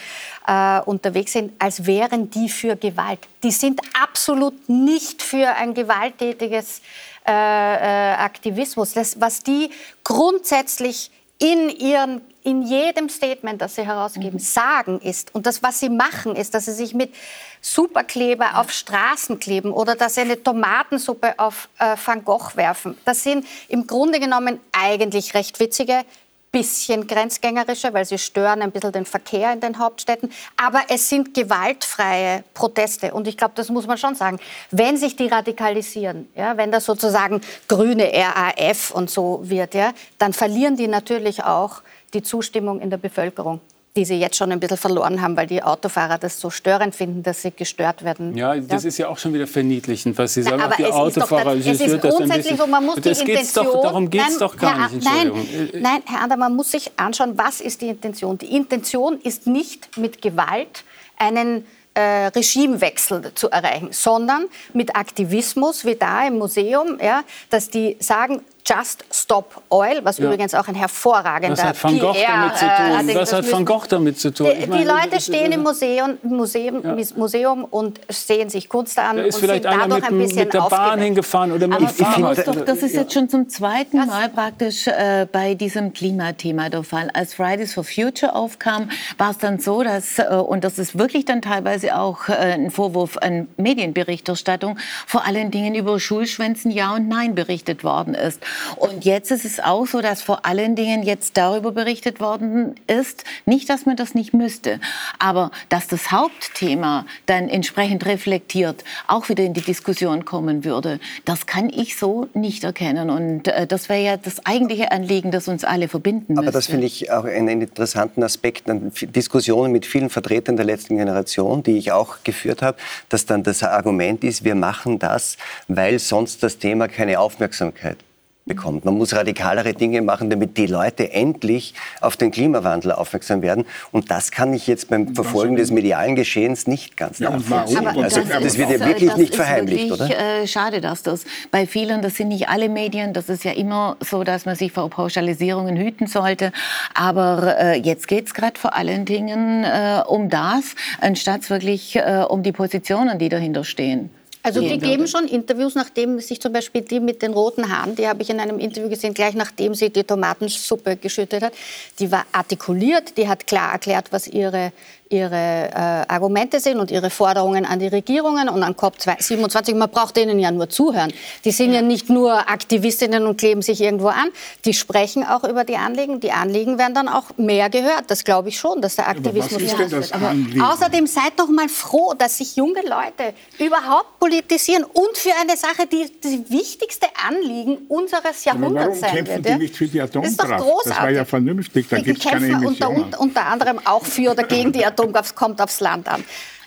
äh, 0.47 0.81
unterwegs 0.81 1.33
sind, 1.33 1.53
als 1.59 1.85
wären 1.85 2.31
die 2.31 2.49
für 2.49 2.77
Gewalt. 2.77 3.19
Die 3.43 3.51
sind 3.51 3.83
absolut 4.03 4.71
nicht 4.71 5.21
für 5.21 5.49
ein 5.49 5.75
gewalttätiges 5.75 6.81
äh, 7.27 7.31
äh, 7.31 8.15
Aktivismus. 8.15 8.95
Das, 8.95 9.21
was 9.21 9.43
die 9.43 9.69
grundsätzlich 10.03 11.11
in, 11.39 11.69
ihren, 11.69 12.23
in 12.45 12.63
jedem 12.63 13.09
Statement, 13.09 13.61
das 13.61 13.77
sie 13.77 13.87
herausgeben, 13.87 14.39
sagen 14.39 15.01
ist, 15.01 15.35
und 15.35 15.47
das, 15.47 15.63
was 15.63 15.81
sie 15.81 15.89
machen, 15.89 16.35
ist, 16.35 16.55
dass 16.55 16.65
sie 16.65 16.73
sich 16.73 16.95
mit 16.95 17.15
Superkleber 17.61 18.59
auf 18.59 18.73
Straßen 18.73 19.39
kleben 19.39 19.73
oder 19.73 19.95
dass 19.95 20.17
sie 20.17 20.23
eine 20.23 20.43
Tomatensuppe 20.43 21.39
auf 21.39 21.69
äh, 21.79 21.97
Van 22.05 22.25
Gogh 22.25 22.57
werfen. 22.57 22.99
Das 23.05 23.23
sind 23.23 23.47
im 23.69 23.87
Grunde 23.87 24.19
genommen 24.19 24.61
eigentlich 24.73 25.35
recht 25.35 25.61
witzige, 25.61 26.05
bisschen 26.53 27.07
grenzgängerische, 27.07 27.95
weil 27.95 28.05
sie 28.05 28.19
stören 28.19 28.61
ein 28.61 28.71
bisschen 28.71 28.93
den 28.93 29.07
Verkehr 29.07 29.55
in 29.55 29.61
den 29.61 29.79
Hauptstädten. 29.79 30.31
Aber 30.63 30.83
es 30.89 31.09
sind 31.09 31.33
gewaltfreie 31.33 32.45
Proteste. 32.53 33.15
Und 33.15 33.27
ich 33.27 33.39
glaube, 33.39 33.55
das 33.57 33.71
muss 33.71 33.87
man 33.87 33.97
schon 33.97 34.15
sagen. 34.15 34.39
Wenn 34.71 34.99
sich 34.99 35.17
die 35.17 35.29
radikalisieren, 35.29 36.29
ja, 36.37 36.59
wenn 36.59 36.71
das 36.71 36.85
sozusagen 36.85 37.41
grüne 37.69 38.13
RAF 38.13 38.91
und 38.91 39.09
so 39.09 39.41
wird, 39.45 39.75
ja, 39.75 39.93
dann 40.19 40.35
verlieren 40.35 40.77
die 40.77 40.89
natürlich 40.89 41.43
auch 41.43 41.83
die 42.15 42.23
Zustimmung 42.23 42.81
in 42.81 42.91
der 42.91 42.97
Bevölkerung, 42.99 43.61
die 43.97 44.05
sie 44.07 44.15
jetzt 44.15 44.37
schon 44.37 44.51
ein 44.53 44.59
bisschen 44.61 44.79
verloren 44.79 45.21
haben, 45.21 45.37
weil 45.37 45.47
die 45.47 45.63
Autofahrer 45.63 46.17
das 46.17 46.41
so 46.41 46.49
störend 46.49 46.95
finden, 46.95 47.23
dass 47.23 47.43
sie 47.43 47.51
gestört 47.51 48.03
werden. 48.05 48.35
Ja, 48.37 48.57
das 48.57 48.85
ist 48.87 48.97
ja 48.99 49.09
auch 49.09 49.19
schon 49.19 49.35
wieder 49.35 49.47
verniedlichend, 49.47 50.17
was 50.17 50.33
Sie 50.35 50.41
Na, 50.43 50.51
sagen. 50.51 50.63
aber 50.63 50.73
auch 50.73 50.77
die 50.77 50.83
es 50.83 50.89
ist 50.89 50.95
doch 50.95 51.23
Autofahrer, 51.23 51.45
dann- 51.51 51.61
es 51.61 51.81
ist 51.81 52.05
das 52.05 52.15
grundsätzlich 52.17 52.59
so, 52.59 52.67
man 52.67 52.87
muss 52.87 52.95
die 52.97 53.01
das 53.03 53.21
Intention... 53.21 53.65
Doch, 53.67 53.83
darum 53.83 54.09
geht 54.09 54.21
es 54.23 54.29
Nein, 54.31 54.39
doch 54.39 54.57
gar 54.57 54.79
Herr, 54.81 54.89
nicht, 54.89 55.05
nein, 55.05 55.27
Entschuldigung. 55.33 55.75
Äh, 55.75 55.83
nein, 55.83 56.03
Herr 56.07 56.23
Ander, 56.23 56.37
man 56.39 56.57
muss 56.57 56.71
sich 56.71 56.91
anschauen, 56.97 57.33
was 57.37 57.61
ist 57.61 57.83
die 57.83 57.89
Intention. 57.89 58.39
Die 58.39 58.57
Intention 58.57 59.19
ist 59.23 59.47
nicht 59.47 59.97
mit 59.99 60.23
Gewalt 60.23 60.85
einen 61.19 61.67
äh, 61.95 62.29
Regimewechsel 62.29 63.33
zu 63.35 63.51
erreichen, 63.51 63.89
sondern 63.91 64.47
mit 64.73 64.97
Aktivismus, 64.97 65.85
wie 65.85 65.95
da 65.97 66.27
im 66.27 66.39
Museum, 66.39 66.99
ja, 67.03 67.23
dass 67.51 67.69
die 67.69 67.97
sagen, 68.01 68.41
Just 68.65 69.05
Stop 69.11 69.61
Oil, 69.71 70.01
was 70.05 70.19
ja. 70.19 70.27
übrigens 70.27 70.55
auch 70.55 70.69
ein 70.69 70.77
hervorragender 70.77 71.57
Was 71.57 71.65
hat 71.65 71.83
Van 71.83 71.99
Gogh 71.99 72.13
PR, 72.13 72.29
damit 72.29 72.57
zu 72.57 72.65
tun? 72.65 73.09
Äh, 73.09 73.15
was 73.17 73.33
hat 73.33 73.53
Van 73.53 73.65
Gogh 73.65 73.87
damit 73.89 74.21
zu 74.21 74.33
tun? 74.33 74.49
Die, 74.55 74.71
die 74.71 74.85
Leute 74.85 75.21
stehen 75.21 75.51
im 75.51 75.63
Museum, 75.63 76.19
Museum, 76.23 76.81
ja. 76.85 76.97
Museum, 77.17 77.65
und 77.65 78.01
sehen 78.09 78.51
sich 78.51 78.69
Kunst 78.69 78.99
an 78.99 79.17
da 79.17 79.23
ist 79.25 79.35
und 79.35 79.41
vielleicht 79.41 79.65
sind 79.65 79.73
dadurch 79.73 80.05
ein 80.05 80.19
bisschen 80.19 80.39
mit 80.39 80.55
der 80.55 80.61
Bahn 80.61 81.01
hingefahren 81.01 81.53
oder 81.53 81.67
mit 81.67 81.81
dem 81.81 81.89
Fahrrad. 81.89 82.47
Doch, 82.47 82.65
das 82.65 82.83
ist 82.83 82.95
jetzt 82.95 83.13
schon 83.13 83.29
zum 83.29 83.49
zweiten 83.49 83.97
Mal 83.97 84.29
praktisch 84.29 84.87
äh, 84.87 85.27
bei 85.31 85.55
diesem 85.55 85.93
Klimathema 85.93 86.69
der 86.69 86.85
Fall. 86.85 87.11
Als 87.15 87.35
Fridays 87.35 87.75
for 87.75 87.85
Future 87.85 88.35
aufkam, 88.35 88.91
war 89.19 89.31
es 89.31 89.39
dann 89.39 89.59
so, 89.59 89.83
dass, 89.83 90.19
äh, 90.19 90.25
und 90.25 90.63
das 90.63 90.79
ist 90.79 90.97
wirklich 90.97 91.25
dann 91.25 91.43
teilweise 91.43 91.97
auch 91.97 92.29
äh, 92.29 92.33
ein 92.33 92.71
Vorwurf 92.71 93.19
an 93.19 93.49
Medienberichterstattung, 93.57 94.79
vor 95.07 95.27
allen 95.27 95.51
Dingen 95.51 95.75
über 95.75 95.99
Schulschwänzen 95.99 96.71
Ja 96.71 96.95
und 96.95 97.09
Nein 97.09 97.35
berichtet 97.35 97.83
worden 97.83 98.15
ist. 98.15 98.41
Und 98.77 99.05
jetzt 99.05 99.31
ist 99.31 99.45
es 99.45 99.61
auch 99.61 99.87
so, 99.87 100.01
dass 100.01 100.23
vor 100.23 100.45
allen 100.47 100.77
Dingen 100.77 101.03
jetzt 101.03 101.37
darüber 101.37 101.73
berichtet 101.73 102.21
worden 102.21 102.75
ist, 102.87 103.25
nicht, 103.47 103.69
dass 103.69 103.87
man 103.87 103.97
das 103.97 104.15
nicht 104.15 104.35
müsste, 104.35 104.81
aber 105.19 105.51
dass 105.69 105.87
das 105.87 106.11
Hauptthema 106.11 107.07
dann 107.27 107.49
entsprechend 107.49 108.07
reflektiert 108.07 108.85
auch 109.07 109.29
wieder 109.29 109.45
in 109.45 109.55
die 109.55 109.61
Diskussion 109.61 110.25
kommen 110.25 110.65
würde, 110.65 111.01
das 111.25 111.47
kann 111.47 111.71
ich 111.71 111.97
so 111.97 112.29
nicht 112.35 112.65
erkennen. 112.65 113.11
Und 113.11 113.49
äh, 113.49 113.67
das 113.67 113.89
wäre 113.89 114.03
ja 114.03 114.17
das 114.17 114.45
eigentliche 114.47 114.91
Anliegen, 114.93 115.31
das 115.31 115.49
uns 115.49 115.65
alle 115.65 115.89
verbinden 115.89 116.35
Aber 116.39 116.47
müsste. 116.47 116.59
das 116.59 116.67
finde 116.67 116.87
ich 116.87 117.11
auch 117.11 117.25
einen 117.25 117.61
interessanten 117.61 118.23
Aspekt 118.23 118.69
an 118.69 118.93
Diskussionen 119.01 119.73
mit 119.73 119.87
vielen 119.87 120.11
Vertretern 120.11 120.57
der 120.57 120.67
letzten 120.67 120.97
Generation, 120.97 121.63
die 121.63 121.79
ich 121.79 121.93
auch 121.93 122.19
geführt 122.25 122.63
habe, 122.63 122.79
dass 123.09 123.27
dann 123.27 123.43
das 123.43 123.63
Argument 123.63 124.25
ist, 124.25 124.45
wir 124.45 124.55
machen 124.55 124.99
das, 124.99 125.37
weil 125.69 125.99
sonst 125.99 126.43
das 126.43 126.59
Thema 126.59 126.89
keine 126.89 127.21
Aufmerksamkeit 127.21 127.99
bekommt. 128.45 128.85
Man 128.85 128.95
muss 128.95 129.15
radikalere 129.15 129.73
Dinge 129.73 130.03
machen, 130.03 130.29
damit 130.29 130.57
die 130.57 130.67
Leute 130.67 131.13
endlich 131.13 131.75
auf 132.01 132.17
den 132.17 132.33
Klimawandel 132.33 132.93
aufmerksam 132.93 133.41
werden. 133.41 133.65
Und 133.93 134.11
das 134.11 134.33
kann 134.33 134.53
ich 134.53 134.67
jetzt 134.67 134.91
beim 134.91 135.15
Verfolgen 135.15 135.55
des 135.57 135.71
medialen 135.71 136.17
Geschehens 136.17 136.67
nicht 136.67 136.97
ganz 136.97 137.21
ja, 137.21 137.31
nachvollziehen. 137.31 137.87
Also 137.87 138.21
das, 138.21 138.43
das, 138.43 138.59
wird 138.59 138.71
ja 138.71 138.85
wirklich 138.85 139.17
nicht 139.17 139.37
verheimlicht, 139.37 139.91
wirklich, 139.91 140.11
oder? 140.11 140.43
Äh, 140.43 140.47
schade, 140.49 140.81
dass 140.81 141.05
das 141.05 141.25
bei 141.53 141.67
vielen, 141.67 142.03
das 142.03 142.17
sind 142.17 142.29
nicht 142.29 142.49
alle 142.49 142.69
Medien, 142.69 143.13
das 143.13 143.29
ist 143.29 143.45
ja 143.45 143.53
immer 143.53 143.97
so, 144.01 144.25
dass 144.25 144.45
man 144.45 144.57
sich 144.57 144.73
vor 144.73 144.91
Pauschalisierungen 144.91 145.77
hüten 145.77 146.09
sollte. 146.09 146.53
Aber 146.95 147.57
äh, 147.59 147.79
jetzt 147.79 148.09
geht 148.09 148.27
es 148.27 148.35
gerade 148.35 148.59
vor 148.59 148.75
allen 148.75 149.05
Dingen 149.05 149.63
äh, 149.63 150.03
um 150.07 150.29
das, 150.29 150.75
anstatt 151.01 151.49
wirklich 151.51 151.99
um 152.29 152.43
die 152.43 152.53
Positionen, 152.53 153.19
die 153.19 153.29
dahinter 153.29 153.65
stehen. 153.65 154.11
Also 154.45 154.61
die 154.61 154.79
geben 154.79 155.07
schon 155.07 155.29
Interviews, 155.29 155.77
nachdem 155.77 156.19
sich 156.19 156.41
zum 156.41 156.53
Beispiel 156.53 156.83
die 156.83 156.99
mit 156.99 157.23
den 157.23 157.33
roten 157.33 157.71
Haaren, 157.71 157.95
die 157.95 158.09
habe 158.09 158.23
ich 158.23 158.31
in 158.31 158.41
einem 158.41 158.59
Interview 158.59 158.89
gesehen, 158.89 159.15
gleich 159.15 159.35
nachdem 159.35 159.75
sie 159.75 159.91
die 159.91 160.03
Tomatensuppe 160.03 160.97
geschüttet 160.97 161.43
hat, 161.43 161.53
die 162.01 162.11
war 162.11 162.27
artikuliert, 162.33 163.17
die 163.17 163.29
hat 163.29 163.47
klar 163.47 163.73
erklärt, 163.73 164.11
was 164.11 164.27
ihre 164.27 164.73
ihre 165.13 165.37
äh, 165.37 166.13
Argumente 166.13 166.61
sind 166.61 166.79
und 166.79 166.91
ihre 166.91 167.11
Forderungen 167.11 167.65
an 167.65 167.79
die 167.79 167.89
Regierungen 167.89 168.49
und 168.49 168.63
an 168.63 168.75
COP27. 168.75 169.75
Man 169.75 169.91
braucht 169.91 170.17
denen 170.17 170.39
ja 170.39 170.51
nur 170.51 170.69
zuhören. 170.69 171.13
Die 171.45 171.51
sind 171.51 171.71
ja. 171.71 171.77
ja 171.77 171.83
nicht 171.83 172.09
nur 172.09 172.49
Aktivistinnen 172.49 173.27
und 173.27 173.37
kleben 173.37 173.63
sich 173.63 173.81
irgendwo 173.81 174.09
an. 174.09 174.29
Die 174.65 174.75
sprechen 174.75 175.25
auch 175.25 175.45
über 175.45 175.65
die 175.65 175.77
Anliegen. 175.77 176.21
Die 176.21 176.33
Anliegen 176.33 176.79
werden 176.79 176.95
dann 176.95 177.09
auch 177.09 177.37
mehr 177.37 177.71
gehört. 177.71 178.05
Das 178.09 178.25
glaube 178.25 178.49
ich 178.49 178.59
schon, 178.59 178.81
dass 178.81 178.97
der 178.97 179.09
Aktivismus 179.09 179.77
denn 179.77 179.91
das? 179.91 180.13
Außerdem 180.13 181.07
seid 181.07 181.33
doch 181.37 181.49
mal 181.49 181.69
froh, 181.69 182.15
dass 182.17 182.39
sich 182.39 182.57
junge 182.57 182.81
Leute 182.81 183.35
überhaupt 183.59 184.19
politisieren 184.19 184.85
und 184.85 185.17
für 185.17 185.33
eine 185.41 185.57
Sache, 185.57 185.87
die 185.87 186.11
das 186.21 186.51
wichtigste 186.51 187.07
Anliegen 187.29 187.79
unseres 187.89 188.45
Jahrhunderts 188.45 189.01
sein 189.01 189.15
wird. 189.15 189.29
Warum 189.29 189.43
kämpfen 189.43 189.59
die 189.59 189.65
nicht 189.65 189.77
für 189.77 189.87
die 189.87 190.01
Atomkraft? 190.01 190.39
Das, 190.39 190.45
ist 190.45 190.51
doch 190.51 190.59
großartig. 190.59 190.93
das 190.93 191.03
war 191.03 191.11
ja 191.11 191.25
vernünftig. 191.25 191.87
Da 191.89 192.01
gibt 192.01 192.25
es 192.25 192.31
keine 192.31 192.47
Emissionen. 192.47 193.05
Unter, 193.05 193.21
unter 193.21 193.47
anderem 193.47 193.79
auch 193.85 194.05
für 194.05 194.31
oder 194.31 194.45
gegen 194.45 194.73
die 194.73 194.85
Atomkraft. 194.85 195.02
Atomkraft 195.03 195.35
kommt 195.35 195.61
aufs 195.61 195.81
Land 195.81 196.09
an. 196.09 196.25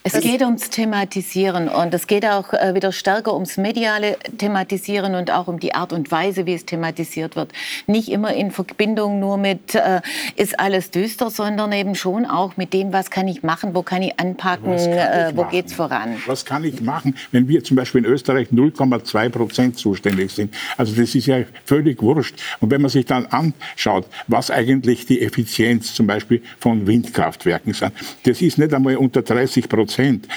Es 0.08 0.20
geht 0.20 0.44
ums 0.44 0.70
Thematisieren 0.70 1.68
und 1.68 1.92
es 1.96 2.06
geht 2.06 2.28
auch 2.28 2.54
äh, 2.54 2.76
wieder 2.76 2.92
stärker 2.92 3.34
ums 3.34 3.58
mediale 3.58 4.18
Thematisieren 4.38 5.16
und 5.16 5.32
auch 5.32 5.48
um 5.48 5.60
die 5.60 5.74
Art 5.74 5.94
und 5.94 6.12
Weise, 6.12 6.46
wie 6.46 6.54
es 6.54 6.64
thematisiert 6.64 7.36
wird. 7.36 7.52
Nicht 7.88 8.10
immer 8.10 8.32
in 8.32 8.52
Verbindung 8.52 9.20
nur 9.20 9.38
mit, 9.38 9.74
äh, 9.74 10.02
ist 10.36 10.60
alles 10.60 10.92
düster, 10.92 11.32
sondern 11.32 11.72
eben 11.72 11.96
schon 11.96 12.28
auch 12.28 12.56
mit 12.56 12.72
dem, 12.72 12.94
was 12.94 13.10
kann 13.10 13.28
ich 13.28 13.42
machen, 13.42 13.74
wo 13.74 13.82
kann 13.82 14.04
ich 14.04 14.20
anpacken, 14.20 14.74
äh, 14.74 15.32
wo 15.34 15.46
geht 15.46 15.66
es 15.66 15.74
voran. 15.74 16.18
Was 16.28 16.46
kann 16.46 16.64
ich 16.64 16.82
machen, 16.82 17.16
wenn 17.32 17.48
wir 17.48 17.64
zum 17.64 17.76
Beispiel 17.76 18.06
in 18.06 18.12
Österreich 18.12 18.50
0,2 18.52 19.30
Prozent 19.30 19.80
zuständig 19.80 20.32
sind? 20.32 20.54
Also 20.78 20.96
das 20.96 21.16
ist 21.16 21.26
ja 21.26 21.40
völlig 21.66 22.04
wurscht. 22.04 22.36
Und 22.60 22.70
wenn 22.70 22.82
man 22.82 22.92
sich 22.92 23.08
dann 23.08 23.26
anschaut, 23.26 24.06
was 24.28 24.52
eigentlich 24.52 25.08
die 25.08 25.24
Effizienz 25.24 25.96
zum 25.96 26.06
Beispiel 26.06 26.44
von 26.60 26.86
Windkraftwerken 26.86 27.74
sind, 27.74 27.92
das 28.22 28.44
ist 28.44 28.60
nicht 28.60 28.72
einmal 28.72 28.98
unter 28.98 29.24
30 29.24 29.68
Prozent. 29.68 29.95
Prozent. 29.96 30.28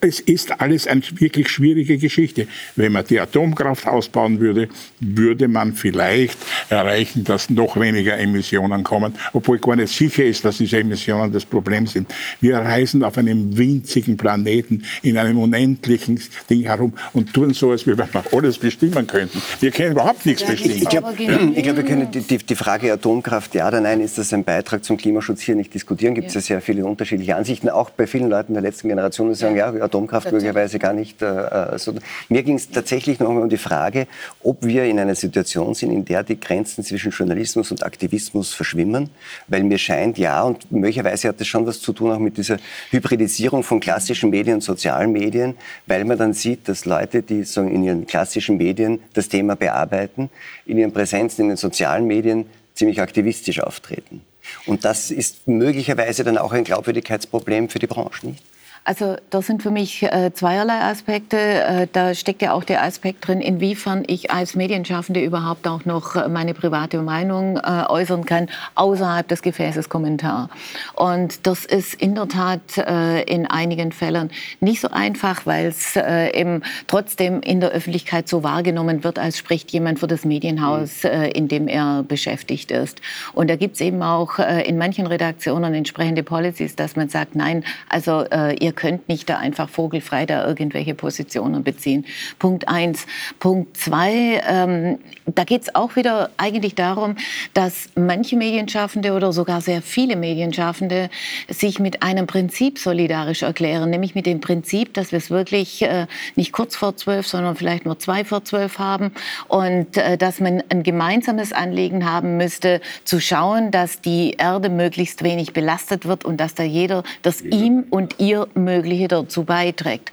Es 0.00 0.20
ist 0.20 0.60
alles 0.60 0.86
eine 0.86 1.02
wirklich 1.18 1.48
schwierige 1.48 1.98
Geschichte. 1.98 2.46
Wenn 2.76 2.92
man 2.92 3.04
die 3.06 3.20
Atomkraft 3.20 3.86
ausbauen 3.86 4.40
würde, 4.40 4.68
würde 5.00 5.48
man 5.48 5.74
vielleicht 5.74 6.38
erreichen, 6.68 7.24
dass 7.24 7.50
noch 7.50 7.78
weniger 7.78 8.18
Emissionen 8.18 8.82
kommen, 8.82 9.14
obwohl 9.32 9.58
gar 9.58 9.76
nicht 9.76 9.94
sicher 9.94 10.24
ist, 10.24 10.44
dass 10.44 10.58
diese 10.58 10.78
Emissionen 10.78 11.32
das 11.32 11.44
Problem 11.44 11.86
sind. 11.86 12.12
Wir 12.40 12.58
reisen 12.58 13.04
auf 13.04 13.18
einem 13.18 13.56
winzigen 13.56 14.16
Planeten 14.16 14.84
in 15.02 15.16
einem 15.16 15.38
unendlichen 15.38 16.20
Ding 16.50 16.62
herum 16.62 16.92
und 17.12 17.32
tun 17.32 17.54
so, 17.54 17.70
als 17.70 17.86
wenn 17.86 17.98
wir 17.98 18.08
alles 18.32 18.58
bestimmen 18.58 19.06
könnten. 19.06 19.40
Wir 19.60 19.70
können 19.70 19.92
überhaupt 19.92 20.26
nichts 20.26 20.44
bestimmen. 20.44 20.76
Ich 20.76 20.88
glaube, 20.88 21.14
glaub, 21.14 21.54
wir 21.54 21.84
können 21.84 22.10
die, 22.10 22.20
die, 22.20 22.38
die, 22.38 22.54
Frage 22.54 22.92
Atomkraft, 22.92 23.54
ja 23.54 23.68
oder 23.68 23.80
nein, 23.80 24.00
ist 24.00 24.18
das 24.18 24.32
ein 24.32 24.44
Beitrag 24.44 24.84
zum 24.84 24.96
Klimaschutz 24.96 25.42
hier 25.42 25.54
nicht 25.54 25.72
diskutieren. 25.72 26.14
Gibt 26.14 26.28
es 26.28 26.34
ja 26.34 26.40
sehr 26.40 26.60
viele 26.60 26.84
unterschiedliche 26.84 27.36
Ansichten, 27.36 27.68
auch 27.68 27.90
bei 27.90 28.06
vielen 28.06 28.28
Leuten 28.28 28.54
der 28.54 28.62
letzten 28.62 28.87
Generationen 28.88 29.34
sagen, 29.34 29.56
ja, 29.56 29.68
Atomkraft 29.68 30.32
möglicherweise 30.32 30.78
gar 30.78 30.92
nicht. 30.92 31.22
Äh, 31.22 31.78
so. 31.78 31.94
Mir 32.28 32.42
ging 32.42 32.56
es 32.56 32.70
tatsächlich 32.70 33.18
noch 33.18 33.28
einmal 33.28 33.44
um 33.44 33.48
die 33.48 33.58
Frage, 33.58 34.06
ob 34.42 34.64
wir 34.64 34.84
in 34.84 34.98
einer 34.98 35.14
Situation 35.14 35.74
sind, 35.74 35.92
in 35.92 36.04
der 36.04 36.22
die 36.22 36.38
Grenzen 36.38 36.84
zwischen 36.84 37.10
Journalismus 37.10 37.70
und 37.70 37.84
Aktivismus 37.84 38.52
verschwimmen, 38.52 39.10
weil 39.46 39.62
mir 39.62 39.78
scheint, 39.78 40.18
ja, 40.18 40.42
und 40.42 40.70
möglicherweise 40.70 41.28
hat 41.28 41.40
das 41.40 41.46
schon 41.46 41.66
was 41.66 41.80
zu 41.80 41.92
tun 41.92 42.10
auch 42.12 42.18
mit 42.18 42.36
dieser 42.36 42.58
Hybridisierung 42.90 43.62
von 43.62 43.80
klassischen 43.80 44.30
Medien 44.30 44.56
und 44.56 44.62
sozialen 44.62 45.12
Medien, 45.12 45.56
weil 45.86 46.04
man 46.04 46.18
dann 46.18 46.32
sieht, 46.32 46.68
dass 46.68 46.84
Leute, 46.84 47.22
die 47.22 47.44
so 47.44 47.62
in 47.62 47.84
ihren 47.84 48.06
klassischen 48.06 48.56
Medien 48.56 49.00
das 49.14 49.28
Thema 49.28 49.56
bearbeiten, 49.56 50.30
in 50.66 50.78
ihren 50.78 50.92
Präsenzen 50.92 51.42
in 51.42 51.48
den 51.48 51.56
sozialen 51.56 52.06
Medien 52.06 52.46
ziemlich 52.74 53.00
aktivistisch 53.00 53.60
auftreten. 53.60 54.22
Und 54.66 54.84
das 54.84 55.10
ist 55.10 55.46
möglicherweise 55.46 56.24
dann 56.24 56.38
auch 56.38 56.52
ein 56.52 56.64
Glaubwürdigkeitsproblem 56.64 57.68
für 57.68 57.78
die 57.78 57.86
Branche, 57.86 58.28
nicht? 58.28 58.42
Also 58.88 59.16
das 59.28 59.46
sind 59.46 59.62
für 59.62 59.70
mich 59.70 60.02
äh, 60.02 60.32
zweierlei 60.32 60.80
Aspekte. 60.80 61.36
Äh, 61.36 61.88
da 61.92 62.14
steckt 62.14 62.40
ja 62.40 62.54
auch 62.54 62.64
der 62.64 62.82
Aspekt 62.82 63.28
drin, 63.28 63.42
inwiefern 63.42 64.02
ich 64.06 64.30
als 64.30 64.54
Medienschaffende 64.54 65.22
überhaupt 65.22 65.68
auch 65.68 65.84
noch 65.84 66.16
äh, 66.16 66.26
meine 66.26 66.54
private 66.54 67.02
Meinung 67.02 67.58
äh, 67.58 67.84
äußern 67.86 68.24
kann, 68.24 68.48
außerhalb 68.76 69.28
des 69.28 69.42
Gefäßes 69.42 69.90
Kommentar. 69.90 70.48
Und 70.94 71.46
das 71.46 71.66
ist 71.66 72.00
in 72.00 72.14
der 72.14 72.28
Tat 72.28 72.78
äh, 72.78 73.24
in 73.24 73.44
einigen 73.46 73.92
Fällen 73.92 74.30
nicht 74.60 74.80
so 74.80 74.88
einfach, 74.88 75.44
weil 75.44 75.66
es 75.66 75.94
äh, 75.94 76.30
eben 76.30 76.62
trotzdem 76.86 77.42
in 77.42 77.60
der 77.60 77.72
Öffentlichkeit 77.72 78.26
so 78.26 78.42
wahrgenommen 78.42 79.04
wird, 79.04 79.18
als 79.18 79.36
spricht 79.36 79.70
jemand 79.70 79.98
für 79.98 80.06
das 80.06 80.24
Medienhaus, 80.24 81.04
mhm. 81.04 81.24
in 81.34 81.48
dem 81.48 81.68
er 81.68 82.04
beschäftigt 82.08 82.70
ist. 82.70 83.02
Und 83.34 83.50
da 83.50 83.56
gibt 83.56 83.74
es 83.74 83.82
eben 83.82 84.02
auch 84.02 84.38
in 84.38 84.78
manchen 84.78 85.06
Redaktionen 85.06 85.74
entsprechende 85.74 86.22
Policies, 86.22 86.74
dass 86.74 86.96
man 86.96 87.10
sagt, 87.10 87.34
nein, 87.34 87.64
also 87.90 88.24
ihr 88.58 88.72
könnt 88.78 89.08
nicht 89.08 89.28
da 89.28 89.38
einfach 89.38 89.68
vogelfrei 89.68 90.24
da 90.24 90.46
irgendwelche 90.46 90.94
Positionen 90.94 91.64
beziehen. 91.64 92.06
Punkt 92.38 92.68
eins. 92.68 93.06
Punkt 93.40 93.76
zwei, 93.76 94.40
ähm, 94.48 95.00
da 95.26 95.42
geht 95.42 95.62
es 95.62 95.74
auch 95.74 95.96
wieder 95.96 96.30
eigentlich 96.36 96.76
darum, 96.76 97.16
dass 97.54 97.88
manche 97.96 98.36
Medienschaffende 98.36 99.14
oder 99.14 99.32
sogar 99.32 99.60
sehr 99.62 99.82
viele 99.82 100.14
Medienschaffende 100.14 101.10
sich 101.48 101.80
mit 101.80 102.04
einem 102.04 102.28
Prinzip 102.28 102.78
solidarisch 102.78 103.42
erklären, 103.42 103.90
nämlich 103.90 104.14
mit 104.14 104.26
dem 104.26 104.40
Prinzip, 104.40 104.94
dass 104.94 105.10
wir 105.10 105.18
es 105.18 105.28
wirklich 105.28 105.82
äh, 105.82 106.06
nicht 106.36 106.52
kurz 106.52 106.76
vor 106.76 106.96
zwölf, 106.96 107.26
sondern 107.26 107.56
vielleicht 107.56 107.84
nur 107.84 107.98
zwei 107.98 108.24
vor 108.24 108.44
zwölf 108.44 108.78
haben 108.78 109.10
und 109.48 109.96
äh, 109.96 110.16
dass 110.16 110.38
man 110.38 110.62
ein 110.68 110.84
gemeinsames 110.84 111.52
Anliegen 111.52 112.08
haben 112.08 112.36
müsste, 112.36 112.80
zu 113.02 113.20
schauen, 113.20 113.72
dass 113.72 114.00
die 114.00 114.36
Erde 114.38 114.68
möglichst 114.68 115.24
wenig 115.24 115.52
belastet 115.52 116.06
wird 116.06 116.24
und 116.24 116.36
dass 116.36 116.54
da 116.54 116.62
jeder 116.62 117.02
das 117.22 117.40
ihm 117.42 117.84
und 117.90 118.20
ihr 118.20 118.46
Mögliche 118.68 119.08
dazu 119.08 119.44
beiträgt. 119.44 120.12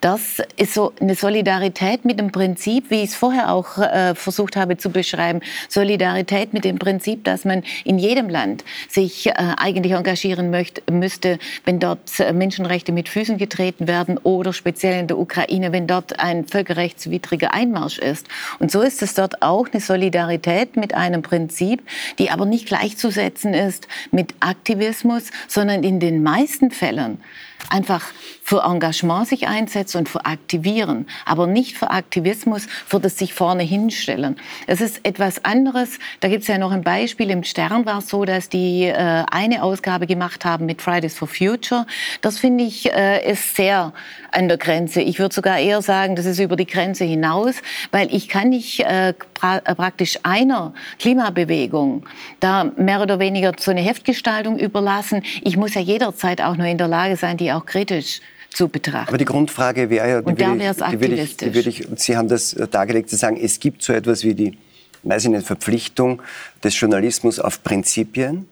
Das 0.00 0.40
ist 0.56 0.74
so 0.74 0.92
eine 1.00 1.14
Solidarität 1.14 2.04
mit 2.04 2.18
dem 2.20 2.30
Prinzip, 2.30 2.90
wie 2.90 3.02
ich 3.02 3.10
es 3.10 3.14
vorher 3.16 3.52
auch 3.52 3.78
äh, 3.78 4.14
versucht 4.14 4.54
habe 4.56 4.76
zu 4.76 4.90
beschreiben, 4.90 5.40
Solidarität 5.68 6.52
mit 6.52 6.64
dem 6.64 6.78
Prinzip, 6.78 7.24
dass 7.24 7.44
man 7.44 7.64
in 7.84 7.98
jedem 7.98 8.28
Land 8.28 8.64
sich 8.88 9.26
äh, 9.26 9.32
eigentlich 9.32 9.92
engagieren 9.92 10.50
möchte, 10.50 10.82
müsste, 10.90 11.38
wenn 11.64 11.80
dort 11.80 12.20
äh, 12.20 12.32
Menschenrechte 12.32 12.92
mit 12.92 13.08
Füßen 13.08 13.38
getreten 13.38 13.88
werden 13.88 14.18
oder 14.18 14.52
speziell 14.52 15.00
in 15.00 15.08
der 15.08 15.18
Ukraine, 15.18 15.72
wenn 15.72 15.86
dort 15.86 16.20
ein 16.20 16.46
völkerrechtswidriger 16.46 17.52
Einmarsch 17.52 17.98
ist. 17.98 18.28
Und 18.60 18.70
so 18.70 18.82
ist 18.82 19.02
es 19.02 19.14
dort 19.14 19.42
auch 19.42 19.66
eine 19.72 19.80
Solidarität 19.80 20.76
mit 20.76 20.94
einem 20.94 21.22
Prinzip, 21.22 21.82
die 22.18 22.30
aber 22.30 22.46
nicht 22.46 22.66
gleichzusetzen 22.66 23.54
ist 23.54 23.88
mit 24.12 24.34
Aktivismus, 24.40 25.30
sondern 25.48 25.82
in 25.82 25.98
den 25.98 26.22
meisten 26.22 26.70
Fällen 26.70 27.18
einfach 27.70 28.02
für 28.42 28.62
Engagement 28.64 29.28
sich 29.28 29.46
einsetzen 29.46 29.98
und 29.98 30.08
für 30.08 30.24
Aktivieren, 30.24 31.06
aber 31.26 31.46
nicht 31.46 31.76
für 31.76 31.90
Aktivismus, 31.90 32.66
für 32.86 32.98
das 32.98 33.18
sich 33.18 33.34
vorne 33.34 33.62
hinstellen. 33.62 34.36
Es 34.66 34.80
ist 34.80 35.00
etwas 35.04 35.44
anderes. 35.44 35.98
Da 36.20 36.28
gibt 36.28 36.42
es 36.42 36.48
ja 36.48 36.56
noch 36.56 36.72
ein 36.72 36.82
Beispiel. 36.82 37.30
Im 37.30 37.44
Stern 37.44 37.84
war 37.84 37.98
es 37.98 38.08
so, 38.08 38.24
dass 38.24 38.48
die 38.48 38.84
äh, 38.84 39.24
eine 39.30 39.62
Ausgabe 39.62 40.06
gemacht 40.06 40.44
haben 40.44 40.66
mit 40.66 40.80
Fridays 40.80 41.16
for 41.16 41.28
Future. 41.28 41.86
Das 42.22 42.38
finde 42.38 42.64
ich 42.64 42.90
äh, 42.90 43.30
ist 43.30 43.54
sehr 43.54 43.92
an 44.32 44.48
der 44.48 44.56
Grenze. 44.56 45.00
Ich 45.00 45.18
würde 45.18 45.34
sogar 45.34 45.58
eher 45.58 45.82
sagen, 45.82 46.16
das 46.16 46.26
ist 46.26 46.38
über 46.38 46.56
die 46.56 46.66
Grenze 46.66 47.04
hinaus, 47.04 47.56
weil 47.90 48.14
ich 48.14 48.28
kann 48.28 48.50
nicht 48.50 48.80
äh, 48.80 49.14
pra 49.34 49.58
äh, 49.58 49.74
praktisch 49.74 50.18
einer 50.22 50.72
Klimabewegung 50.98 52.04
da 52.40 52.64
mehr 52.76 53.02
oder 53.02 53.18
weniger 53.18 53.52
so 53.58 53.70
eine 53.70 53.80
Heftgestaltung 53.80 54.58
überlassen. 54.58 55.22
Ich 55.42 55.56
muss 55.56 55.74
ja 55.74 55.80
jederzeit 55.80 56.40
auch 56.40 56.56
nur 56.56 56.66
in 56.66 56.78
der 56.78 56.88
Lage 56.88 57.16
sein, 57.16 57.36
die 57.36 57.47
auch 57.52 57.64
kritisch 57.66 58.20
zu 58.50 58.68
betrachten. 58.68 59.08
Aber 59.08 59.18
die 59.18 59.24
Grundfrage 59.24 59.90
wäre 59.90 60.08
ja, 60.08 60.22
die 60.22 60.38
würde 60.38 60.70
ich, 60.70 60.76
die 60.76 61.00
würde 61.00 61.14
ich, 61.14 61.36
die 61.36 61.54
würde 61.54 61.68
ich, 61.68 61.88
Sie 61.96 62.16
haben 62.16 62.28
das 62.28 62.56
dargelegt, 62.70 63.10
Sie 63.10 63.16
sagen, 63.16 63.38
es 63.40 63.60
gibt 63.60 63.82
so 63.82 63.92
etwas 63.92 64.24
wie 64.24 64.34
die, 64.34 64.58
weiß 65.02 65.24
ich 65.24 65.30
nicht, 65.30 65.46
Verpflichtung 65.46 66.22
des 66.62 66.78
Journalismus 66.78 67.38
auf 67.38 67.62
Prinzipien. 67.62 68.46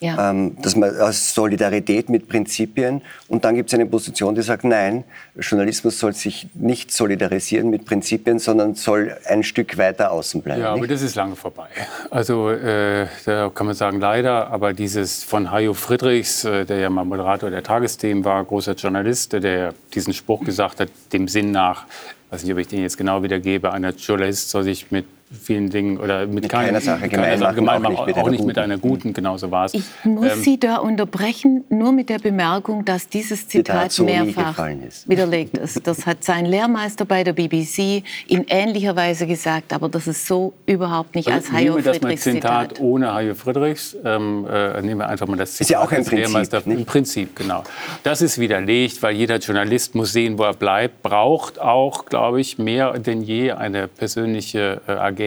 Ja. 0.00 0.30
Ähm, 0.30 0.56
dass 0.60 0.74
man 0.74 0.98
aus 1.00 1.34
Solidarität 1.34 2.08
mit 2.08 2.28
Prinzipien 2.28 3.02
und 3.28 3.44
dann 3.44 3.54
gibt 3.54 3.70
es 3.70 3.74
eine 3.74 3.86
Position, 3.86 4.34
die 4.34 4.42
sagt, 4.42 4.64
nein, 4.64 5.04
Journalismus 5.36 5.98
soll 5.98 6.12
sich 6.12 6.48
nicht 6.54 6.90
solidarisieren 6.92 7.70
mit 7.70 7.84
Prinzipien, 7.84 8.38
sondern 8.38 8.74
soll 8.74 9.16
ein 9.26 9.42
Stück 9.42 9.78
weiter 9.78 10.10
außen 10.10 10.42
bleiben. 10.42 10.62
Ja, 10.62 10.72
nicht? 10.72 10.82
aber 10.82 10.88
das 10.88 11.02
ist 11.02 11.14
lange 11.14 11.36
vorbei. 11.36 11.68
Also 12.10 12.50
äh, 12.50 13.06
da 13.24 13.50
kann 13.54 13.66
man 13.66 13.76
sagen, 13.76 14.00
leider, 14.00 14.48
aber 14.50 14.72
dieses 14.72 15.22
von 15.22 15.50
Hajo 15.50 15.74
Friedrichs, 15.74 16.44
äh, 16.44 16.64
der 16.64 16.78
ja 16.78 16.90
mal 16.90 17.04
Moderator 17.04 17.50
der 17.50 17.62
Tagesthemen 17.62 18.24
war, 18.24 18.44
großer 18.44 18.74
Journalist, 18.74 19.32
der 19.32 19.74
diesen 19.94 20.12
Spruch 20.12 20.44
gesagt 20.44 20.80
hat, 20.80 20.88
dem 21.12 21.28
Sinn 21.28 21.50
nach, 21.52 21.86
ich 21.86 22.32
weiß 22.32 22.44
nicht, 22.44 22.52
ob 22.52 22.58
ich 22.58 22.68
den 22.68 22.82
jetzt 22.82 22.98
genau 22.98 23.22
wiedergebe, 23.22 23.72
einer 23.72 23.90
Journalist 23.90 24.50
soll 24.50 24.64
sich 24.64 24.90
mit 24.90 25.06
vielen 25.32 25.70
Dingen 25.70 25.98
oder 25.98 26.26
mit, 26.26 26.34
Mit 26.42 26.48
keiner, 26.48 26.66
keiner 26.66 26.80
Sache 26.80 27.02
mit 27.02 27.10
keiner 27.12 27.36
gemein 27.36 27.40
machen, 27.40 27.54
gemein 27.56 27.86
auch 27.86 27.90
nicht 27.90 28.06
mit 28.06 28.16
auch 28.16 28.20
einer 28.22 28.30
nicht 28.30 28.44
mit 28.44 28.56
guten. 28.56 28.58
einer 28.64 28.78
guten, 28.78 29.12
genau 29.12 29.36
so 29.36 29.50
war 29.50 29.64
es. 29.66 29.74
Ich 29.74 29.84
muss 30.04 30.32
Ähm, 30.32 30.40
Sie 30.42 30.58
da 30.60 30.76
unterbrechen, 30.76 31.64
nur 31.68 31.92
mit 31.92 32.08
der 32.08 32.18
Bemerkung, 32.18 32.84
dass 32.84 33.08
dieses 33.08 33.48
Zitat 33.48 33.92
so 33.92 34.04
mehrfach 34.04 34.58
ist. 34.86 35.08
widerlegt 35.08 35.56
ist. 35.58 35.86
Das 35.86 36.06
hat 36.06 36.22
sein 36.24 36.44
Lehrmeister 36.46 37.04
bei 37.04 37.24
der 37.24 37.32
BBC 37.32 38.02
in 38.26 38.44
ähnlicher 38.48 38.94
Weise 38.96 39.26
gesagt, 39.26 39.72
aber 39.72 39.88
das 39.88 40.06
ist 40.06 40.26
so 40.26 40.52
überhaupt 40.66 41.14
nicht 41.14 41.28
als 41.28 41.46
Also 41.46 41.52
Hajo 41.56 41.62
nehmen 41.64 41.76
wir 41.76 41.82
das 41.92 42.00
mal 42.00 42.08
Friedrichs 42.08 42.22
Zitat 42.24 42.68
Zitat. 42.70 42.80
ohne 42.80 43.14
Hajo 43.14 43.34
Friedrichs. 43.34 43.96
Ähm, 44.04 44.46
äh, 44.50 44.82
nehmen 44.82 45.00
wir 45.00 45.08
einfach 45.08 45.26
mal 45.26 45.36
das 45.36 45.52
Zitat. 45.52 45.60
Ist 45.62 45.70
ja 45.70 45.80
auch 45.80 45.92
ein 45.92 46.04
Prinzip? 46.04 46.66
Im 46.66 46.84
Prinzip, 46.84 47.36
genau. 47.36 47.62
Das 48.02 48.20
ist 48.22 48.38
widerlegt, 48.38 49.02
weil 49.02 49.14
jeder 49.14 49.38
Journalist 49.38 49.94
muss 49.94 50.12
sehen, 50.12 50.38
wo 50.38 50.42
er 50.44 50.54
bleibt, 50.54 51.02
braucht 51.02 51.60
auch, 51.60 52.04
glaube 52.06 52.40
ich, 52.40 52.58
mehr 52.58 52.98
denn 52.98 53.22
je 53.22 53.52
eine 53.52 53.88
persönliche 53.88 54.80
äh, 54.86 54.92
Agenda 54.92 55.21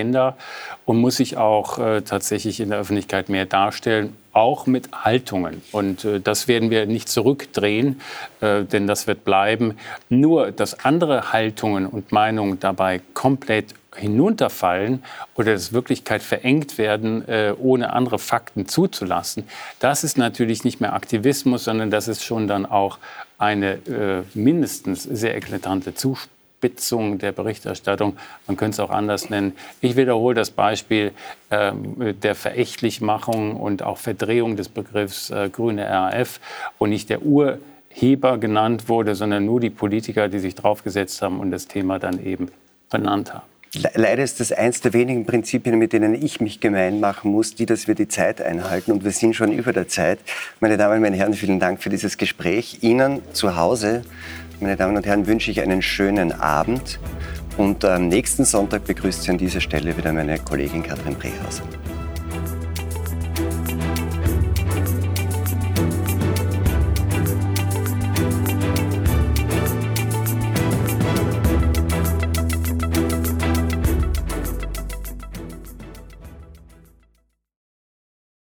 und 0.85 0.97
muss 0.97 1.17
sich 1.17 1.37
auch 1.37 1.79
äh, 1.79 2.01
tatsächlich 2.01 2.59
in 2.59 2.69
der 2.69 2.79
Öffentlichkeit 2.79 3.29
mehr 3.29 3.45
darstellen, 3.45 4.15
auch 4.33 4.67
mit 4.67 4.89
Haltungen. 4.91 5.61
Und 5.71 6.03
äh, 6.03 6.19
das 6.19 6.47
werden 6.47 6.69
wir 6.69 6.85
nicht 6.85 7.07
zurückdrehen, 7.09 8.01
äh, 8.41 8.63
denn 8.63 8.85
das 8.85 9.07
wird 9.07 9.23
bleiben. 9.23 9.77
Nur, 10.09 10.51
dass 10.51 10.85
andere 10.85 11.31
Haltungen 11.31 11.85
und 11.85 12.11
Meinungen 12.11 12.59
dabei 12.59 13.01
komplett 13.13 13.73
hinunterfallen 13.95 15.03
oder 15.35 15.53
dass 15.53 15.71
Wirklichkeit 15.71 16.21
verengt 16.21 16.77
werden, 16.77 17.27
äh, 17.29 17.53
ohne 17.57 17.93
andere 17.93 18.19
Fakten 18.19 18.67
zuzulassen, 18.67 19.45
das 19.79 20.03
ist 20.03 20.17
natürlich 20.17 20.65
nicht 20.65 20.81
mehr 20.81 20.93
Aktivismus, 20.93 21.63
sondern 21.63 21.89
das 21.91 22.09
ist 22.09 22.23
schon 22.23 22.47
dann 22.47 22.65
auch 22.65 22.99
eine 23.37 23.73
äh, 23.87 24.23
mindestens 24.33 25.03
sehr 25.03 25.35
eklatante 25.35 25.93
Zuspitzung 25.93 26.34
der 26.61 27.31
Berichterstattung. 27.31 28.17
Man 28.47 28.57
könnte 28.57 28.75
es 28.75 28.79
auch 28.79 28.89
anders 28.89 29.29
nennen. 29.29 29.53
Ich 29.81 29.95
wiederhole 29.95 30.33
das 30.33 30.49
Beispiel 30.49 31.11
ähm, 31.51 32.15
der 32.23 32.33
Verächtlichmachung 32.33 33.55
und 33.55 33.83
auch 33.83 33.99
Verdrehung 33.99 34.55
des 34.55 34.69
Begriffs 34.69 35.29
äh, 35.29 35.49
grüne 35.49 35.87
RAF 35.87 36.39
und 36.79 36.89
nicht 36.89 37.09
der 37.09 37.21
Urheber 37.21 38.39
genannt 38.39 38.89
wurde, 38.89 39.13
sondern 39.13 39.45
nur 39.45 39.59
die 39.59 39.69
Politiker, 39.69 40.27
die 40.27 40.39
sich 40.39 40.55
draufgesetzt 40.55 41.21
haben 41.21 41.39
und 41.39 41.51
das 41.51 41.67
Thema 41.67 41.99
dann 41.99 42.25
eben 42.25 42.49
benannt 42.89 43.33
haben. 43.33 43.45
Le- 43.75 43.91
Leider 43.93 44.23
ist 44.23 44.39
das 44.39 44.51
eins 44.51 44.79
der 44.81 44.93
wenigen 44.93 45.25
Prinzipien, 45.25 45.77
mit 45.77 45.91
denen 45.91 46.15
ich 46.15 46.39
mich 46.39 46.61
gemein 46.61 46.99
machen 46.99 47.31
muss, 47.31 47.55
die, 47.55 47.65
dass 47.65 47.87
wir 47.87 47.93
die 47.93 48.07
Zeit 48.07 48.41
einhalten. 48.41 48.91
Und 48.93 49.03
wir 49.03 49.11
sind 49.11 49.35
schon 49.35 49.51
über 49.51 49.73
der 49.73 49.87
Zeit. 49.87 50.17
Meine 50.61 50.77
Damen 50.77 51.01
meine 51.01 51.17
Herren, 51.17 51.33
vielen 51.33 51.59
Dank 51.59 51.83
für 51.83 51.89
dieses 51.89 52.17
Gespräch. 52.17 52.79
Ihnen 52.81 53.21
zu 53.33 53.57
Hause, 53.57 54.03
meine 54.61 54.75
Damen 54.75 54.97
und 54.97 55.05
Herren, 55.05 55.27
wünsche 55.27 55.51
ich 55.51 55.61
einen 55.61 55.81
schönen 55.81 56.31
Abend. 56.31 56.99
Und 57.57 57.85
am 57.85 58.07
nächsten 58.07 58.43
Sonntag 58.45 58.85
begrüßt 58.85 59.23
Sie 59.23 59.31
an 59.31 59.37
dieser 59.37 59.61
Stelle 59.61 59.95
wieder 59.97 60.11
meine 60.11 60.37
Kollegin 60.39 60.83
Katrin 60.83 61.15
Brehauser. 61.15 61.63